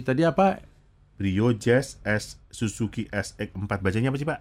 tadi 0.00 0.24
apa? 0.24 0.64
Brio 1.20 1.52
Jazz 1.52 2.00
S 2.08 2.40
Suzuki 2.48 3.04
SX4 3.12 3.68
bacanya 3.84 4.08
apa 4.08 4.16
sih, 4.16 4.24
Pak? 4.24 4.40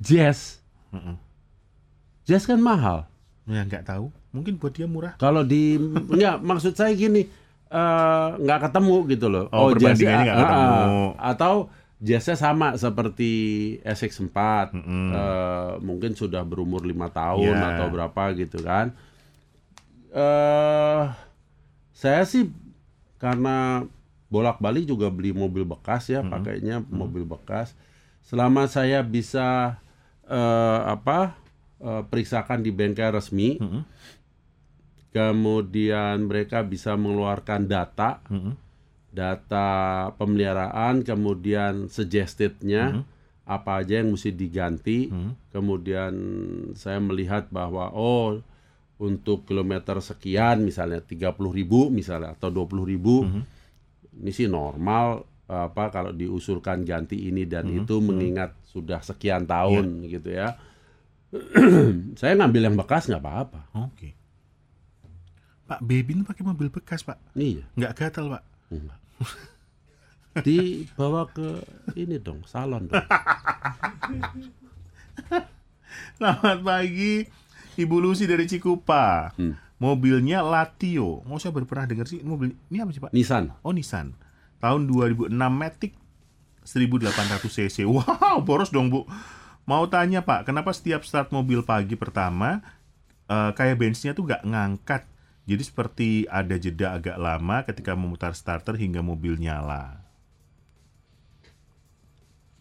Jazz. 0.00 0.64
Mm-mm. 0.96 1.20
Jazz 2.24 2.48
kan 2.48 2.56
mahal. 2.56 3.04
Ya 3.44 3.68
nggak 3.68 3.84
tahu. 3.84 4.08
Mungkin 4.32 4.56
buat 4.56 4.72
dia 4.72 4.88
murah. 4.88 5.20
Kalau 5.20 5.44
di 5.44 5.76
enggak 6.08 6.40
maksud 6.40 6.72
saya 6.80 6.96
gini, 6.96 7.28
eh, 7.68 8.28
nggak 8.40 8.64
ketemu 8.64 8.96
gitu 9.12 9.26
loh. 9.28 9.44
Oh, 9.52 9.76
Jazz- 9.76 10.00
perbandingannya 10.00 10.24
nggak 10.24 10.38
ah, 10.40 10.42
ketemu. 10.48 10.72
ah. 10.72 11.10
Atau 11.36 11.54
jazznya 12.00 12.32
sama 12.34 12.72
seperti 12.74 13.32
SX4, 13.80 14.36
Mm-mm. 14.72 15.08
Eh, 15.12 15.72
mungkin 15.80 16.12
sudah 16.12 16.40
berumur 16.42 16.80
lima 16.82 17.08
tahun 17.08 17.54
Iya. 17.54 17.76
atau 17.76 17.86
berapa 17.88 18.22
gitu 18.34 18.60
kan. 18.60 18.96
eh 20.10 21.02
saya 21.92 22.24
sih 22.24 22.50
karena 23.14 23.84
bolak-balik 24.26 24.82
juga 24.84 25.06
beli 25.06 25.30
mobil 25.30 25.62
bekas 25.62 26.08
ya, 26.08 26.24
pakainya 26.24 26.80
mobil 26.82 27.22
bekas. 27.22 27.76
Selama 28.20 28.64
saya 28.64 29.00
bisa 29.00 29.78
eh, 30.24 30.80
apa 30.82 31.36
eh, 31.78 32.02
periksakan 32.02 32.60
di 32.60 32.70
bengkel 32.70 33.12
resmi, 33.12 33.60
Mm-mm. 33.60 33.82
kemudian 35.10 36.24
mereka 36.24 36.62
bisa 36.62 36.94
mengeluarkan 36.94 37.66
data, 37.66 38.22
Mm-mm. 38.26 38.54
Data 39.10 39.68
pemeliharaan, 40.14 41.02
kemudian 41.02 41.86
suggestednya 41.86 43.02
apa 43.42 43.82
aja 43.82 43.98
yang 43.98 44.14
mesti 44.14 44.30
diganti, 44.30 45.10
Hmm. 45.10 45.34
kemudian 45.50 46.14
saya 46.72 46.98
melihat 46.98 47.50
bahwa 47.50 47.90
oh 47.90 48.38
untuk 48.96 49.42
kilometer 49.44 49.98
sekian 49.98 50.62
misalnya 50.62 51.00
30.000 51.00 51.50
ribu 51.50 51.88
misalnya 51.88 52.36
atau 52.36 52.52
20.000 52.52 52.86
ribu 52.86 53.26
ini 54.12 54.30
sih 54.30 54.46
normal 54.46 55.24
apa 55.48 55.88
kalau 55.88 56.12
diusulkan 56.12 56.84
ganti 56.84 57.26
ini 57.26 57.42
dan 57.42 57.66
itu 57.66 57.98
mengingat 57.98 58.54
sudah 58.62 59.00
sekian 59.00 59.42
tahun 59.44 60.06
gitu 60.06 60.30
ya. 60.30 60.54
Saya 62.20 62.36
ngambil 62.36 62.70
yang 62.70 62.76
bekas 62.76 63.06
nggak 63.06 63.18
apa-apa. 63.18 63.60
Oke. 63.74 64.14
Pak 65.64 65.80
Bebin 65.80 66.22
pakai 66.22 66.42
mobil 66.42 66.66
bekas, 66.68 67.02
Pak. 67.02 67.18
iya. 67.34 67.66
Nggak 67.74 67.92
gatal, 67.96 68.30
Pak. 68.30 68.42
enggak 68.70 68.99
dibawa 70.46 71.26
ke 71.30 71.62
ini 71.98 72.16
dong 72.22 72.46
salon 72.46 72.86
dong 72.86 73.02
Selamat 76.20 76.60
pagi, 76.60 77.24
Ibu 77.80 77.96
Lucy 77.98 78.28
dari 78.28 78.44
Cikupa. 78.44 79.32
Hmm. 79.34 79.56
Mobilnya 79.80 80.44
Latio. 80.44 81.24
Mau 81.24 81.40
saya 81.40 81.56
baru 81.56 81.64
pernah 81.64 81.88
dengar 81.88 82.04
sih 82.04 82.20
mobil 82.20 82.52
ini 82.68 82.84
apa 82.84 82.92
sih 82.92 83.00
Pak? 83.00 83.16
Nissan 83.16 83.56
Oh 83.64 83.72
Nissan. 83.72 84.12
Tahun 84.60 84.84
2006 84.84 85.32
Matic 85.32 85.96
1800 86.68 87.40
cc. 87.40 87.76
Wow, 87.88 88.44
boros 88.44 88.68
dong 88.68 88.92
Bu. 88.92 89.08
Mau 89.64 89.88
tanya 89.88 90.20
Pak, 90.20 90.44
kenapa 90.52 90.76
setiap 90.76 91.00
start 91.08 91.32
mobil 91.32 91.64
pagi 91.64 91.96
pertama 91.96 92.60
eh, 93.24 93.50
kayak 93.56 93.80
bensinnya 93.80 94.12
tuh 94.12 94.28
nggak 94.28 94.44
ngangkat? 94.44 95.02
Jadi 95.50 95.62
seperti 95.66 96.08
ada 96.30 96.54
jeda 96.54 96.94
agak 96.94 97.18
lama 97.18 97.66
ketika 97.66 97.98
memutar 97.98 98.38
starter 98.38 98.78
hingga 98.78 99.02
mobil 99.02 99.34
nyala. 99.34 99.98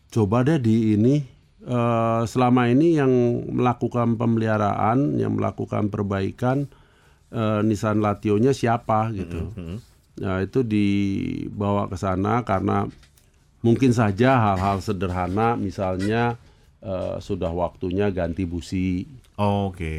coba 0.10 0.42
deh 0.42 0.58
di 0.58 0.98
ini 0.98 1.22
eh, 1.64 2.22
selama 2.26 2.68
ini 2.70 2.98
yang 2.98 3.12
melakukan 3.50 4.18
pemeliharaan, 4.18 5.22
yang 5.22 5.38
melakukan 5.38 5.94
perbaikan 5.94 6.66
eh, 7.30 7.62
Nissan 7.62 8.02
Latio-nya 8.02 8.52
siapa 8.52 9.14
gitu. 9.14 9.54
Nah 10.20 10.44
itu 10.44 10.66
dibawa 10.66 11.88
ke 11.88 11.96
sana 11.96 12.44
karena 12.44 12.90
mungkin 13.64 13.94
saja 13.94 14.36
hal-hal 14.50 14.82
sederhana, 14.82 15.54
misalnya 15.56 16.36
eh, 16.82 17.18
sudah 17.22 17.54
waktunya 17.54 18.10
ganti 18.10 18.44
busi. 18.50 19.06
Oke. 19.40 19.96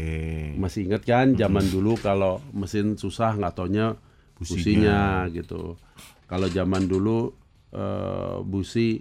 Masih 0.61 0.85
ingat 0.85 1.09
kan 1.09 1.33
zaman 1.33 1.65
dulu 1.65 1.97
kalau 1.97 2.45
mesin 2.53 3.01
susah 3.01 3.33
nggak 3.41 3.57
taunya 3.57 3.97
businya 4.37 5.25
gitu. 5.33 5.81
Kalau 6.29 6.47
zaman 6.47 6.85
dulu 6.85 7.33
eh, 7.73 8.37
busi 8.45 9.01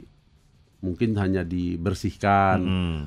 mungkin 0.79 1.17
hanya 1.19 1.43
dibersihkan, 1.43 2.57
Hmm. 2.63 2.99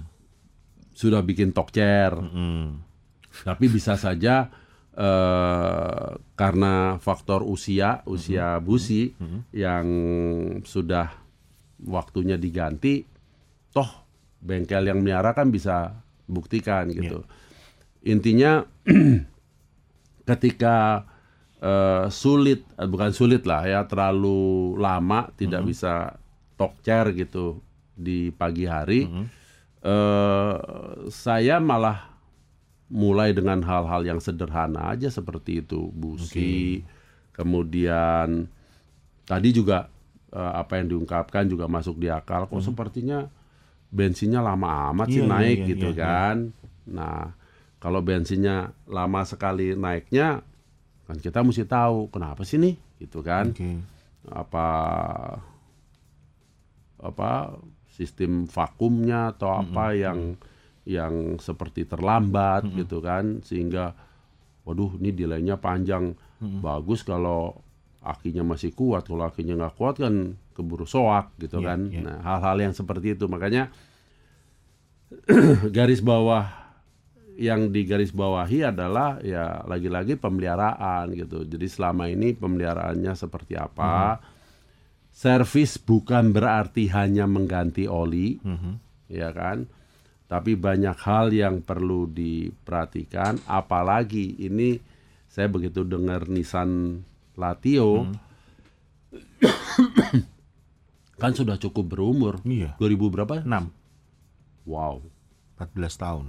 sudah 0.93 1.25
bikin 1.25 1.57
tokcer. 1.57 2.13
Hmm. 2.13 2.85
Tapi 3.33 3.65
bisa 3.73 3.97
saja 3.97 4.53
eh, 4.93 6.09
karena 6.37 7.01
faktor 7.01 7.49
usia, 7.49 8.05
usia 8.05 8.61
busi 8.61 9.09
yang 9.57 9.87
sudah 10.69 11.09
waktunya 11.89 12.37
diganti, 12.37 13.01
toh 13.73 13.89
bengkel 14.37 14.85
yang 14.85 15.01
melihara 15.01 15.33
kan 15.33 15.49
bisa 15.49 16.02
buktikan 16.33 16.89
gitu. 16.89 17.23
Intinya 18.03 18.65
ketika 20.31 21.07
eh, 21.61 22.07
sulit, 22.11 22.65
eh, 22.81 22.89
bukan 22.89 23.13
sulit 23.13 23.45
lah 23.45 23.69
ya, 23.69 23.81
terlalu 23.85 24.75
lama 24.81 25.29
tidak 25.37 25.63
bisa 25.69 26.17
tokcer 26.57 27.13
gitu 27.15 27.61
di 27.93 28.33
pagi 28.33 28.65
hari, 28.65 29.07
eh, 29.85 30.55
saya 31.13 31.61
malah 31.61 32.13
mulai 32.93 33.33
dengan 33.33 33.65
hal-hal 33.65 34.05
yang 34.05 34.21
sederhana 34.21 34.93
aja 34.93 35.09
seperti 35.09 35.65
itu 35.65 35.89
busi 35.97 36.85
kemudian 37.33 38.45
tadi 39.25 39.49
juga 39.49 39.89
eh, 40.29 40.53
apa 40.61 40.77
yang 40.77 40.93
diungkapkan 40.93 41.49
juga 41.49 41.65
masuk 41.73 41.97
di 41.97 42.13
akal 42.13 42.45
kok 42.45 42.61
sepertinya 42.61 43.33
bensinnya 43.93 44.41
lama 44.41 44.91
amat 44.91 45.13
sih 45.13 45.21
Iya, 45.21 45.29
iya, 45.29 45.33
naik 45.37 45.59
iya, 45.61 45.69
gitu 45.77 45.89
iya, 45.93 46.01
kan. 46.01 46.37
Nah 46.89 47.37
kalau 47.77 48.01
bensinnya 48.01 48.73
lama 48.89 49.21
sekali 49.29 49.77
naiknya 49.77 50.41
kan 51.05 51.19
kita 51.21 51.45
mesti 51.45 51.69
tahu 51.69 52.09
kenapa 52.09 52.43
sih 52.43 52.57
nih? 52.57 52.75
Gitu 52.99 53.21
kan. 53.21 53.53
Oke. 53.53 53.93
apa 54.23 54.69
apa 57.03 57.59
sistem 57.91 58.47
vakumnya 58.47 59.35
atau 59.35 59.51
apa 59.51 59.99
yang 59.99 60.39
yang 60.87 61.37
seperti 61.37 61.85
terlambat 61.85 62.65
gitu 62.81 63.05
kan. 63.05 63.45
Sehingga 63.45 63.93
waduh 64.65 64.97
ini 64.97 65.13
delaynya 65.13 65.61
panjang. 65.61 66.17
Bagus 66.43 67.07
kalau 67.07 67.63
akinya 68.03 68.43
masih 68.45 68.75
kuat 68.75 69.07
kalau 69.07 69.23
akinya 69.25 69.55
nggak 69.57 69.75
kuat 69.75 69.97
kan 69.99 70.15
keburu 70.53 70.85
soak 70.85 71.33
gitu 71.39 71.63
Iya, 71.63 71.67
kan. 71.71 71.81
iya. 71.89 72.01
nah 72.03 72.19
hal-hal 72.21 72.57
yang 72.61 72.75
seperti 72.75 73.15
itu. 73.15 73.25
Makanya 73.27 73.71
garis 75.77 76.01
bawah 76.01 76.49
yang 77.33 77.73
digaris 77.73 78.13
bawahi 78.13 78.69
adalah 78.69 79.17
ya 79.25 79.65
lagi-lagi 79.65 80.17
pemeliharaan 80.17 81.17
gitu. 81.17 81.45
Jadi 81.45 81.67
selama 81.67 82.07
ini 82.07 82.37
pemeliharaannya 82.37 83.13
seperti 83.17 83.57
apa? 83.57 84.21
Servis 85.09 85.77
bukan 85.77 86.33
berarti 86.33 86.89
hanya 86.89 87.25
mengganti 87.25 87.85
oli 87.85 88.41
Mhm. 88.41 88.73
ya 89.09 89.33
kan? 89.33 89.65
Tapi 90.29 90.57
banyak 90.57 90.97
hal 90.97 91.29
yang 91.29 91.61
perlu 91.61 92.09
diperhatikan, 92.09 93.37
apalagi 93.45 94.41
ini 94.41 94.81
saya 95.29 95.49
begitu 95.49 95.85
dengar 95.85 96.25
Nissan 96.25 97.01
Latio 97.35 98.07
kan 101.23 101.33
sudah 101.33 101.55
cukup 101.57 101.85
berumur. 101.89 102.35
Iya. 102.43 102.75
2000 102.77 102.99
berapa? 103.09 103.35
6, 103.43 103.71
Wow, 104.65 105.03
14 105.57 105.95
tahun. 105.97 106.27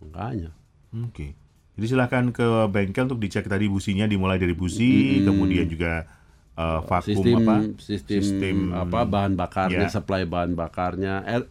makanya. 0.00 0.50
Oke. 0.92 1.36
Jadi 1.76 1.86
silahkan 1.86 2.28
ke 2.28 2.44
bengkel 2.68 3.04
untuk 3.04 3.20
dicek 3.20 3.46
tadi 3.46 3.64
businya 3.66 4.04
dimulai 4.04 4.36
dari 4.36 4.52
busi, 4.52 5.20
kemudian 5.22 5.64
juga 5.64 6.04
eh, 6.52 6.80
vakum 6.82 7.04
sistem 7.06 7.36
apa? 7.38 7.54
sistem, 7.78 8.54
apa 8.74 9.00
bahan 9.04 9.32
bakarnya, 9.34 9.86
Ya. 9.86 9.92
supply 9.92 10.24
bahan 10.24 10.52
bakarnya. 10.52 11.24
Er- 11.24 11.48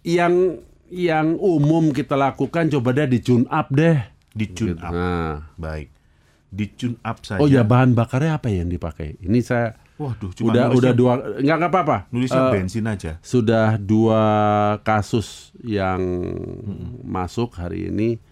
yang 0.00 0.60
yang 0.88 1.36
umum 1.36 1.92
kita 1.92 2.16
lakukan 2.16 2.70
coba 2.70 2.94
deh 2.94 3.08
di 3.10 3.20
tune 3.20 3.44
up 3.48 3.68
deh. 3.68 4.00
Di 4.32 4.46
tune 4.48 4.78
up. 4.78 4.92
Nah. 4.92 5.34
Baik. 5.56 5.92
Di 6.48 6.64
tune 6.72 6.96
up 7.04 7.20
saja. 7.20 7.40
Oh 7.40 7.48
ya 7.48 7.60
bahan 7.60 7.92
bakarnya 7.92 8.40
apa 8.40 8.48
yang 8.48 8.72
dipakai? 8.72 9.20
Ini 9.20 9.38
saya 9.44 9.76
Waduh, 9.98 10.30
cuma 10.30 10.54
udah 10.54 10.70
nulisnya, 10.70 10.78
udah 10.78 10.92
dua 10.94 11.12
nggak 11.42 11.56
nggak 11.58 11.72
apa-apa. 11.74 11.96
nulisnya 12.14 12.42
Eh, 12.46 12.52
bensin 12.54 12.86
aja. 12.86 13.12
sudah 13.18 13.74
dua 13.76 14.22
kasus 14.86 15.50
yang 15.60 15.98
masuk 17.02 17.58
hari 17.58 17.90
ini. 17.90 18.22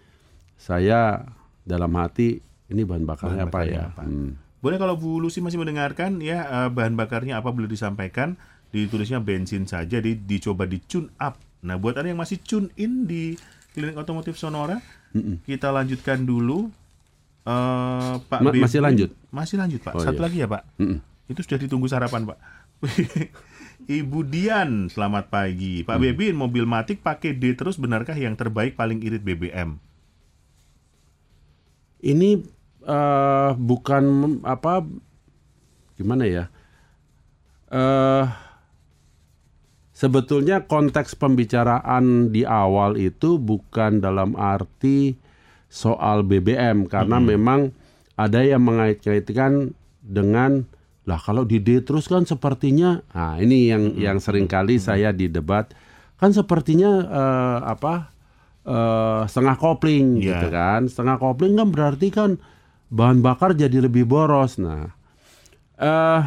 Saya 0.57 1.27
dalam 1.63 1.93
hati 1.99 2.41
ini 2.67 2.83
bahan 2.83 3.05
bakarnya 3.05 3.45
Bahan 3.45 3.53
apa 3.53 3.61
ya? 3.67 3.83
apa? 3.93 4.03
Hmm. 4.07 4.39
Boleh 4.63 4.79
kalau 4.81 4.97
Bu 4.97 5.21
Lucy 5.21 5.45
masih 5.45 5.61
mendengarkan 5.61 6.19
ya 6.19 6.47
eh, 6.47 6.69
bahan 6.73 6.97
bakarnya 6.97 7.39
apa 7.39 7.53
boleh 7.53 7.69
disampaikan 7.69 8.35
ditulisnya 8.71 9.21
bensin 9.21 9.69
saja 9.69 10.01
di, 10.01 10.17
dicoba 10.17 10.65
di 10.65 10.81
tune 10.81 11.13
up. 11.19 11.37
Nah 11.63 11.77
buat 11.77 11.99
anda 11.99 12.11
yang 12.11 12.23
masih 12.23 12.41
tune 12.41 12.71
in 12.75 13.05
di 13.05 13.37
klinik 13.75 13.95
otomotif 13.95 14.39
Sonora 14.39 14.81
kita 15.45 15.69
lanjutkan 15.69 16.25
dulu 16.25 16.69
eh 17.47 18.15
Pak 18.27 18.41
Ma- 18.43 18.51
masih 18.51 18.83
lanjut? 18.83 19.11
Masih 19.31 19.57
lanjut 19.57 19.81
Pak. 19.81 19.95
Oh, 19.95 20.03
Satu 20.03 20.19
iya. 20.19 20.25
lagi 20.27 20.37
ya 20.43 20.49
Pak. 20.51 20.63
Mm-mm. 20.83 20.99
Itu 21.31 21.41
sudah 21.47 21.59
ditunggu 21.63 21.87
sarapan 21.87 22.27
Pak. 22.27 22.39
Ibu 23.87 24.27
Dian, 24.27 24.91
selamat 24.91 25.31
pagi. 25.31 25.87
Pak 25.87 26.03
Bebin, 26.03 26.35
mobil 26.35 26.67
Matic 26.67 27.07
pakai 27.07 27.39
D 27.39 27.55
terus 27.55 27.79
benarkah 27.79 28.19
yang 28.19 28.35
terbaik 28.35 28.75
paling 28.75 28.99
irit 29.01 29.23
BBM? 29.23 29.79
ini 32.01 32.39
eh, 32.85 33.51
bukan 33.57 34.05
apa 34.45 34.85
gimana 35.97 36.25
ya 36.29 36.45
eh 37.67 38.25
sebetulnya 39.91 40.69
konteks 40.69 41.19
pembicaraan 41.19 42.31
di 42.31 42.47
awal 42.47 42.95
itu 42.95 43.41
bukan 43.41 43.99
dalam 43.99 44.37
arti 44.39 45.17
soal 45.77 46.25
BBM 46.25 46.89
karena 46.89 47.21
memang 47.21 47.77
ada 48.17 48.41
yang 48.41 48.65
mengait-ngaitkan 48.65 49.77
dengan 50.01 50.65
lah 51.05 51.21
kalau 51.21 51.45
di 51.45 51.61
D 51.61 51.85
terus 51.85 52.09
kan 52.09 52.25
sepertinya 52.25 53.05
nah 53.13 53.37
ini 53.37 53.69
yang 53.69 53.93
yang 53.95 54.17
sering 54.17 54.49
kali 54.49 54.81
saya 54.81 55.13
di 55.13 55.29
debat 55.29 55.69
kan 56.17 56.33
sepertinya 56.33 56.91
eh, 57.05 57.59
apa 57.69 57.95
eh, 58.65 59.23
setengah 59.29 59.55
kopling 59.55 60.17
Iya. 60.17 60.25
gitu 60.33 60.47
kan. 60.49 60.81
Setengah 60.89 61.21
kopling 61.21 61.55
kan 61.55 61.69
berarti 61.69 62.09
kan 62.09 62.41
bahan 62.89 63.21
bakar 63.21 63.53
jadi 63.53 63.85
lebih 63.85 64.09
boros. 64.09 64.57
Nah 64.57 64.97
eh 65.77 66.23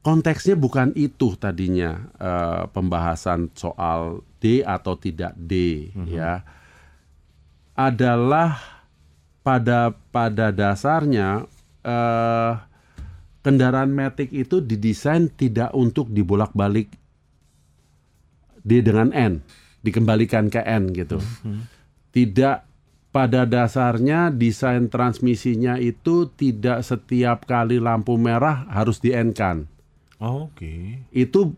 konteksnya 0.00 0.54
bukan 0.54 0.92
itu 0.94 1.34
tadinya 1.34 2.08
eh, 2.16 2.62
pembahasan 2.70 3.50
soal 3.52 4.22
D 4.38 4.60
atau 4.62 4.94
tidak 4.94 5.32
D 5.34 5.52
ya 6.06 6.44
adalah 7.74 8.58
pada 9.42 9.92
pada 10.14 10.54
dasarnya 10.54 11.44
eh, 11.82 12.52
kendaraan 13.44 13.92
Matic 13.92 14.32
itu 14.32 14.64
didesain 14.64 15.28
tidak 15.28 15.74
untuk 15.76 16.08
dibolak-balik 16.08 16.88
D 18.64 18.80
dengan 18.80 19.12
N, 19.12 19.44
dikembalikan 19.84 20.48
ke 20.48 20.64
N 20.64 20.96
gitu. 20.96 21.20
Tidak 22.14 22.56
pada 23.12 23.44
dasarnya 23.44 24.32
desain 24.32 24.88
transmisinya 24.88 25.76
itu 25.76 26.32
tidak 26.34 26.80
setiap 26.82 27.44
kali 27.44 27.78
lampu 27.78 28.16
merah 28.16 28.64
harus 28.72 28.98
di 28.98 29.12
N 29.12 29.36
kan. 29.36 29.68
Oh, 30.18 30.48
Oke. 30.48 31.04
Itu 31.12 31.52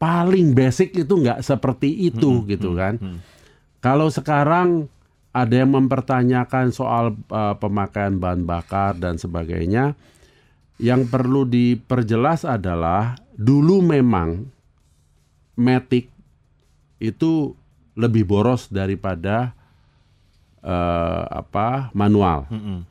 paling 0.00 0.56
basic 0.56 0.96
itu 0.96 1.12
nggak 1.12 1.44
seperti 1.44 2.08
itu 2.08 2.48
gitu 2.48 2.72
kan. 2.72 2.96
Kalau 3.86 4.10
sekarang 4.10 4.90
ada 5.30 5.54
yang 5.54 5.70
mempertanyakan 5.78 6.74
soal 6.74 7.14
uh, 7.30 7.54
pemakaian 7.54 8.18
bahan 8.18 8.42
bakar 8.42 8.98
dan 8.98 9.14
sebagainya, 9.14 9.94
yang 10.82 11.06
perlu 11.06 11.46
diperjelas 11.46 12.42
adalah 12.42 13.14
dulu 13.38 13.86
memang 13.86 14.50
Matic 15.54 16.10
itu 16.98 17.56
lebih 17.96 18.28
boros 18.28 18.68
daripada 18.68 19.56
eh, 20.60 21.24
apa 21.32 21.88
manual. 21.96 22.44
Mm-mm. 22.52 22.84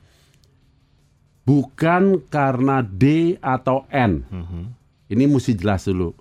Bukan 1.46 2.26
karena 2.26 2.82
D 2.82 3.38
atau 3.38 3.86
N. 3.94 4.26
Mhm. 4.26 4.64
Ini 5.14 5.24
mesti 5.30 5.54
jelas 5.54 5.86
dulu. 5.86 6.18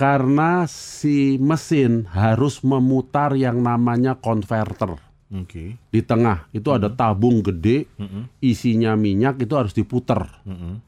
Karena 0.00 0.64
si 0.64 1.36
mesin 1.36 2.08
harus 2.08 2.64
memutar 2.64 3.36
yang 3.36 3.60
namanya 3.60 4.16
konverter 4.16 4.96
Oke. 5.28 5.76
di 5.76 6.00
tengah. 6.00 6.48
Itu 6.56 6.72
ada 6.72 6.88
tabung 6.88 7.44
gede, 7.44 7.84
Mm-mm. 8.00 8.32
isinya 8.40 8.96
minyak 8.96 9.44
itu 9.44 9.52
harus 9.52 9.76
diputar. 9.76 10.40
Mm-mm. 10.48 10.80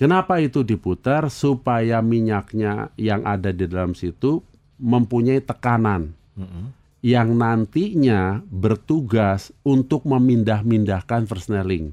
Kenapa 0.00 0.40
itu 0.40 0.64
diputar? 0.64 1.28
Supaya 1.28 2.00
minyaknya 2.00 2.96
yang 2.96 3.28
ada 3.28 3.52
di 3.52 3.68
dalam 3.68 3.92
situ 3.92 4.40
mempunyai 4.80 5.44
tekanan 5.44 6.16
Mm-mm. 6.32 6.72
yang 7.04 7.36
nantinya 7.36 8.40
bertugas 8.48 9.52
untuk 9.60 10.08
memindah-mindahkan 10.08 11.28
persneling. 11.28 11.92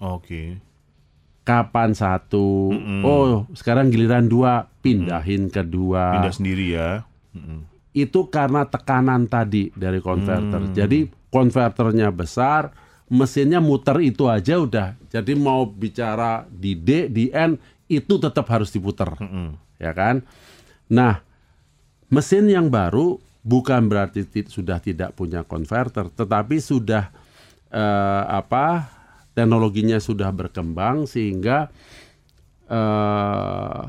Oke. 0.00 0.69
Kapan 1.50 1.90
satu, 1.98 2.70
oh 3.02 3.42
sekarang 3.58 3.90
giliran 3.90 4.30
dua, 4.30 4.70
pindahin 4.86 5.50
kedua. 5.50 6.14
Pindah 6.14 6.30
sendiri 6.30 6.78
ya. 6.78 7.02
Mm-mm. 7.34 7.66
Itu 7.90 8.30
karena 8.30 8.70
tekanan 8.70 9.26
tadi 9.26 9.74
dari 9.74 9.98
konverter. 9.98 10.62
Jadi 10.70 11.10
konverternya 11.26 12.14
besar, 12.14 12.70
mesinnya 13.10 13.58
muter 13.58 13.98
itu 13.98 14.30
aja 14.30 14.62
udah. 14.62 14.94
Jadi 15.10 15.34
mau 15.34 15.66
bicara 15.66 16.46
di 16.46 16.78
D, 16.78 17.10
di 17.10 17.34
N, 17.34 17.58
itu 17.90 18.14
tetap 18.22 18.46
harus 18.46 18.70
diputer. 18.70 19.10
Mm-mm. 19.18 19.58
ya 19.82 19.90
kan? 19.90 20.22
Nah, 20.86 21.18
mesin 22.06 22.46
yang 22.46 22.70
baru 22.70 23.18
bukan 23.42 23.90
berarti 23.90 24.22
ti- 24.22 24.46
sudah 24.46 24.78
tidak 24.78 25.18
punya 25.18 25.42
konverter, 25.42 26.06
tetapi 26.14 26.62
sudah 26.62 27.10
eh, 27.74 28.24
apa 28.30 28.99
teknologinya 29.40 29.96
sudah 29.96 30.28
berkembang 30.36 31.08
sehingga 31.08 31.72
eh, 32.68 33.82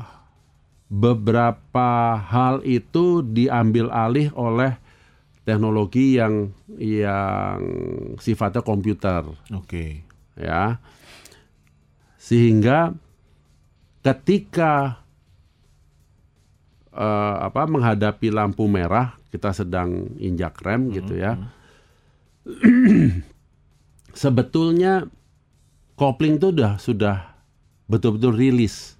beberapa 0.88 2.16
hal 2.16 2.64
itu 2.64 3.20
diambil 3.20 3.92
alih 3.92 4.32
oleh 4.32 4.80
teknologi 5.44 6.16
yang 6.16 6.56
yang 6.80 7.60
sifatnya 8.16 8.64
komputer. 8.64 9.28
Oke. 9.52 10.08
ya. 10.40 10.80
Sehingga 12.16 12.96
ketika 14.00 15.04
eh, 16.96 17.36
apa 17.44 17.68
menghadapi 17.68 18.32
lampu 18.32 18.64
merah 18.72 19.20
kita 19.28 19.52
sedang 19.52 20.16
injak 20.16 20.56
rem 20.64 20.88
gitu 20.96 21.20
ya. 21.20 21.36
Sebetulnya 24.12 25.08
kopling 26.02 26.42
itu 26.42 26.50
sudah 26.50 26.72
sudah 26.82 27.16
betul-betul 27.86 28.34
rilis. 28.34 28.98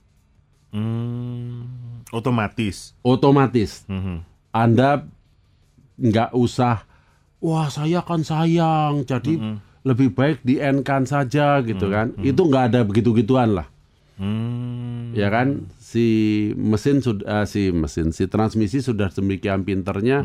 Hmm, 0.70 1.66
otomatis. 2.14 2.94
otomatis. 3.02 3.82
Mhm. 3.90 4.22
anda 4.54 5.04
nggak 6.00 6.32
usah 6.32 6.84
wah 7.42 7.68
saya 7.68 8.00
kan 8.04 8.24
sayang 8.24 9.04
jadi 9.04 9.58
lebih 9.84 10.14
baik 10.14 10.40
di 10.46 10.62
kan 10.86 11.04
saja 11.04 11.58
gitu 11.66 11.90
kan. 11.90 12.14
itu 12.22 12.38
nggak 12.38 12.64
ada 12.70 12.80
begitu-gituan 12.86 13.58
lah. 13.58 13.66
Hmm. 14.16 15.10
ya 15.18 15.26
kan? 15.28 15.66
Si 15.82 16.06
mesin 16.54 17.02
sudah 17.02 17.44
si 17.44 17.74
mesin 17.74 18.14
si 18.14 18.30
transmisi 18.30 18.78
sudah 18.80 19.10
demikian 19.10 19.66
pinternya 19.66 20.24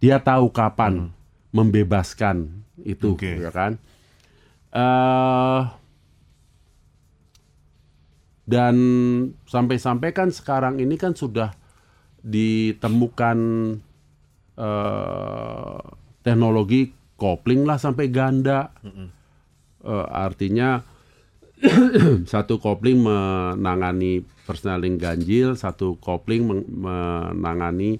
dia 0.00 0.18
tahu 0.18 0.48
kapan 0.50 1.12
membebaskan 1.52 2.64
itu 2.82 3.14
Oke. 3.14 3.38
ya 3.38 3.52
kan? 3.54 3.78
Eh 4.74 5.60
dan 8.46 8.74
sampai-sampai 9.44 10.14
kan 10.14 10.30
sekarang 10.30 10.78
ini 10.78 10.94
kan 10.94 11.12
sudah 11.12 11.50
ditemukan 12.22 13.38
eh, 14.56 15.78
teknologi 16.22 16.90
kopling 17.16 17.62
lah 17.62 17.76
sampai 17.76 18.06
ganda. 18.08 18.70
Eh, 19.82 20.06
artinya 20.10 20.82
satu 22.32 22.58
kopling 22.58 23.00
menangani 23.00 24.20
persneling 24.44 24.96
ganjil, 24.96 25.56
satu 25.56 25.96
kopling 25.98 26.42
men- 26.44 26.68
menangani 26.70 27.98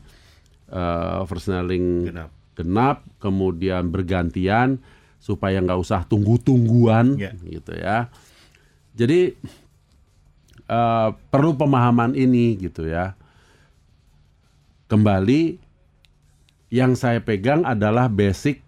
eh, 0.69 1.21
persneling 1.25 2.11
Genap. 2.11 2.31
genap, 2.55 2.97
kemudian 3.19 3.89
bergantian 3.89 4.79
supaya 5.17 5.59
nggak 5.59 5.81
usah 5.81 6.07
tunggu-tungguan 6.07 7.19
Ya. 7.19 7.33
gitu 7.43 7.75
ya. 7.75 8.13
Jadi 8.95 9.35
eh, 10.67 11.09
perlu 11.31 11.55
pemahaman 11.55 12.15
ini 12.15 12.59
gitu 12.59 12.87
ya. 12.87 13.15
Kembali 14.87 15.59
yang 16.71 16.95
saya 16.95 17.19
pegang 17.23 17.63
adalah 17.67 18.07
basic 18.07 18.63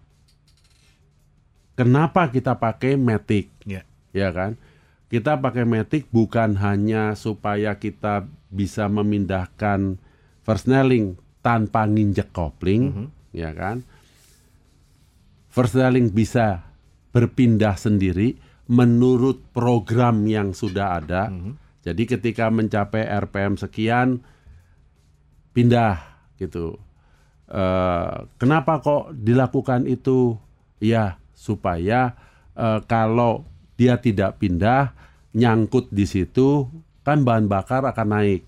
kenapa 1.79 2.27
kita 2.27 2.59
pakai 2.59 2.99
Matic 2.99 3.47
Ya. 3.63 3.87
ya 4.11 4.29
kan? 4.35 4.59
Kita 5.07 5.39
pakai 5.39 5.63
Matic 5.63 6.11
bukan 6.11 6.59
hanya 6.59 7.15
supaya 7.15 7.79
kita 7.79 8.27
bisa 8.51 8.85
memindahkan 8.91 9.97
versnelling 10.43 11.17
tanpa 11.39 11.87
nginjek 11.89 12.29
kopling, 12.29 13.09
ya 13.33 13.49
kan? 13.55 13.81
Versnelling 15.49 16.13
bisa 16.13 16.61
berpindah 17.09 17.73
sendiri 17.73 18.37
menurut 18.69 19.41
program 19.49 20.29
yang 20.29 20.53
sudah 20.53 21.01
ada. 21.01 21.33
Jadi 21.83 22.03
ketika 22.05 22.51
mencapai 22.51 23.07
RPM 23.07 23.55
sekian 23.55 24.23
pindah 25.55 25.99
gitu. 26.37 26.75
Eh, 27.49 28.17
kenapa 28.37 28.83
kok 28.83 29.15
dilakukan 29.15 29.87
itu? 29.87 30.37
Ya 30.79 31.19
supaya 31.35 32.15
eh, 32.55 32.79
kalau 32.87 33.47
dia 33.79 33.99
tidak 33.99 34.39
pindah 34.43 34.91
nyangkut 35.31 35.87
di 35.91 36.03
situ 36.03 36.67
kan 37.03 37.23
bahan 37.23 37.47
bakar 37.47 37.85
akan 37.85 38.07
naik 38.11 38.41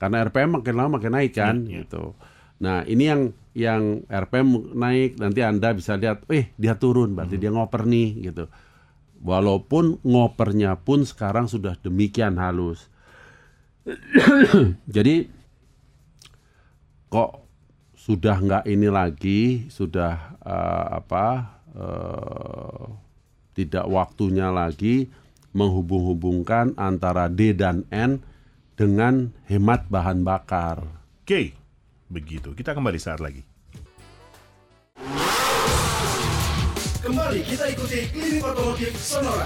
karena 0.00 0.24
RPM 0.24 0.60
makin 0.60 0.74
lama 0.80 0.96
makin 0.96 1.12
naik 1.12 1.32
kan 1.36 1.60
gitu. 1.68 2.16
Nah 2.64 2.88
ini 2.88 3.04
yang 3.04 3.22
yang 3.52 3.82
RPM 4.08 4.72
naik 4.72 5.20
nanti 5.20 5.44
anda 5.44 5.76
bisa 5.76 6.00
lihat, 6.00 6.24
eh 6.32 6.48
dia 6.56 6.78
turun 6.80 7.12
berarti 7.12 7.36
dia 7.36 7.52
ngoper 7.52 7.84
nih 7.84 8.32
gitu. 8.32 8.48
Walaupun 9.20 10.00
ngopernya 10.00 10.80
pun 10.80 11.04
sekarang 11.04 11.44
sudah 11.44 11.76
demikian 11.76 12.40
halus. 12.40 12.88
Jadi 14.96 15.28
kok 17.12 17.44
sudah 17.92 18.40
nggak 18.40 18.64
ini 18.64 18.88
lagi, 18.88 19.68
sudah 19.68 20.40
eh, 20.40 20.86
apa 20.96 21.26
eh, 21.76 22.84
tidak 23.52 23.84
waktunya 23.92 24.48
lagi 24.48 25.12
menghubung-hubungkan 25.52 26.78
antara 26.80 27.28
D 27.28 27.52
dan 27.52 27.84
N 27.92 28.22
dengan 28.78 29.36
hemat 29.50 29.90
bahan 29.92 30.24
bakar. 30.24 30.80
Oke, 31.20 31.52
begitu. 32.08 32.56
Kita 32.56 32.72
kembali 32.72 32.96
saat 32.96 33.20
lagi. 33.20 33.49
Kembali 37.10 37.42
kita 37.42 37.66
ikuti 37.74 38.06
Klinik 38.14 38.38
Otomotif 38.38 38.94
Sonora. 38.94 39.42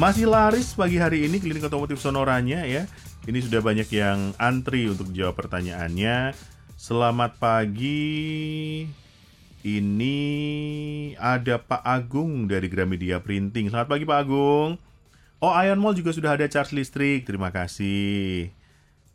Masih 0.00 0.24
laris 0.24 0.72
pagi 0.72 0.96
hari 0.96 1.28
ini 1.28 1.36
klinik 1.36 1.68
otomotif 1.68 2.00
Sonoranya 2.00 2.64
ya. 2.64 2.88
Ini 3.28 3.44
sudah 3.44 3.60
banyak 3.60 3.92
yang 3.92 4.32
antri 4.40 4.88
untuk 4.88 5.12
jawab 5.12 5.36
pertanyaannya. 5.36 6.32
Selamat 6.80 7.36
pagi. 7.36 8.88
Ini 9.60 10.16
ada 11.20 11.60
Pak 11.60 11.84
Agung 11.84 12.48
dari 12.48 12.72
Gramedia 12.72 13.20
Printing. 13.20 13.68
Selamat 13.68 14.00
pagi 14.00 14.08
Pak 14.08 14.16
Agung. 14.16 14.80
Oh, 15.44 15.52
Ion 15.60 15.76
Mall 15.76 15.92
juga 15.92 16.16
sudah 16.16 16.40
ada 16.40 16.48
charge 16.48 16.72
listrik. 16.72 17.28
Terima 17.28 17.52
kasih. 17.52 18.48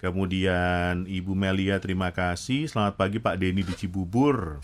Kemudian 0.04 1.08
Ibu 1.08 1.32
Melia 1.32 1.80
terima 1.80 2.12
kasih. 2.12 2.68
Selamat 2.68 3.00
pagi 3.00 3.24
Pak 3.24 3.40
Denny 3.40 3.64
di 3.64 3.72
Cibubur. 3.72 4.60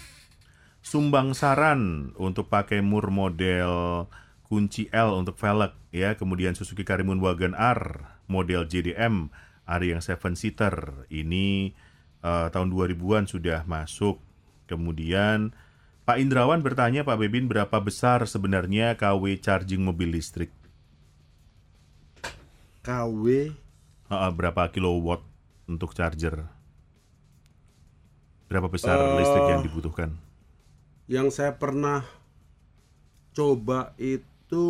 Sumbang 0.84 1.32
saran 1.32 2.12
untuk 2.20 2.52
pakai 2.52 2.84
mur 2.84 3.08
model 3.08 4.04
kunci 4.44 4.92
L 4.92 5.16
untuk 5.16 5.40
velg 5.40 5.72
ya, 5.96 6.20
kemudian 6.20 6.60
Suzuki 6.60 6.84
Karimun 6.84 7.24
Wagon 7.24 7.56
R 7.56 8.04
model 8.28 8.68
JDM 8.68 9.32
ada 9.64 9.86
yang 9.88 10.04
7 10.04 10.36
seater. 10.36 11.08
Ini 11.08 11.72
eh, 12.20 12.48
tahun 12.52 12.68
2000-an 12.76 13.32
sudah 13.32 13.64
masuk. 13.64 14.20
Kemudian 14.68 15.56
Pak 16.04 16.20
Indrawan 16.20 16.60
bertanya 16.60 17.08
Pak 17.08 17.16
Bebin 17.16 17.48
berapa 17.48 17.80
besar 17.80 18.28
sebenarnya 18.28 19.00
KW 19.00 19.40
charging 19.40 19.88
mobil 19.88 20.20
listrik? 20.20 20.52
KW 22.84 23.56
Ah, 24.10 24.34
berapa 24.34 24.66
kilowatt 24.74 25.29
untuk 25.70 25.94
charger? 25.94 26.50
Berapa 28.50 28.66
besar 28.66 28.98
Eh, 28.98 29.22
listrik 29.22 29.46
yang 29.48 29.62
dibutuhkan? 29.62 30.10
yang 31.06 31.30
saya 31.30 31.54
pernah 31.54 32.06
coba 33.32 33.94
itu 33.98 34.66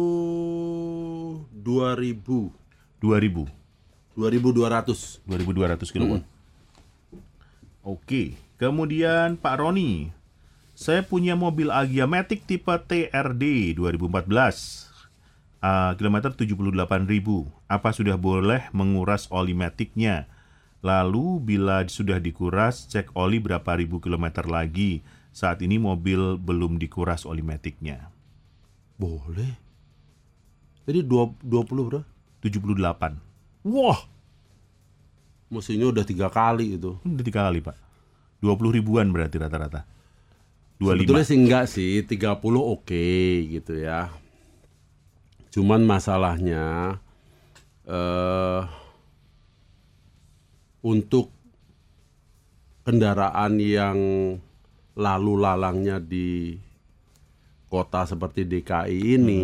2000 1.51 2.51
2000. 2.99 3.47
2200 4.15 5.23
2200 5.23 5.91
kilowatt. 5.91 6.23
Oke, 7.79 8.35
kemudian 8.55 9.35
Pak 9.35 9.55
Roni. 9.59 10.11
Saya 10.75 11.03
punya 11.03 11.35
mobil 11.35 11.71
Agia 11.71 12.07
Matic 12.07 12.43
tipe 12.43 12.71
TRD 12.71 13.75
2014. 13.75 14.87
Ah, 15.59 15.91
kilometer 15.95 16.31
78.000. 16.31 17.51
Apa 17.67 17.91
sudah 17.91 18.15
boleh 18.15 18.71
menguras 18.71 19.27
oli 19.27 19.51
Matic-nya? 19.51 20.23
Lalu 20.79 21.25
bila 21.43 21.83
sudah 21.85 22.17
dikuras, 22.17 22.87
cek 22.87 23.11
oli 23.13 23.37
berapa 23.37 23.67
ribu 23.75 23.99
kilometer 23.99 24.47
lagi. 24.47 25.03
Saat 25.29 25.59
ini 25.61 25.75
mobil 25.75 26.35
belum 26.35 26.75
dikuras 26.75 27.23
oli 27.23 27.43
Matic-nya. 27.43 28.09
boleh 28.95 29.55
jadi 30.83 30.99
dua- 30.99 31.31
20 31.39 31.87
bro 31.87 32.01
78. 32.41 33.15
wah 33.61 33.95
mesinnya 35.47 35.87
udah 35.87 36.03
tiga 36.03 36.27
kali 36.27 36.75
itu 36.75 36.99
Udah 36.99 37.23
tiga 37.23 37.47
kali, 37.47 37.63
Pak. 37.63 37.77
20 38.39 38.71
ribuan 38.71 39.07
berarti 39.09 39.37
rata-rata. 39.37 39.87
25. 40.77 40.99
Sebetulnya 40.99 41.25
sih 41.25 41.37
enggak 41.37 41.65
sih, 41.67 41.91
30 42.03 42.59
oke 42.59 43.05
gitu 43.47 43.73
ya. 43.75 44.11
Cuman 45.49 45.83
masalahnya 45.83 46.99
eh 47.83 48.61
untuk 50.79 51.31
kendaraan 52.83 53.59
yang 53.59 53.97
lalu 54.95 55.33
lalangnya 55.39 56.01
di 56.01 56.57
kota 57.69 58.03
seperti 58.03 58.49
DKI 58.49 58.97
ini 59.19 59.43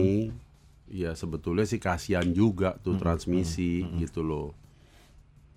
ya 0.90 1.14
sebetulnya 1.14 1.64
sih 1.68 1.78
kasihan 1.78 2.26
juga 2.34 2.74
tuh 2.82 2.98
transmisi 2.98 3.86
gitu 4.02 4.26
loh. 4.26 4.52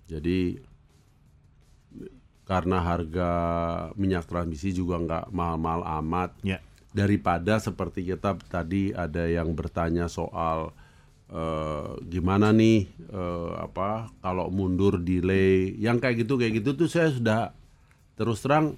Jadi 0.05 0.61
karena 2.45 2.81
harga 2.81 3.31
minyak 3.93 4.25
transmisi 4.25 4.73
juga 4.73 4.97
nggak 4.97 5.25
mahal-mahal 5.29 5.85
amat 6.01 6.33
Ya. 6.41 6.57
daripada 6.89 7.61
seperti 7.61 8.09
kita 8.09 8.33
tadi 8.49 8.89
ada 8.89 9.29
yang 9.29 9.53
bertanya 9.53 10.09
soal 10.09 10.73
eh, 11.29 11.89
gimana 12.09 12.49
nih 12.49 12.89
eh, 13.09 13.51
apa 13.57 14.09
kalau 14.19 14.49
mundur 14.49 14.97
delay 14.99 15.73
yang 15.77 16.01
kayak 16.01 16.25
gitu 16.25 16.35
kayak 16.35 16.61
gitu 16.61 16.75
tuh 16.75 16.89
saya 16.89 17.09
sudah 17.13 17.41
terus 18.19 18.43
terang 18.43 18.75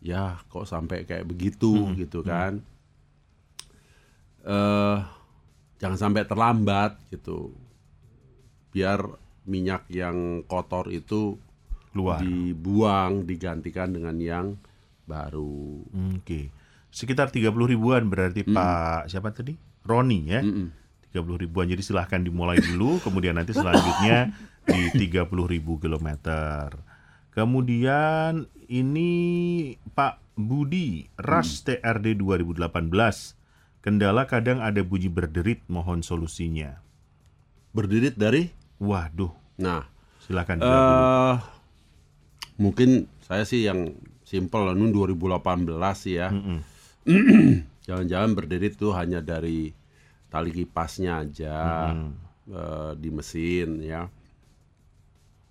ya 0.00 0.40
kok 0.48 0.64
sampai 0.64 1.04
kayak 1.04 1.28
begitu 1.28 1.92
gitu 2.00 2.24
kan 2.24 2.64
eh 4.40 4.98
jangan 5.80 5.98
sampai 5.98 6.24
terlambat 6.24 6.96
gitu 7.12 7.52
biar 8.70 9.04
minyak 9.48 9.88
yang 9.90 10.44
kotor 10.46 10.88
itu 10.92 11.36
Keluar. 11.90 12.22
dibuang 12.22 13.26
digantikan 13.26 13.90
dengan 13.90 14.16
yang 14.20 14.46
baru 15.10 15.82
Oke. 16.16 16.54
Sekitar 16.90 17.30
30 17.34 17.50
ribuan 17.66 18.06
berarti 18.06 18.46
Pak 18.46 19.10
siapa 19.10 19.34
tadi? 19.34 19.54
Roni 19.82 20.20
ya. 20.26 20.42
30 21.10 21.42
ribuan. 21.42 21.66
Jadi 21.66 21.82
silahkan 21.82 22.22
dimulai 22.22 22.58
dulu 22.58 23.02
kemudian 23.02 23.34
nanti 23.34 23.50
selanjutnya 23.50 24.30
di 24.64 25.10
30 25.10 25.26
ribu 25.46 25.78
kilometer. 25.78 26.78
Kemudian 27.30 28.46
ini 28.66 29.10
Pak 29.94 30.18
Budi 30.34 31.06
Ras 31.18 31.62
TRD 31.62 32.18
2018. 32.18 32.70
Kendala 33.80 34.28
kadang 34.28 34.60
ada 34.60 34.84
bunyi 34.84 35.08
berderit 35.08 35.64
mohon 35.66 36.04
solusinya. 36.04 36.84
berdirit 37.70 38.18
dari 38.18 38.50
Waduh, 38.82 39.30
Nah, 39.62 39.86
silakan. 40.24 40.58
eh 40.58 41.36
mungkin 42.58 43.06
saya 43.22 43.46
sih 43.46 43.62
yang 43.62 43.94
simple, 44.26 44.74
ini 44.74 44.90
2018 44.90 45.70
sih 45.94 46.18
ya. 46.18 46.34
Jangan-jangan 47.86 48.30
berdiri 48.34 48.72
itu 48.72 48.90
hanya 48.92 49.22
dari 49.22 49.70
tali 50.30 50.50
kipasnya 50.50 51.20
aja 51.20 51.58
eh, 52.46 52.92
di 52.94 53.10
mesin 53.10 53.82
ya. 53.82 54.06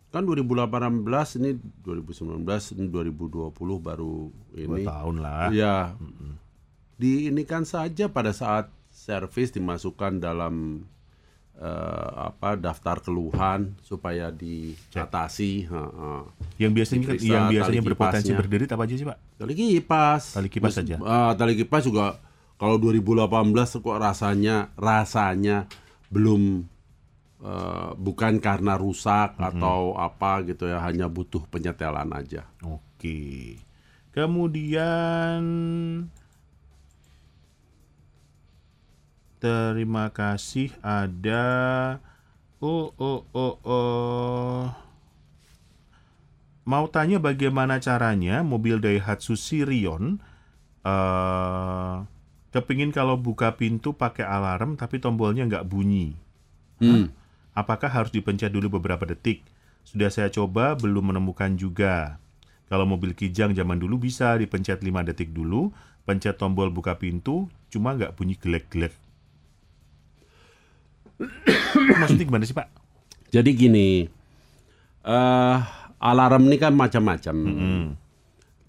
Kan 0.10 0.26
2018 0.26 1.06
ini 1.38 1.54
2019 1.86 2.42
ini 2.74 2.86
2020 2.90 3.54
baru 3.78 4.34
Dua 4.34 4.58
ini. 4.58 4.82
tahun 4.82 5.16
lah. 5.22 5.54
Ya. 5.54 5.94
Di 6.96 7.30
ini 7.30 7.46
kan 7.46 7.62
saja 7.62 8.10
pada 8.10 8.34
saat 8.34 8.74
servis 8.90 9.54
dimasukkan 9.54 10.18
dalam 10.18 10.82
eh, 11.54 12.10
apa 12.26 12.58
daftar 12.58 12.98
keluhan 13.00 13.78
supaya 13.86 14.34
diatasi. 14.34 15.70
Ha, 15.70 15.78
ha. 15.78 16.10
Yang 16.58 16.72
biasanya 16.74 17.00
Diperiksa 17.06 17.30
yang 17.30 17.46
biasanya 17.54 17.82
berpotensi 17.86 18.18
kipasnya. 18.26 18.40
berderit 18.42 18.70
apa 18.74 18.84
aja 18.84 18.96
sih, 18.98 19.06
Pak? 19.06 19.18
Tali 19.38 19.54
kipas. 19.54 20.24
Tali 20.34 20.50
kipas 20.50 20.74
saja. 20.74 20.96
ah, 21.06 21.32
tali 21.38 21.54
kipas 21.54 21.86
juga 21.86 22.18
kalau 22.60 22.76
2018 22.76 23.80
kok 23.80 23.98
rasanya 24.04 24.68
rasanya 24.76 25.72
belum 26.12 26.68
eh, 27.40 27.92
bukan 27.96 28.44
karena 28.44 28.76
rusak 28.76 29.40
atau 29.40 29.96
apa 29.96 30.44
gitu 30.44 30.68
ya, 30.68 30.84
hanya 30.84 31.08
butuh 31.08 31.48
penyetelan 31.48 32.12
aja. 32.12 32.44
Oke. 32.68 33.56
Kemudian 34.12 35.40
terima 39.40 40.12
kasih 40.12 40.76
ada 40.84 41.48
oh 42.60 42.92
oh 43.00 43.24
oh 43.32 43.56
oh 43.64 44.68
mau 46.68 46.86
tanya 46.92 47.24
bagaimana 47.24 47.80
caranya 47.80 48.44
mobil 48.44 48.84
Daihatsu 48.84 49.40
Sirion 49.40 50.20
eh 50.84 52.19
kepingin 52.50 52.90
kalau 52.90 53.18
buka 53.18 53.54
pintu 53.58 53.94
pakai 53.94 54.26
alarm 54.26 54.76
tapi 54.78 54.98
tombolnya 54.98 55.46
nggak 55.46 55.66
bunyi. 55.70 56.18
Hmm. 56.80 57.12
Apakah 57.54 57.92
harus 57.92 58.12
dipencet 58.14 58.54
dulu 58.54 58.80
beberapa 58.80 59.04
detik? 59.04 59.44
Sudah 59.84 60.08
saya 60.14 60.30
coba, 60.32 60.78
belum 60.78 61.12
menemukan 61.12 61.58
juga. 61.60 62.22
Kalau 62.70 62.86
mobil 62.86 63.18
kijang 63.18 63.58
zaman 63.58 63.82
dulu 63.82 63.98
bisa 63.98 64.38
dipencet 64.38 64.86
5 64.86 65.08
detik 65.10 65.34
dulu, 65.34 65.74
pencet 66.06 66.38
tombol 66.38 66.70
buka 66.70 66.96
pintu, 67.02 67.50
cuma 67.74 67.98
nggak 67.98 68.14
bunyi 68.14 68.38
gelek-gelek. 68.38 68.94
Maksudnya 72.00 72.26
gimana 72.30 72.46
sih 72.46 72.56
Pak? 72.56 72.70
Jadi 73.34 73.50
gini, 73.58 74.08
eh 75.04 75.58
alarm 76.00 76.48
ini 76.48 76.58
kan 76.62 76.74
macam-macam. 76.78 77.36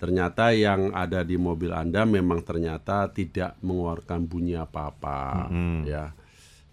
Ternyata 0.01 0.57
yang 0.57 0.97
ada 0.97 1.21
di 1.21 1.37
mobil 1.37 1.77
Anda 1.77 2.09
memang 2.09 2.41
ternyata 2.41 3.13
tidak 3.13 3.61
mengeluarkan 3.61 4.25
bunyi 4.25 4.57
apa-apa, 4.57 5.53
ya. 5.85 6.17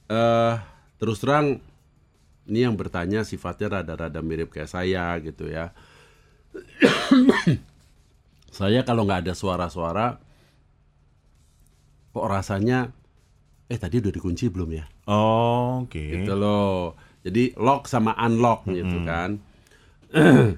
Eh 0.08 0.56
terus 0.96 1.20
terang 1.20 1.60
ini 2.48 2.64
yang 2.64 2.80
bertanya 2.80 3.28
sifatnya 3.28 3.84
rada-rada 3.84 4.24
mirip 4.24 4.56
kayak 4.56 4.72
saya 4.72 5.12
gitu 5.20 5.52
ya. 5.52 5.76
saya 8.58 8.88
kalau 8.88 9.04
nggak 9.04 9.28
ada 9.28 9.36
suara-suara, 9.36 10.24
kok 12.16 12.28
rasanya, 12.32 12.96
eh 13.68 13.76
tadi 13.76 14.00
udah 14.00 14.16
dikunci 14.16 14.48
belum 14.48 14.72
ya? 14.72 14.88
Oh, 15.12 15.84
Oke. 15.84 16.00
gitu 16.00 16.32
loh. 16.32 16.96
Jadi 17.28 17.60
lock 17.60 17.92
sama 17.92 18.16
unlock 18.16 18.72
gitu 18.72 19.04
kan. 19.04 19.36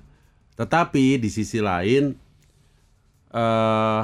Tetapi 0.62 1.18
di 1.18 1.34
sisi 1.34 1.58
lain 1.58 2.29
eh 3.30 4.02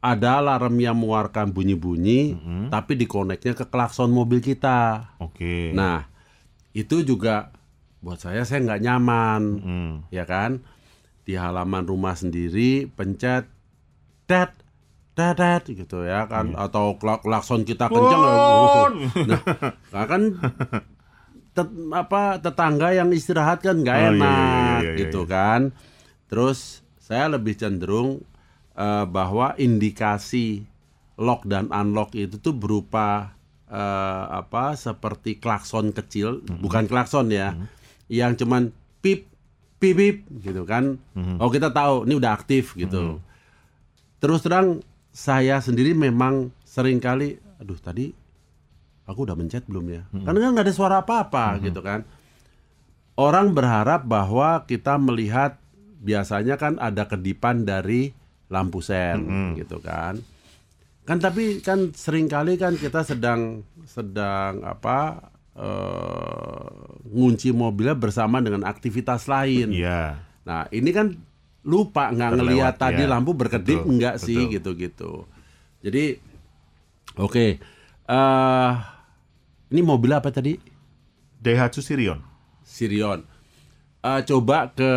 ada 0.00 0.30
alarm 0.38 0.76
yang 0.76 0.96
mengeluarkan 0.96 1.50
bunyi-bunyi 1.50 2.40
tapi 2.68 2.96
dikoneknya 2.96 3.52
ke 3.52 3.64
klakson 3.64 4.08
mobil 4.08 4.40
kita. 4.40 5.12
Oke. 5.18 5.70
Nah, 5.70 6.08
itu 6.72 7.02
juga 7.02 7.52
buat 7.98 8.16
saya 8.16 8.42
saya 8.42 8.64
nggak 8.64 8.80
nyaman, 8.80 9.42
Hmm. 9.58 9.92
ya 10.08 10.24
kan? 10.24 10.64
Di 11.22 11.36
halaman 11.36 11.84
rumah 11.84 12.14
sendiri 12.14 12.88
pencet 12.88 13.44
dat 14.24 14.56
dadat 15.12 15.66
gitu 15.66 16.00
ya 16.00 16.24
kan 16.24 16.56
atau 16.56 16.96
klak- 16.96 17.20
klakson 17.20 17.62
kita 17.62 17.86
kencang 17.86 18.20
ya, 18.20 18.30
uh, 18.30 18.88
nah 19.26 19.40
nah 19.92 20.04
kan 20.06 20.22
tet- 21.50 21.76
apa 21.92 22.22
tetangga 22.38 22.88
yang 22.90 23.10
istirahat 23.10 23.60
kan 23.60 23.76
nggak 23.76 23.92
Oh, 23.92 24.00
iya, 24.00 24.10
enak 24.12 24.32
iya, 24.32 24.56
iya, 24.78 24.80
iya, 24.86 24.98
gitu 24.98 25.20
iya. 25.22 25.28
kan 25.28 25.60
terus 26.26 26.80
saya 26.96 27.26
lebih 27.28 27.52
cenderung 27.52 28.22
eh, 28.80 29.04
bahwa 29.04 29.52
indikasi 29.60 30.64
lock 31.20 31.44
dan 31.44 31.68
unlock 31.68 32.16
itu 32.16 32.40
tuh 32.40 32.56
berupa 32.56 33.36
eh, 33.68 34.24
apa 34.32 34.72
seperti 34.74 35.36
klakson 35.36 35.92
kecil. 35.92 36.40
Hmm. 36.40 36.64
bukan 36.64 36.88
klakson 36.88 37.28
ya. 37.28 37.52
Yang 38.08 38.42
cuman 38.42 38.72
pip 39.04 39.28
pip 39.76 39.96
pip 39.96 40.16
gitu 40.40 40.64
kan. 40.64 40.96
Hmm. 41.12 41.36
oh 41.36 41.52
kita 41.52 41.68
tahu 41.70 42.08
ini 42.08 42.16
udah 42.16 42.32
aktif 42.32 42.72
gitu. 42.74 43.20
Terus 44.20 44.40
terang 44.40 44.80
saya 45.12 45.60
sendiri 45.60 45.92
memang 45.92 46.54
sering 46.64 47.02
kali 47.02 47.36
aduh 47.60 47.76
tadi 47.76 48.14
aku 49.04 49.26
udah 49.28 49.36
mencet 49.36 49.68
belum 49.68 49.86
ya? 49.90 50.02
Karena 50.24 50.38
kan 50.38 50.50
nggak 50.56 50.66
ada 50.70 50.74
suara 50.74 50.96
apa-apa 51.04 51.60
gitu 51.60 51.84
kan. 51.84 52.06
Orang 53.18 53.52
berharap 53.52 54.08
bahwa 54.08 54.64
kita 54.64 54.96
melihat 54.96 55.60
biasanya 56.00 56.56
kan 56.56 56.80
ada 56.80 57.04
kedipan 57.04 57.68
dari 57.68 58.16
lampu 58.50 58.82
sen 58.82 59.22
gitu 59.54 59.78
kan 59.78 60.18
kan 61.06 61.16
tapi 61.16 61.62
kan 61.62 61.94
sering 61.94 62.26
kali 62.26 62.54
kan 62.54 62.74
kita 62.74 63.02
sedang 63.02 63.62
sedang 63.86 64.62
apa 64.62 65.30
eh, 65.54 66.66
ngunci 67.06 67.50
mobilnya 67.50 67.94
bersama 67.94 68.38
dengan 68.38 68.66
aktivitas 68.66 69.26
lain 69.26 69.70
Iya. 69.70 70.18
Nah, 70.40 70.66
ini 70.72 70.90
kan 70.90 71.14
lupa 71.62 72.08
nggak 72.08 72.30
ngelihat 72.32 72.74
tadi 72.74 73.04
ya. 73.04 73.10
lampu 73.12 73.36
berkedip 73.36 73.84
Betul, 73.84 73.90
enggak 73.92 74.16
sih 74.18 74.48
gitu-gitu. 74.48 75.28
Jadi 75.84 76.16
oke. 77.14 77.46
eh 78.10 78.70
ini 79.70 79.80
mobil 79.84 80.10
apa 80.10 80.32
tadi? 80.32 80.56
Daihatsu 81.38 81.84
Sirion. 81.84 82.18
Sirion. 82.64 83.22
Eh, 84.00 84.20
coba 84.24 84.72
ke 84.72 84.92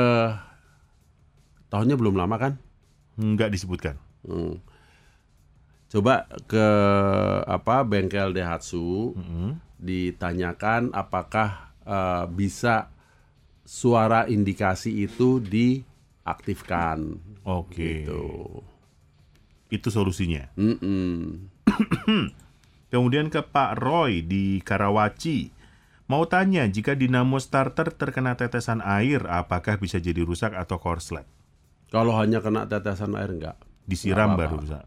tahunnya 1.68 2.00
belum 2.00 2.16
lama 2.16 2.36
kan? 2.40 2.54
Nggak 3.18 3.54
disebutkan. 3.54 3.96
Hmm. 4.26 4.58
Coba 5.94 6.26
ke 6.50 6.68
apa 7.46 7.86
bengkel 7.86 8.34
Daihatsu 8.34 9.14
ditanyakan 9.78 10.90
apakah 10.90 11.76
eh, 11.86 12.26
bisa 12.34 12.90
suara 13.62 14.26
indikasi 14.26 15.06
itu 15.06 15.38
diaktifkan. 15.38 17.20
Oke. 17.46 18.08
Gitu. 18.08 18.26
Itu 19.70 19.88
solusinya. 19.90 20.50
Mm-mm. 20.58 21.50
Kemudian 22.94 23.34
ke 23.34 23.42
Pak 23.42 23.82
Roy 23.82 24.22
di 24.22 24.62
Karawaci. 24.62 25.50
Mau 26.06 26.30
tanya, 26.30 26.68
jika 26.70 26.94
dinamo 26.94 27.42
starter 27.42 27.90
terkena 27.90 28.38
tetesan 28.38 28.84
air, 28.86 29.26
apakah 29.26 29.82
bisa 29.82 29.98
jadi 29.98 30.22
rusak 30.22 30.54
atau 30.54 30.78
korslet? 30.78 31.26
Kalau 31.94 32.18
hanya 32.18 32.42
kena 32.42 32.66
tetesan 32.66 33.14
air 33.14 33.30
enggak. 33.30 33.54
Disiram 33.86 34.34
Nggak 34.34 34.40
baru 34.42 34.56
rusak. 34.58 34.86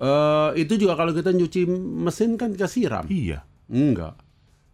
Eh 0.00 0.50
itu 0.64 0.80
juga 0.80 0.96
kalau 0.96 1.12
kita 1.12 1.30
nyuci 1.30 1.68
mesin 2.00 2.40
kan 2.40 2.56
kesiram. 2.56 3.04
Iya. 3.04 3.44
Enggak. 3.68 4.16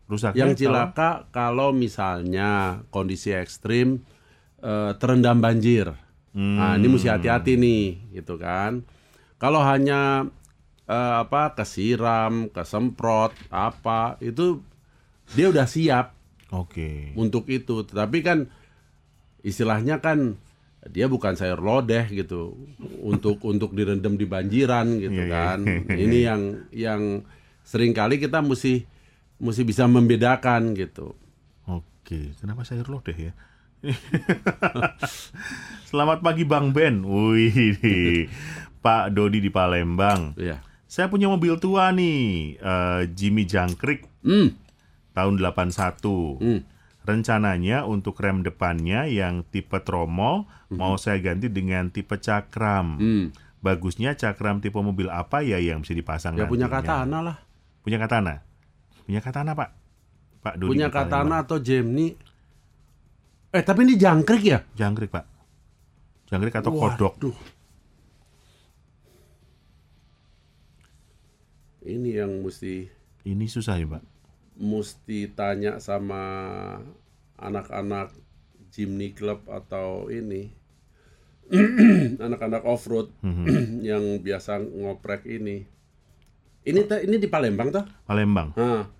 Rusaknya 0.07 0.47
Yang 0.47 0.53
kalau- 0.55 0.61
cilaka 0.63 1.11
kalau 1.35 1.69
misalnya 1.75 2.51
kondisi 2.89 3.35
ekstrim 3.35 4.07
eh, 4.63 4.93
terendam 4.97 5.43
banjir. 5.43 5.91
Nah, 6.37 6.77
ini 6.77 6.87
mesti 6.87 7.09
hati-hati 7.09 7.57
nih, 7.57 8.13
gitu 8.13 8.37
kan. 8.37 8.85
Kalau 9.37 9.59
hanya 9.59 10.29
eh, 10.87 11.15
apa 11.19 11.53
kesiram, 11.53 12.47
kesemprot, 12.49 13.35
apa 13.51 14.21
itu 14.23 14.63
dia 15.35 15.51
udah 15.51 15.67
siap 15.67 16.15
Oke. 16.55 17.11
untuk 17.19 17.51
itu. 17.51 17.83
Tetapi 17.83 18.19
kan 18.23 18.39
istilahnya 19.43 19.99
kan 19.99 20.39
dia 20.89 21.07
bukan 21.07 21.33
sayur 21.33 21.59
lodeh 21.59 22.07
gitu 22.07 22.55
untuk 23.01 23.43
untuk 23.43 23.71
direndam 23.71 24.15
di 24.15 24.25
banjiran 24.25 24.87
gitu 24.97 25.15
Iya, 25.17 25.25
iya. 25.25 25.33
kan. 25.33 25.59
Ini 26.05 26.19
yang 26.21 26.43
yang 26.71 27.03
sering 27.61 27.91
kali 27.91 28.17
kita 28.17 28.39
mesti 28.39 28.87
mesti 29.37 29.63
bisa 29.63 29.85
membedakan 29.85 30.73
gitu. 30.73 31.13
Oke, 31.67 32.33
kenapa 32.37 32.63
sayur 32.63 32.87
lodeh 32.89 33.19
ya? 33.21 33.33
Selamat 35.87 36.19
pagi 36.21 36.43
Bang 36.43 36.71
Ben. 36.71 37.03
Wih, 37.03 38.27
Pak 38.85 39.13
Dodi 39.13 39.39
di 39.39 39.51
Palembang. 39.51 40.35
Iya. 40.35 40.63
Saya 40.87 41.11
punya 41.11 41.27
mobil 41.27 41.59
tua 41.59 41.91
nih, 41.91 42.19
eh, 42.57 43.03
Jimmy 43.13 43.43
Jangkrik 43.45 44.07
Hmm. 44.23 44.55
tahun 45.13 45.35
81. 45.37 46.39
Hmm. 46.39 46.61
Rencananya 47.07 47.87
untuk 47.87 48.19
rem 48.19 48.43
depannya 48.43 49.07
yang 49.07 49.47
tipe 49.47 49.79
tromol 49.87 50.51
mau 50.75 50.99
saya 50.99 51.23
ganti 51.23 51.47
dengan 51.47 51.87
tipe 51.95 52.19
cakram. 52.19 52.99
Hmm. 52.99 53.25
Bagusnya 53.63 54.19
cakram 54.19 54.59
tipe 54.59 54.75
mobil 54.75 55.07
apa 55.07 55.41
ya 55.47 55.63
yang 55.63 55.87
bisa 55.87 55.95
dipasang 55.95 56.35
Ya 56.35 56.51
punya 56.51 56.67
nantinya? 56.67 57.07
katana 57.07 57.19
lah. 57.23 57.37
Punya 57.87 57.99
katana. 58.03 58.43
Punya 59.07 59.23
katana, 59.23 59.55
Pak. 59.55 59.71
Pak 60.43 60.55
Dodi 60.59 60.71
Punya 60.75 60.91
katana 60.91 61.47
atau 61.47 61.63
Gemini. 61.63 62.19
Eh 63.55 63.63
tapi 63.63 63.87
ini 63.87 63.95
jangkrik 63.95 64.43
ya? 64.43 64.59
Jangkrik, 64.75 65.15
Pak. 65.15 65.25
Jangkrik 66.27 66.59
atau 66.59 66.75
kodok. 66.75 67.15
Waduh. 67.23 67.39
Ini 71.87 72.27
yang 72.27 72.43
mesti 72.43 72.91
Ini 73.23 73.47
susah 73.47 73.79
ya, 73.79 73.87
Pak. 73.87 74.03
Mesti 74.57 75.29
tanya 75.33 75.79
sama 75.79 76.23
anak-anak 77.37 78.13
Jimny 78.73 79.13
Club 79.13 79.45
atau 79.49 80.09
ini 80.09 80.53
anak-anak 82.27 82.63
off 82.67 82.89
road 82.91 83.09
Mhm. 83.23 83.47
yang 83.89 84.05
biasa 84.19 84.59
ngoprek 84.59 85.23
ini. 85.29 85.63
Ini 86.67 86.81
teh- 86.83 87.07
ini 87.07 87.23
di 87.23 87.31
Palembang 87.31 87.71
toh? 87.71 87.87
Palembang. 88.03 88.51
Nah, 88.59 88.91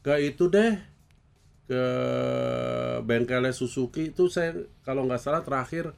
ke 0.00 0.16
itu 0.24 0.48
deh 0.48 0.72
ke 1.68 1.84
bengkelnya 3.04 3.52
Suzuki 3.52 4.10
itu 4.10 4.26
saya 4.26 4.56
kalau 4.82 5.04
nggak 5.06 5.20
salah 5.20 5.44
terakhir 5.44 5.92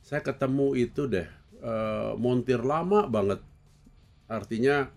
saya 0.00 0.22
ketemu 0.22 0.72
itu 0.78 1.04
deh 1.04 1.26
eh, 1.60 2.12
montir 2.16 2.62
lama 2.62 3.04
banget 3.04 3.42
artinya 4.24 4.88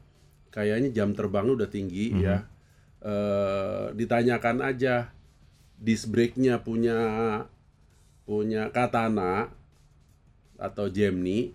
kayaknya 0.54 0.94
jam 0.94 1.12
terbangnya 1.12 1.66
udah 1.66 1.70
tinggi 1.72 2.16
ya 2.16 2.48
Eh, 3.02 3.86
ditanyakan 3.98 4.62
aja 4.62 5.10
disc 5.74 6.06
brake-nya 6.06 6.62
punya 6.62 6.98
punya 8.22 8.70
Katana 8.70 9.50
atau 10.54 10.86
Gemini 10.86 11.50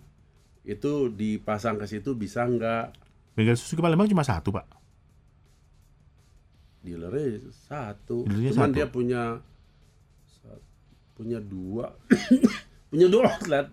itu 0.67 1.07
dipasang 1.07 1.79
ke 1.79 1.87
situ 1.87 2.19
bisa 2.19 2.43
nggak 2.43 2.91
Bengkel 3.31 3.55
Suzuki 3.55 3.79
Palembang 3.79 4.11
cuma 4.11 4.27
satu, 4.27 4.51
Pak. 4.51 4.67
dealernya 6.83 7.47
satu 7.63 8.27
Dealernya 8.27 8.51
cuman 8.51 8.67
satu. 8.67 8.75
dia 8.75 8.87
punya 8.91 9.21
punya 11.15 11.39
dua 11.39 11.95
punya 12.91 13.07
dua 13.07 13.23
outlet 13.31 13.67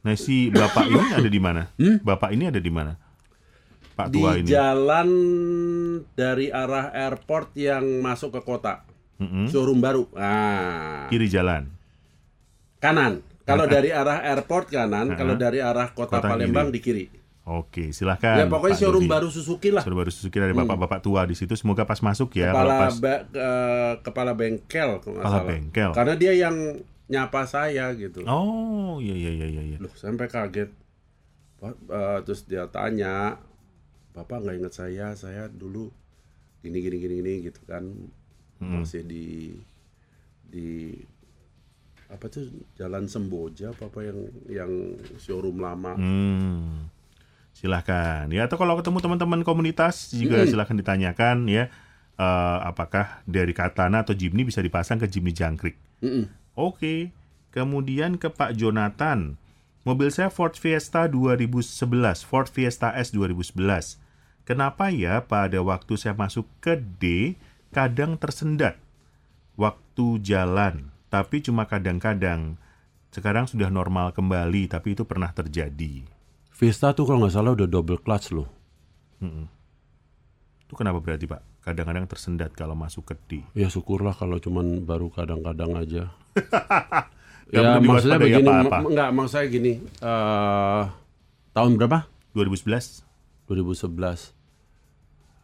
Nah, 0.00 0.14
si 0.14 0.48
Bapak 0.48 0.86
ini 0.86 1.06
ada 1.12 1.26
di 1.26 1.40
mana? 1.42 1.66
Bapak 1.76 2.30
ini 2.30 2.46
ada 2.46 2.62
di 2.62 2.70
mana? 2.70 2.94
Pak 3.92 4.06
Hmm? 4.06 4.12
di 4.14 4.16
tua 4.16 4.30
ini. 4.38 4.46
jalan 4.46 5.08
dari 6.12 6.48
arah 6.48 6.90
airport 6.90 7.54
yang 7.54 7.84
masuk 7.98 8.32
ke 8.32 8.42
kota 8.42 8.84
Mm-mm. 9.16 9.46
showroom 9.46 9.78
baru 9.78 10.04
nah 10.10 11.06
Kiri 11.06 11.26
jalan. 11.26 11.70
kanan 12.76 13.24
kalau 13.42 13.64
dari 13.64 13.88
arah 13.90 14.20
airport 14.22 14.68
kanan 14.68 15.14
kalau 15.14 15.34
dari 15.34 15.58
arah 15.58 15.90
kota, 15.90 16.18
Kota 16.18 16.28
Palembang 16.28 16.68
di 16.68 16.78
kiri 16.78 17.06
Oke, 17.46 17.94
silahkan. 17.94 18.34
ya 18.36 18.44
pokoknya 18.44 18.74
Pak 18.74 18.82
showroom 18.82 19.06
Dodi. 19.06 19.14
baru 19.14 19.28
Suzuki 19.30 19.70
lah 19.70 19.78
Showroom 19.78 20.02
baru 20.02 20.10
Suzuki 20.10 20.34
dari 20.34 20.50
bapak-bapak 20.50 20.98
tua 20.98 21.22
di 21.22 21.38
situ. 21.38 21.54
Semoga 21.54 21.86
pas 21.86 21.94
masuk 21.96 22.34
ya. 22.34 22.50
kepala 22.50 22.58
Kalau 22.58 22.74
pas 22.74 22.94
ba- 22.98 23.22
eh, 23.30 23.92
kepala 24.02 24.32
bengkel 24.34 24.90
Kepala 24.98 25.22
salah. 25.22 25.46
bengkel. 25.46 25.90
karena 25.94 26.14
dia 26.18 26.34
yang 26.34 26.82
nyapa 27.06 27.46
saya 27.46 27.94
gitu 27.94 28.26
Oh, 28.26 28.98
iya 28.98 29.14
iya 29.14 29.30
iya 29.32 29.46
iya. 29.46 29.62
iya. 29.64 29.78
Loh, 29.78 29.94
sampai 29.94 30.26
kaget. 30.26 30.74
Eh, 31.62 32.18
terus 32.20 32.44
dia 32.44 32.66
tanya, 32.66 33.38
Bapak 34.16 34.40
nggak 34.40 34.56
ingat 34.64 34.74
saya, 34.74 35.12
saya 35.12 35.52
dulu 35.52 35.92
gini 36.64 36.80
gini 36.80 36.96
gini 36.96 37.14
gini 37.20 37.34
gitu 37.52 37.60
kan, 37.68 37.84
masih 38.58 39.04
di 39.04 39.52
di 40.48 40.96
apa 42.06 42.30
tuh 42.30 42.48
Jalan 42.78 43.10
Semboja 43.10 43.74
apa 43.74 43.90
apa 43.90 44.00
yang 44.06 44.18
yang 44.48 44.72
showroom 45.20 45.60
lama. 45.60 45.98
Hmm. 45.98 46.88
Silahkan 47.52 48.28
ya 48.32 48.48
atau 48.48 48.56
kalau 48.56 48.78
ketemu 48.80 49.04
teman-teman 49.04 49.40
komunitas 49.44 50.12
juga 50.12 50.44
silahkan 50.48 50.76
ditanyakan 50.76 51.48
ya 51.48 51.68
eh, 52.16 52.58
apakah 52.64 53.20
dari 53.28 53.52
Katana 53.52 54.04
atau 54.04 54.16
Jimny 54.16 54.48
bisa 54.48 54.64
dipasang 54.64 54.96
ke 54.96 55.06
Jimny 55.08 55.36
Jangkrik. 55.36 55.76
Mm-mm. 56.00 56.28
Oke. 56.56 57.12
Kemudian 57.52 58.20
ke 58.20 58.28
Pak 58.28 58.52
Jonathan. 58.56 59.40
Mobil 59.86 60.10
saya 60.10 60.28
Ford 60.34 60.52
Fiesta 60.52 61.06
2011, 61.06 62.26
Ford 62.26 62.50
Fiesta 62.50 62.90
S 62.92 63.14
2011. 63.14 64.05
Kenapa 64.46 64.94
ya 64.94 65.26
pada 65.26 65.58
waktu 65.58 65.98
saya 65.98 66.14
masuk 66.14 66.46
ke 66.62 66.78
D 66.78 67.34
kadang 67.74 68.14
tersendat 68.14 68.78
waktu 69.58 70.22
jalan, 70.22 70.94
tapi 71.10 71.42
cuma 71.42 71.66
kadang-kadang. 71.66 72.54
Sekarang 73.10 73.50
sudah 73.50 73.72
normal 73.72 74.14
kembali, 74.14 74.68
tapi 74.70 74.94
itu 74.94 75.02
pernah 75.02 75.32
terjadi. 75.32 76.04
Vista 76.52 76.94
tuh 76.94 77.10
kalau 77.10 77.26
nggak 77.26 77.34
salah 77.34 77.58
udah 77.58 77.66
double 77.66 77.98
clutch 77.98 78.30
loh. 78.30 78.46
Itu 80.62 80.78
kenapa 80.78 81.02
berarti 81.02 81.26
Pak? 81.26 81.64
Kadang-kadang 81.64 82.06
tersendat 82.06 82.54
kalau 82.54 82.78
masuk 82.78 83.02
ke 83.10 83.14
D. 83.26 83.30
Ya 83.58 83.66
syukurlah 83.66 84.14
kalau 84.14 84.38
cuman 84.38 84.86
baru 84.86 85.10
kadang-kadang 85.10 85.74
aja. 85.74 86.02
Ya 87.46 87.78
maksudnya 87.78 88.18
begini, 88.18 88.50
apa-apa. 88.50 88.82
ma- 88.82 88.90
enggak 88.90 89.08
maksud 89.14 89.32
saya 89.38 89.46
gini. 89.46 89.78
eh 89.78 90.82
tahun 91.54 91.78
berapa? 91.78 92.10
2011? 92.34 93.06
2011 93.46 94.34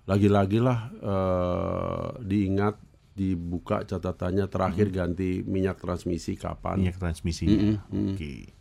lagi-lagi 0.07 0.59
lah 0.59 0.91
eh, 0.99 2.09
diingat 2.27 2.79
dibuka 3.13 3.85
catatannya 3.85 4.49
terakhir 4.49 4.89
ganti 4.89 5.45
minyak 5.45 5.79
transmisi 5.79 6.35
kapan 6.35 6.81
minyak 6.81 6.99
transmisinya. 6.99 7.85
Oke. 7.93 8.57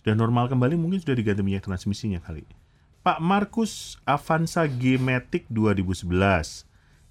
Sudah 0.00 0.16
normal 0.16 0.48
kembali 0.48 0.76
mungkin 0.80 1.00
sudah 1.00 1.16
diganti 1.16 1.44
minyak 1.44 1.64
transmisinya 1.64 2.20
kali. 2.20 2.48
Pak 3.04 3.20
Markus 3.20 4.00
Avanza 4.08 4.64
G 4.64 4.96
Matic 4.96 5.44
2011 5.52 6.64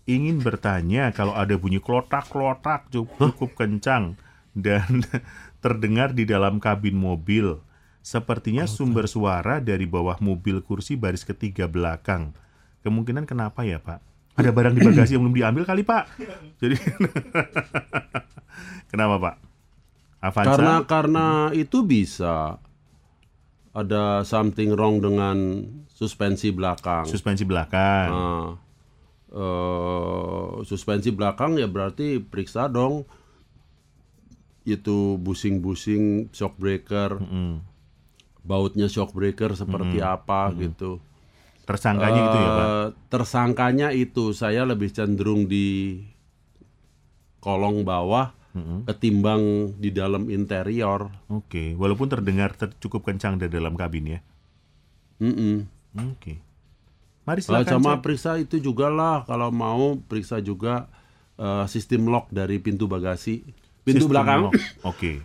ingin 0.10 0.41
bertanya 0.41 1.14
kalau 1.15 1.38
ada 1.38 1.56
bunyi 1.56 1.80
klotak-klotak 1.80 2.90
cukup 2.91 3.53
kencang 3.56 4.18
dan 4.57 5.06
terdengar 5.64 6.11
di 6.11 6.26
dalam 6.26 6.57
kabin 6.57 6.98
mobil. 6.98 7.61
Sepertinya 8.03 8.68
sumber 8.68 9.07
suara 9.07 9.64
dari 9.64 9.88
bawah 9.88 10.19
mobil 10.19 10.60
kursi 10.60 10.99
baris 10.99 11.23
ketiga 11.23 11.72
belakang. 11.72 12.35
Kemungkinan 12.84 13.23
kenapa 13.23 13.64
ya 13.64 13.80
Pak? 13.80 13.99
Ada 14.34 14.49
barang 14.49 14.73
di 14.76 14.81
bagasi 14.84 15.15
yang 15.15 15.23
belum 15.26 15.35
diambil 15.38 15.64
kali 15.64 15.81
Pak. 15.88 16.03
Jadi 16.60 16.76
kenapa 18.91 19.15
Pak? 19.18 19.35
Avanza? 20.23 20.49
karena 20.55 20.73
karena 20.88 21.27
itu 21.51 21.84
bisa 21.84 22.55
ada 23.76 24.23
something 24.23 24.72
wrong 24.72 25.03
dengan 25.03 25.68
suspensi 25.91 26.55
belakang 26.55 27.03
suspensi 27.03 27.43
belakang. 27.43 28.07
Nah, 28.07 28.49
eh, 29.35 30.47
suspensi 30.64 31.11
belakang 31.11 31.60
ya 31.60 31.68
berarti 31.68 32.23
periksa 32.23 32.72
dong 32.72 33.03
itu 34.64 35.19
busing-busing 35.19 36.31
shock 36.31 36.55
breaker 36.55 37.19
bautnya 38.47 38.88
shock 38.88 39.11
breaker 39.11 39.55
seperti 39.60 39.99
apa 39.99 40.51
gitu 40.55 41.03
Tersangkanya 41.64 42.19
gitu 42.27 42.38
ya 42.38 42.49
Pak? 42.52 42.65
Eh, 42.68 42.88
Tersangkanya 43.07 43.88
itu 43.95 44.35
saya 44.35 44.68
lebih 44.68 44.91
cenderung 44.91 45.48
di 45.48 45.99
kolong 47.40 47.84
bawah 47.84 48.31
ketimbang 48.85 49.73
di 49.81 49.90
dalam 49.90 50.30
interior. 50.30 51.10
Oke, 51.26 51.73
walaupun 51.73 52.06
terdengar 52.06 52.53
ter- 52.53 52.77
cukup 52.77 53.02
kencang 53.10 53.41
dari 53.41 53.49
dalam 53.49 53.73
kabin 53.73 54.14
ya. 54.14 54.19
Mm-mm. 55.18 55.65
Oke. 56.14 56.38
Mari 57.26 57.41
Lah, 57.49 57.64
silakan 57.65 57.73
sama 57.81 57.91
cek. 57.98 58.02
periksa 58.06 58.31
itu 58.38 58.61
juga 58.61 58.94
lah 58.94 59.23
kalau 59.26 59.49
mau 59.49 59.98
periksa 59.98 60.38
juga 60.38 60.85
eh, 61.40 61.65
sistem 61.65 62.11
lock 62.14 62.30
dari 62.30 62.61
pintu 62.61 62.85
bagasi, 62.85 63.41
pintu 63.81 64.06
Sistem 64.06 64.11
belakang. 64.14 64.41
Oke. 64.85 65.23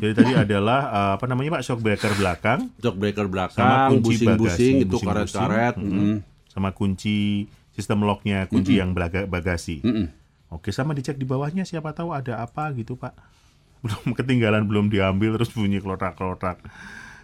Jadi 0.00 0.12
tadi 0.16 0.32
adalah 0.34 0.80
eh, 0.88 1.12
apa 1.20 1.26
namanya 1.28 1.60
Pak 1.60 1.62
shock 1.62 1.80
breaker 1.80 2.12
belakang 2.16 2.70
shock 2.80 2.96
breaker 2.96 3.24
sama 3.24 3.32
belakang, 3.32 3.88
kunci 3.92 4.04
busing-busing 4.04 4.74
bagasi, 4.80 4.88
itu 4.88 4.96
karet-karet. 4.98 5.74
Mm. 5.76 6.16
sama 6.48 6.72
kunci 6.72 7.46
sistem 7.70 8.02
locknya 8.02 8.48
kunci 8.50 8.80
yang 8.80 8.90
belaga- 8.90 9.28
bagasi. 9.28 9.78
Mm-mm. 9.84 10.10
Oke, 10.48 10.72
sama 10.72 10.96
dicek 10.96 11.14
di 11.14 11.22
bawahnya 11.22 11.62
siapa 11.62 11.92
tahu 11.92 12.10
ada 12.10 12.40
apa 12.40 12.72
gitu 12.72 12.96
Pak. 12.96 13.12
Belum 13.84 14.10
ketinggalan 14.10 14.66
belum 14.66 14.90
diambil 14.90 15.38
terus 15.38 15.54
bunyi 15.54 15.78
klotak-klotak. 15.78 16.58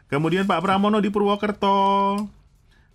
Kemudian 0.06 0.46
Pak 0.46 0.62
Pramono 0.62 1.02
di 1.02 1.10
Purwokerto. 1.10 2.14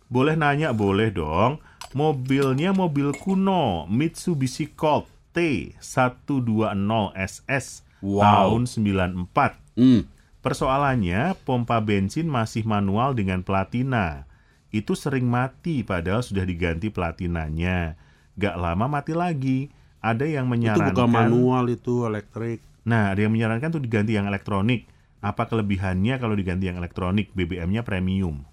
Boleh 0.07 0.39
nanya, 0.39 0.71
boleh 0.71 1.11
dong. 1.11 1.59
Mobilnya 1.91 2.71
mobil 2.71 3.11
kuno 3.11 3.83
Mitsubishi 3.89 4.71
Colt 4.71 5.09
T120SS 5.35 7.88
Wow. 7.99 8.23
tahun 8.55 8.63
94. 8.67 9.79
Mm. 9.79 10.01
Persoalannya, 10.39 11.35
pompa 11.43 11.83
bensin 11.83 12.31
masih 12.31 12.63
manual 12.63 13.11
dengan 13.11 13.43
platina. 13.43 14.23
Itu 14.71 14.95
sering 14.95 15.27
mati 15.27 15.83
padahal 15.83 16.23
sudah 16.23 16.47
diganti 16.47 16.87
platinanya. 16.87 17.99
Gak 18.39 18.55
lama 18.55 18.87
mati 18.87 19.11
lagi. 19.11 19.59
ada 19.99 20.23
yang 20.23 20.47
Itu 20.47 20.55
menyarankan 20.55 20.95
bukan 20.95 21.11
manual 21.11 21.65
itu 21.67 22.07
elektrik. 22.07 22.63
Nah, 22.87 23.11
ada 23.11 23.19
yang 23.19 23.35
menyarankan 23.35 23.67
tuh 23.67 23.83
diganti 23.83 24.15
yang 24.15 24.31
elektronik. 24.31 24.87
Apa 25.19 25.43
kelebihannya 25.51 26.15
kalau 26.23 26.39
diganti 26.39 26.71
yang 26.71 26.79
elektronik? 26.79 27.35
BBM-nya 27.35 27.83
premium. 27.83 28.47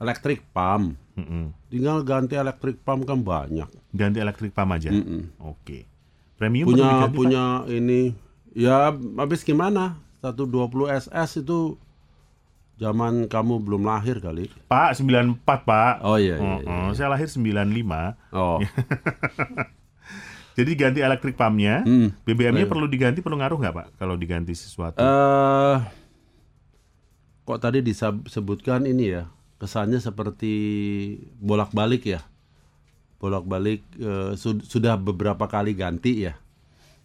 Elektrik 0.00 0.40
pump. 0.56 0.96
Mm-mm. 1.20 1.52
Tinggal 1.68 2.00
ganti 2.02 2.40
elektrik 2.40 2.80
pump 2.80 3.04
kan 3.04 3.20
banyak. 3.20 3.68
Ganti 3.92 4.18
elektrik 4.24 4.56
pump 4.56 4.72
aja. 4.72 4.88
Mm-mm. 4.88 5.36
Oke. 5.44 5.84
Premium 6.40 6.66
perlu 6.66 6.80
Punya 6.80 6.88
diganti, 6.88 7.12
Pak? 7.12 7.20
punya 7.20 7.44
ini 7.68 8.00
ya 8.54 8.90
habis 9.18 9.42
gimana? 9.42 9.98
120 10.22 10.48
SS 10.88 11.42
itu 11.42 11.76
zaman 12.74 13.26
kamu 13.26 13.60
belum 13.60 13.84
lahir 13.84 14.18
kali. 14.18 14.48
Pak 14.66 14.96
94, 14.96 15.36
Pak. 15.44 15.94
Oh 16.00 16.16
iya 16.16 16.34
iya. 16.34 16.54
iya. 16.58 16.66
Oh, 16.66 16.90
saya 16.90 17.08
lahir 17.08 17.28
95. 17.28 18.16
Oh. 18.32 18.58
Jadi 20.56 20.70
ganti 20.74 20.98
elektrik 20.98 21.34
pumpnya, 21.34 21.82
Hmm. 21.82 22.14
BBM-nya 22.22 22.64
perlu 22.64 22.86
diganti, 22.86 23.18
perlu 23.18 23.36
ngaruh 23.36 23.58
nggak 23.58 23.74
Pak? 23.74 23.86
Kalau 23.98 24.14
diganti 24.14 24.54
sesuatu? 24.54 24.98
Eh 24.98 25.78
kok 27.44 27.60
tadi 27.60 27.84
disebutkan 27.84 28.88
ini 28.88 29.12
ya 29.12 29.28
kesannya 29.60 30.00
seperti 30.00 30.54
bolak-balik 31.36 32.08
ya 32.08 32.24
bolak-balik 33.20 33.84
eh, 33.94 34.32
sud- 34.34 34.64
sudah 34.64 34.96
beberapa 34.96 35.44
kali 35.44 35.76
ganti 35.76 36.24
ya 36.24 36.32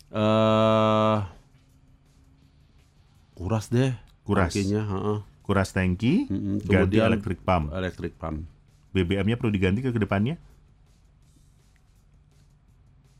eh 0.09 1.17
kuras 3.39 3.71
deh 3.71 3.95
Kuras. 4.21 4.51
tangkinya, 4.51 4.83
heeh. 4.83 5.19
Kuras 5.41 5.71
tangki, 5.71 6.27
Mm-mm. 6.27 6.59
ganti 6.61 6.99
Kemudian- 6.99 7.07
elektrik 7.09 7.39
pump. 7.39 7.71
elektrik 7.71 8.13
pump 8.13 8.43
BBM-nya 8.89 9.33
perlu 9.33 9.49
diganti 9.49 9.79
ke 9.79 9.95
depannya? 9.95 10.35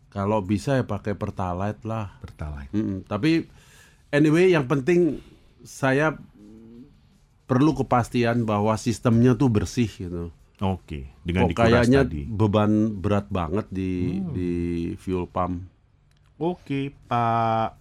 kalau 0.09 0.41
bisa 0.41 0.73
ya 0.73 0.83
pakai 0.83 1.13
pertalite 1.13 1.85
lah 1.85 2.17
Pertalite. 2.19 2.69
Mm-mm. 2.71 3.05
Tapi 3.05 3.45
anyway 4.09 4.49
yang 4.49 4.65
penting 4.65 5.21
saya 5.61 6.17
perlu 7.45 7.73
kepastian 7.75 8.41
bahwa 8.43 8.73
sistemnya 8.75 9.33
tuh 9.33 9.47
bersih 9.47 9.85
gitu. 9.87 10.33
Oke, 10.59 11.13
dengan 11.23 11.45
Kok 11.45 11.49
dikuras 11.51 11.69
kayaknya 11.85 12.01
tadi. 12.03 12.21
beban 12.25 12.71
berat 12.95 13.29
banget 13.29 13.69
di 13.69 14.17
Hmm. 14.17 14.33
di 14.33 14.51
fuel 14.95 15.23
pump. 15.25 15.63
Oke, 16.35 16.89
Pak 17.05 17.77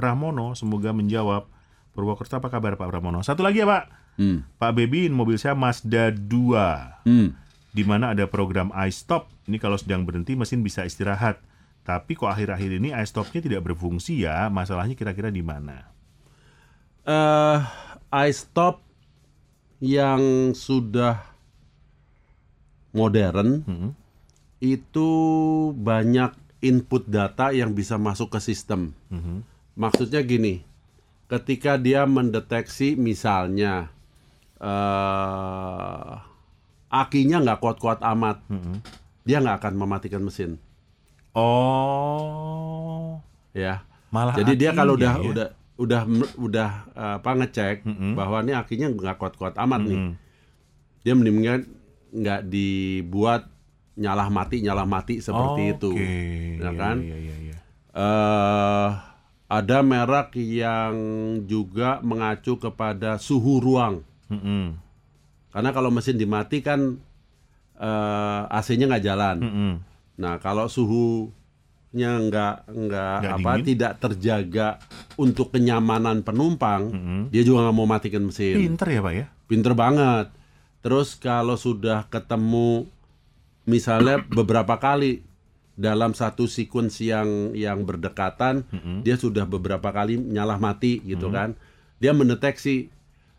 Pramono, 0.00 0.56
semoga 0.56 0.96
menjawab. 0.96 1.44
Purwokerto 1.92 2.40
apa 2.40 2.48
kabar 2.48 2.80
Pak 2.80 2.88
Pramono? 2.88 3.20
Satu 3.20 3.44
lagi 3.44 3.60
ya 3.60 3.68
Pak. 3.68 3.84
Hmm. 4.16 4.48
Pak 4.56 4.72
Bebin, 4.72 5.12
mobil 5.12 5.36
saya 5.36 5.52
Mazda 5.52 6.08
2. 6.08 7.04
Hmm. 7.04 7.36
di 7.70 7.86
mana 7.86 8.10
ada 8.10 8.26
program 8.26 8.74
iStop. 8.74 9.30
Ini 9.46 9.62
kalau 9.62 9.78
sedang 9.78 10.02
berhenti 10.02 10.34
mesin 10.34 10.64
bisa 10.64 10.82
istirahat. 10.82 11.38
Tapi 11.86 12.18
kok 12.18 12.26
akhir-akhir 12.26 12.82
ini 12.82 12.90
iStopnya 12.90 13.38
tidak 13.38 13.62
berfungsi 13.62 14.26
ya? 14.26 14.50
Masalahnya 14.50 14.98
kira-kira 14.98 15.30
di 15.30 15.38
mana? 15.38 15.86
Eh, 17.06 17.58
iStop 18.26 18.82
yang 19.78 20.50
sudah 20.52 21.22
modern 22.90 23.62
Hmm. 23.64 23.90
itu 24.58 25.08
banyak 25.72 26.34
input 26.60 27.06
data 27.06 27.54
yang 27.54 27.72
bisa 27.72 27.96
masuk 27.96 28.34
ke 28.34 28.38
sistem. 28.42 28.92
Mhm. 29.08 29.46
Maksudnya 29.80 30.20
gini, 30.20 30.60
ketika 31.26 31.80
dia 31.80 32.04
mendeteksi 32.04 32.92
misalnya 32.94 33.88
eh 34.60 36.12
akinya 36.92 37.40
nggak 37.40 37.58
kuat-kuat 37.58 38.04
amat, 38.04 38.44
Mhm. 38.46 38.84
dia 39.24 39.40
nggak 39.40 39.56
akan 39.56 39.74
mematikan 39.74 40.20
mesin, 40.20 40.60
Oh, 41.32 43.22
ya. 43.52 43.80
malah 44.10 44.34
Jadi 44.34 44.52
dia 44.58 44.74
kalau 44.74 44.98
udah 44.98 45.14
ya? 45.16 45.24
udah 45.24 45.48
udah 45.80 46.00
udah 46.36 46.70
eh, 46.92 47.14
apa 47.16 47.30
ngecek 47.32 47.86
Mm-mm. 47.86 48.12
bahwa 48.12 48.42
ini 48.42 48.52
akinya 48.52 48.90
nggak 48.90 49.16
kuat-kuat 49.16 49.54
amat 49.56 49.80
nih, 49.80 49.96
Mhm. 49.96 50.12
dia 51.00 51.14
mendingan 51.14 51.60
nggak 52.10 52.40
dibuat 52.44 53.48
nyalah 53.94 54.28
mati 54.28 54.60
nyalah 54.60 54.84
mati 54.84 55.22
seperti 55.22 55.72
itu, 55.72 55.94
Oke, 55.94 56.58
ya 56.58 56.70
kan? 56.74 56.96
Iya, 57.00 57.16
iya, 57.16 57.34
iya. 57.40 57.56
eh 57.90 58.88
ada 59.50 59.82
merek 59.82 60.38
yang 60.38 60.94
juga 61.44 61.98
mengacu 62.00 62.54
kepada 62.54 63.18
suhu 63.18 63.58
ruang. 63.58 64.06
Mhm. 64.30 64.78
Karena 65.50 65.70
kalau 65.74 65.90
mesin 65.90 66.14
dimatikan 66.14 67.02
eh 67.74 68.42
AC-nya 68.46 68.86
nggak 68.86 69.04
jalan. 69.04 69.36
Mhm. 69.42 69.72
Nah 70.22 70.38
kalau 70.38 70.70
suhunya 70.70 72.12
nggak 72.22 72.54
nggak 72.70 73.16
apa 73.26 73.50
dingin? 73.58 73.66
tidak 73.66 73.92
terjaga 73.98 74.68
untuk 75.18 75.50
kenyamanan 75.50 76.22
penumpang, 76.22 76.94
Mhm. 76.94 77.20
dia 77.34 77.42
juga 77.42 77.66
nggak 77.66 77.76
mau 77.76 77.90
matikan 77.90 78.22
mesin. 78.22 78.54
Pinter 78.54 78.86
ya 78.86 79.00
Pak 79.02 79.14
ya? 79.18 79.26
Pinter 79.50 79.74
banget. 79.74 80.30
Terus 80.80 81.18
kalau 81.18 81.58
sudah 81.58 82.06
ketemu 82.06 82.86
misalnya 83.66 84.22
beberapa 84.22 84.78
kali 84.78 85.26
dalam 85.80 86.12
satu 86.12 86.44
sequence 86.44 87.00
yang 87.00 87.24
yang 87.54 87.80
berdekatan, 87.80 88.68
dia 89.00 89.16
sudah 89.16 89.44
beberapa 89.44 89.88
kali 89.88 90.14
nyalah 90.14 90.56
mati 90.56 91.00
gitu 91.02 91.28
kan. 91.30 91.56
Dia 91.96 92.12
mendeteksi 92.12 92.92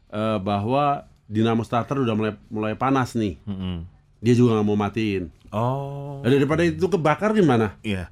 eh, 0.10 0.38
bahwa 0.40 1.06
dinamo 1.24 1.62
starter 1.62 1.96
udah 1.98 2.12
mulai 2.12 2.34
mulai 2.48 2.74
panas 2.74 3.14
nih. 3.14 3.38
Mhm. 3.44 3.86
Dia 4.20 4.34
juga 4.34 4.58
nggak 4.58 4.68
mau 4.68 4.76
matiin. 4.76 5.30
Oh, 5.50 6.20
Nah, 6.20 6.30
daripada 6.30 6.62
itu 6.62 6.82
kebakar 6.84 7.32
gimana? 7.32 7.78
iya. 7.82 8.10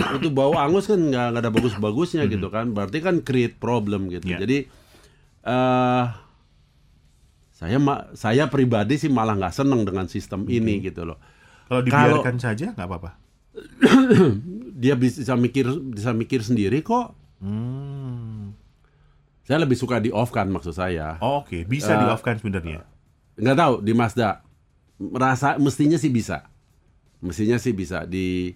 itu 0.00 0.28
bau 0.28 0.56
angus 0.56 0.86
kan 0.86 0.96
nggak 0.96 1.26
nggak 1.28 1.42
ada 1.42 1.52
bagus-bagusnya 1.52 2.24
gitu 2.26 2.48
kan 2.48 2.72
berarti 2.72 2.98
kan 2.98 3.20
create 3.20 3.52
problem 3.54 4.08
gitu 4.08 4.32
Ya. 4.32 4.40
jadi 4.40 4.64
eh 5.42 6.04
saya 7.52 7.76
ma- 7.76 8.08
saya 8.14 8.48
pribadi 8.48 8.96
sih 8.96 9.08
malah 9.08 9.36
nggak 9.36 9.52
seneng 9.54 9.84
dengan 9.84 10.08
sistem 10.08 10.48
ini 10.48 10.80
gitu 10.82 11.04
loh 11.04 11.20
Kalau 11.68 11.84
dibiarkan 11.84 12.40
saja 12.40 12.72
nggak 12.72 12.82
apa-apa. 12.82 13.19
dia 14.80 14.94
bisa 14.94 15.34
mikir 15.34 15.66
bisa 15.86 16.10
mikir 16.10 16.40
sendiri 16.40 16.80
kok. 16.80 17.14
Hmm. 17.40 18.52
saya 19.40 19.64
lebih 19.64 19.74
suka 19.74 19.98
di 19.98 20.12
off 20.12 20.30
kan 20.30 20.46
maksud 20.46 20.70
saya. 20.70 21.18
Oh, 21.18 21.42
Oke, 21.42 21.64
bisa 21.64 21.90
Eh, 21.90 21.98
di 21.98 22.06
off 22.06 22.20
kan 22.20 22.36
sebenarnya. 22.36 22.86
nggak 23.34 23.56
tahu 23.56 23.74
di 23.80 23.92
Mazda. 23.92 24.44
Merasa 24.96 25.56
mestinya 25.56 25.96
sih 25.96 26.08
bisa. 26.08 26.46
Mestinya 27.18 27.56
sih 27.56 27.72
bisa. 27.72 28.04
Di 28.04 28.54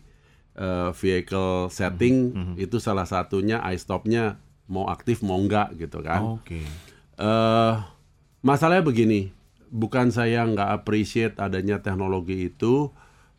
eh, 0.55 0.91
vehicle 0.95 1.67
setting 1.69 2.17
Mhm, 2.31 2.55
itu 2.57 2.79
salah 2.79 3.03
satunya 3.05 3.59
iStopnya 3.67 4.39
mau 4.65 4.87
aktif 4.87 5.19
mau 5.21 5.35
enggak 5.37 5.75
gitu 5.75 5.99
kan. 5.99 6.39
Oke. 6.39 6.63
eh 7.15 7.75
masalahnya 8.41 8.83
begini, 8.83 9.33
bukan 9.67 10.11
saya 10.11 10.45
nggak 10.45 10.71
appreciate 10.75 11.35
adanya 11.39 11.79
teknologi 11.79 12.49
itu, 12.49 12.93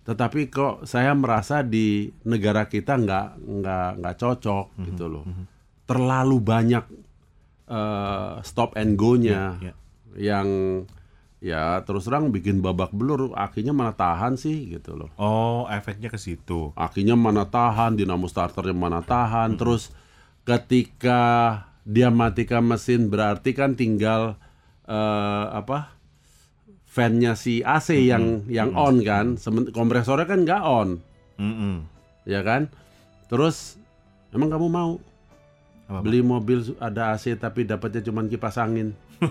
tetapi 0.05 0.47
kok 0.47 0.85
saya 0.85 1.11
merasa 1.11 1.59
di 1.59 2.05
negara 2.23 2.65
kita 2.65 2.93
nggak 2.95 3.27
nggak 3.41 3.89
nggak 3.99 4.15
cocok 4.15 4.65
Mhm, 4.71 4.85
gitu 4.85 5.05
loh. 5.07 5.25
Terlalu 5.83 6.37
banyak 6.39 6.85
eh, 7.65 8.33
stop 8.41 8.73
and 8.73 8.93
go-nya 8.93 9.57
Ya, 9.57 9.65
ya. 9.65 9.73
yang 10.15 10.47
ya 11.41 11.81
terus 11.81 12.05
terang 12.05 12.29
bikin 12.29 12.57
babak 12.59 12.89
belur, 12.89 13.33
akinya 13.33 13.69
mana 13.69 13.91
tahan 13.91 14.33
sih 14.35 14.69
gitu 14.71 14.93
loh. 14.95 15.09
Oh, 15.15 15.65
efeknya 15.67 16.07
ke 16.07 16.17
situ. 16.17 16.69
Akinya 16.75 17.13
mana 17.13 17.45
tahan, 17.45 17.93
dinamo 17.93 18.25
starternya 18.25 18.73
mana 18.73 19.01
tahan, 19.01 19.53
terus 19.55 19.89
ketika 20.45 21.21
dia 21.83 22.09
matikan 22.09 22.61
mesin 22.61 23.09
berarti 23.09 23.51
kan 23.51 23.73
tinggal 23.73 24.37
eh, 24.85 25.45
apa 25.51 25.94
fan-nya 26.95 27.35
si 27.35 27.59
AC 27.59 27.91
yang 27.99 28.47
yang 28.47 28.71
on 28.71 29.03
kan, 29.03 29.35
Semen- 29.35 29.67
kompresornya 29.69 30.23
kan 30.23 30.39
nggak 30.41 30.63
on, 30.63 30.89
Mhm. 31.35 31.83
ya 32.23 32.39
kan? 32.39 32.71
Terus 33.27 33.75
emang 34.31 34.47
kamu 34.47 34.67
mau 34.69 34.95
Apa-apa? 35.85 35.99
beli 36.01 36.23
mobil 36.23 36.63
ada 36.79 37.11
AC 37.11 37.35
tapi 37.35 37.63
dapatnya 37.63 37.99
cuma 38.01 38.23
kipas 38.23 38.55
angin? 38.55 38.95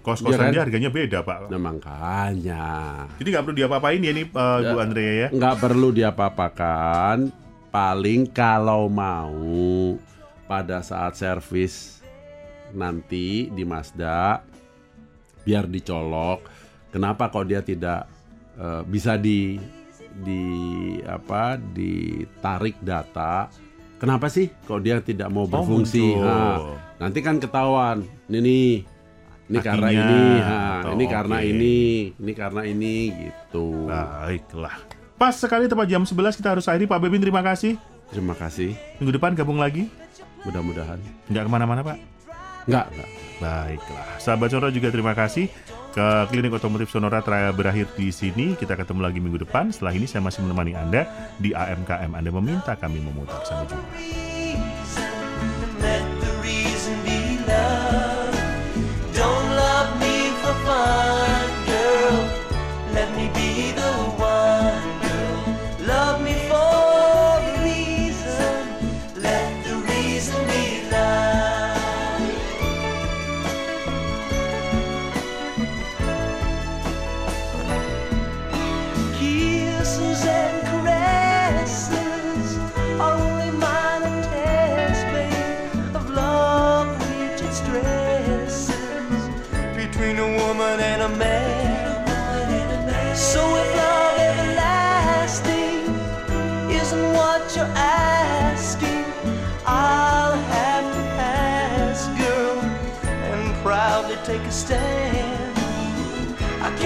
Kos-kosan 0.00 0.26
Iya 0.28 0.38
kan? 0.40 0.50
dia 0.52 0.62
harganya 0.64 0.90
beda, 0.90 1.18
Pak. 1.22 1.46
Nah 1.46 1.60
makanya 1.60 2.64
Jadi 3.14 3.28
nggak 3.28 3.44
perlu 3.44 3.56
diapa-apain 3.56 4.00
ya 4.00 4.12
nih, 4.12 4.26
eh, 4.26 4.58
Bu 4.64 4.76
Andrea 4.76 5.12
ya? 5.16 5.28
nggak 5.30 5.56
perlu 5.56 5.88
diapa-apakan 5.90 7.30
paling 7.68 8.26
kalau 8.26 8.86
mau 8.86 9.34
pada 10.44 10.78
saat 10.80 11.14
servis 11.14 12.02
nanti 12.70 13.46
di 13.48 13.62
Mazda 13.62 14.42
biar 15.46 15.70
dicolok 15.70 16.42
kenapa 16.90 17.30
kok 17.30 17.46
dia 17.46 17.62
tidak 17.62 18.10
eh, 18.58 18.82
bisa 18.82 19.14
di 19.14 19.54
di 20.16 20.42
apa 21.04 21.60
ditarik 21.60 22.80
data 22.82 23.46
kenapa 24.00 24.26
sih 24.26 24.50
kok 24.66 24.80
dia 24.82 24.98
tidak 25.04 25.28
mau 25.28 25.44
berfungsi 25.46 26.02
muncul. 26.02 26.24
Nah, 26.24 26.58
nanti 27.06 27.20
kan 27.20 27.36
ketahuan 27.38 28.02
ini 28.32 28.40
nih 28.40 28.68
ini 29.46 29.58
karena 29.62 29.88
ini 29.94 30.20
ha, 30.42 30.58
ini 30.90 31.04
karena 31.06 31.36
ini 31.38 31.76
ini 32.18 32.32
karena 32.34 32.62
ini 32.66 32.94
gitu 33.14 33.86
Baiklah. 33.86 34.76
Pas 35.16 35.32
sekali 35.32 35.64
tepat 35.64 35.88
jam 35.88 36.04
11 36.04 36.36
kita 36.36 36.52
harus 36.52 36.68
akhiri. 36.68 36.84
Pak 36.84 37.00
Bebin 37.00 37.24
terima 37.24 37.40
kasih. 37.40 37.80
Terima 38.12 38.36
kasih. 38.36 38.76
Minggu 39.00 39.16
depan 39.16 39.32
gabung 39.32 39.56
lagi. 39.56 39.88
Mudah-mudahan. 40.44 41.00
Nggak 41.32 41.44
ke 41.48 41.50
mana-mana 41.50 41.80
Pak. 41.80 42.15
Enggak, 42.66 42.86
enggak. 42.92 43.10
Baiklah. 43.36 44.08
Sahabat 44.16 44.48
Sonora 44.48 44.72
juga 44.72 44.88
terima 44.88 45.12
kasih. 45.12 45.46
Ke 45.96 46.28
Klinik 46.28 46.52
Otomotif 46.52 46.92
Sonora 46.92 47.24
berakhir 47.52 47.88
di 47.96 48.12
sini. 48.12 48.52
Kita 48.56 48.76
ketemu 48.76 49.00
lagi 49.00 49.18
minggu 49.22 49.40
depan. 49.48 49.72
Setelah 49.72 49.96
ini 49.96 50.04
saya 50.04 50.20
masih 50.20 50.44
menemani 50.44 50.76
Anda 50.76 51.08
di 51.40 51.56
AMKM. 51.56 52.12
Anda 52.12 52.30
meminta 52.32 52.76
kami 52.76 53.00
memutar. 53.00 53.40
Sampai 53.48 53.68
jumpa. 53.70 54.25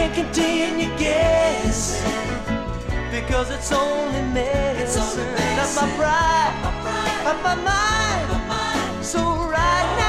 can't 0.01 0.15
continue 0.15 0.89
guessing 0.97 2.11
because 3.11 3.51
it's 3.51 3.71
only 3.71 4.23
medicine. 4.33 5.27
That's 5.35 5.77
my 5.77 5.87
pride, 5.95 6.55
that's 7.23 7.43
my 7.45 7.55
mind. 7.57 9.05
So 9.05 9.21
right 9.21 9.97
now. 9.99 10.00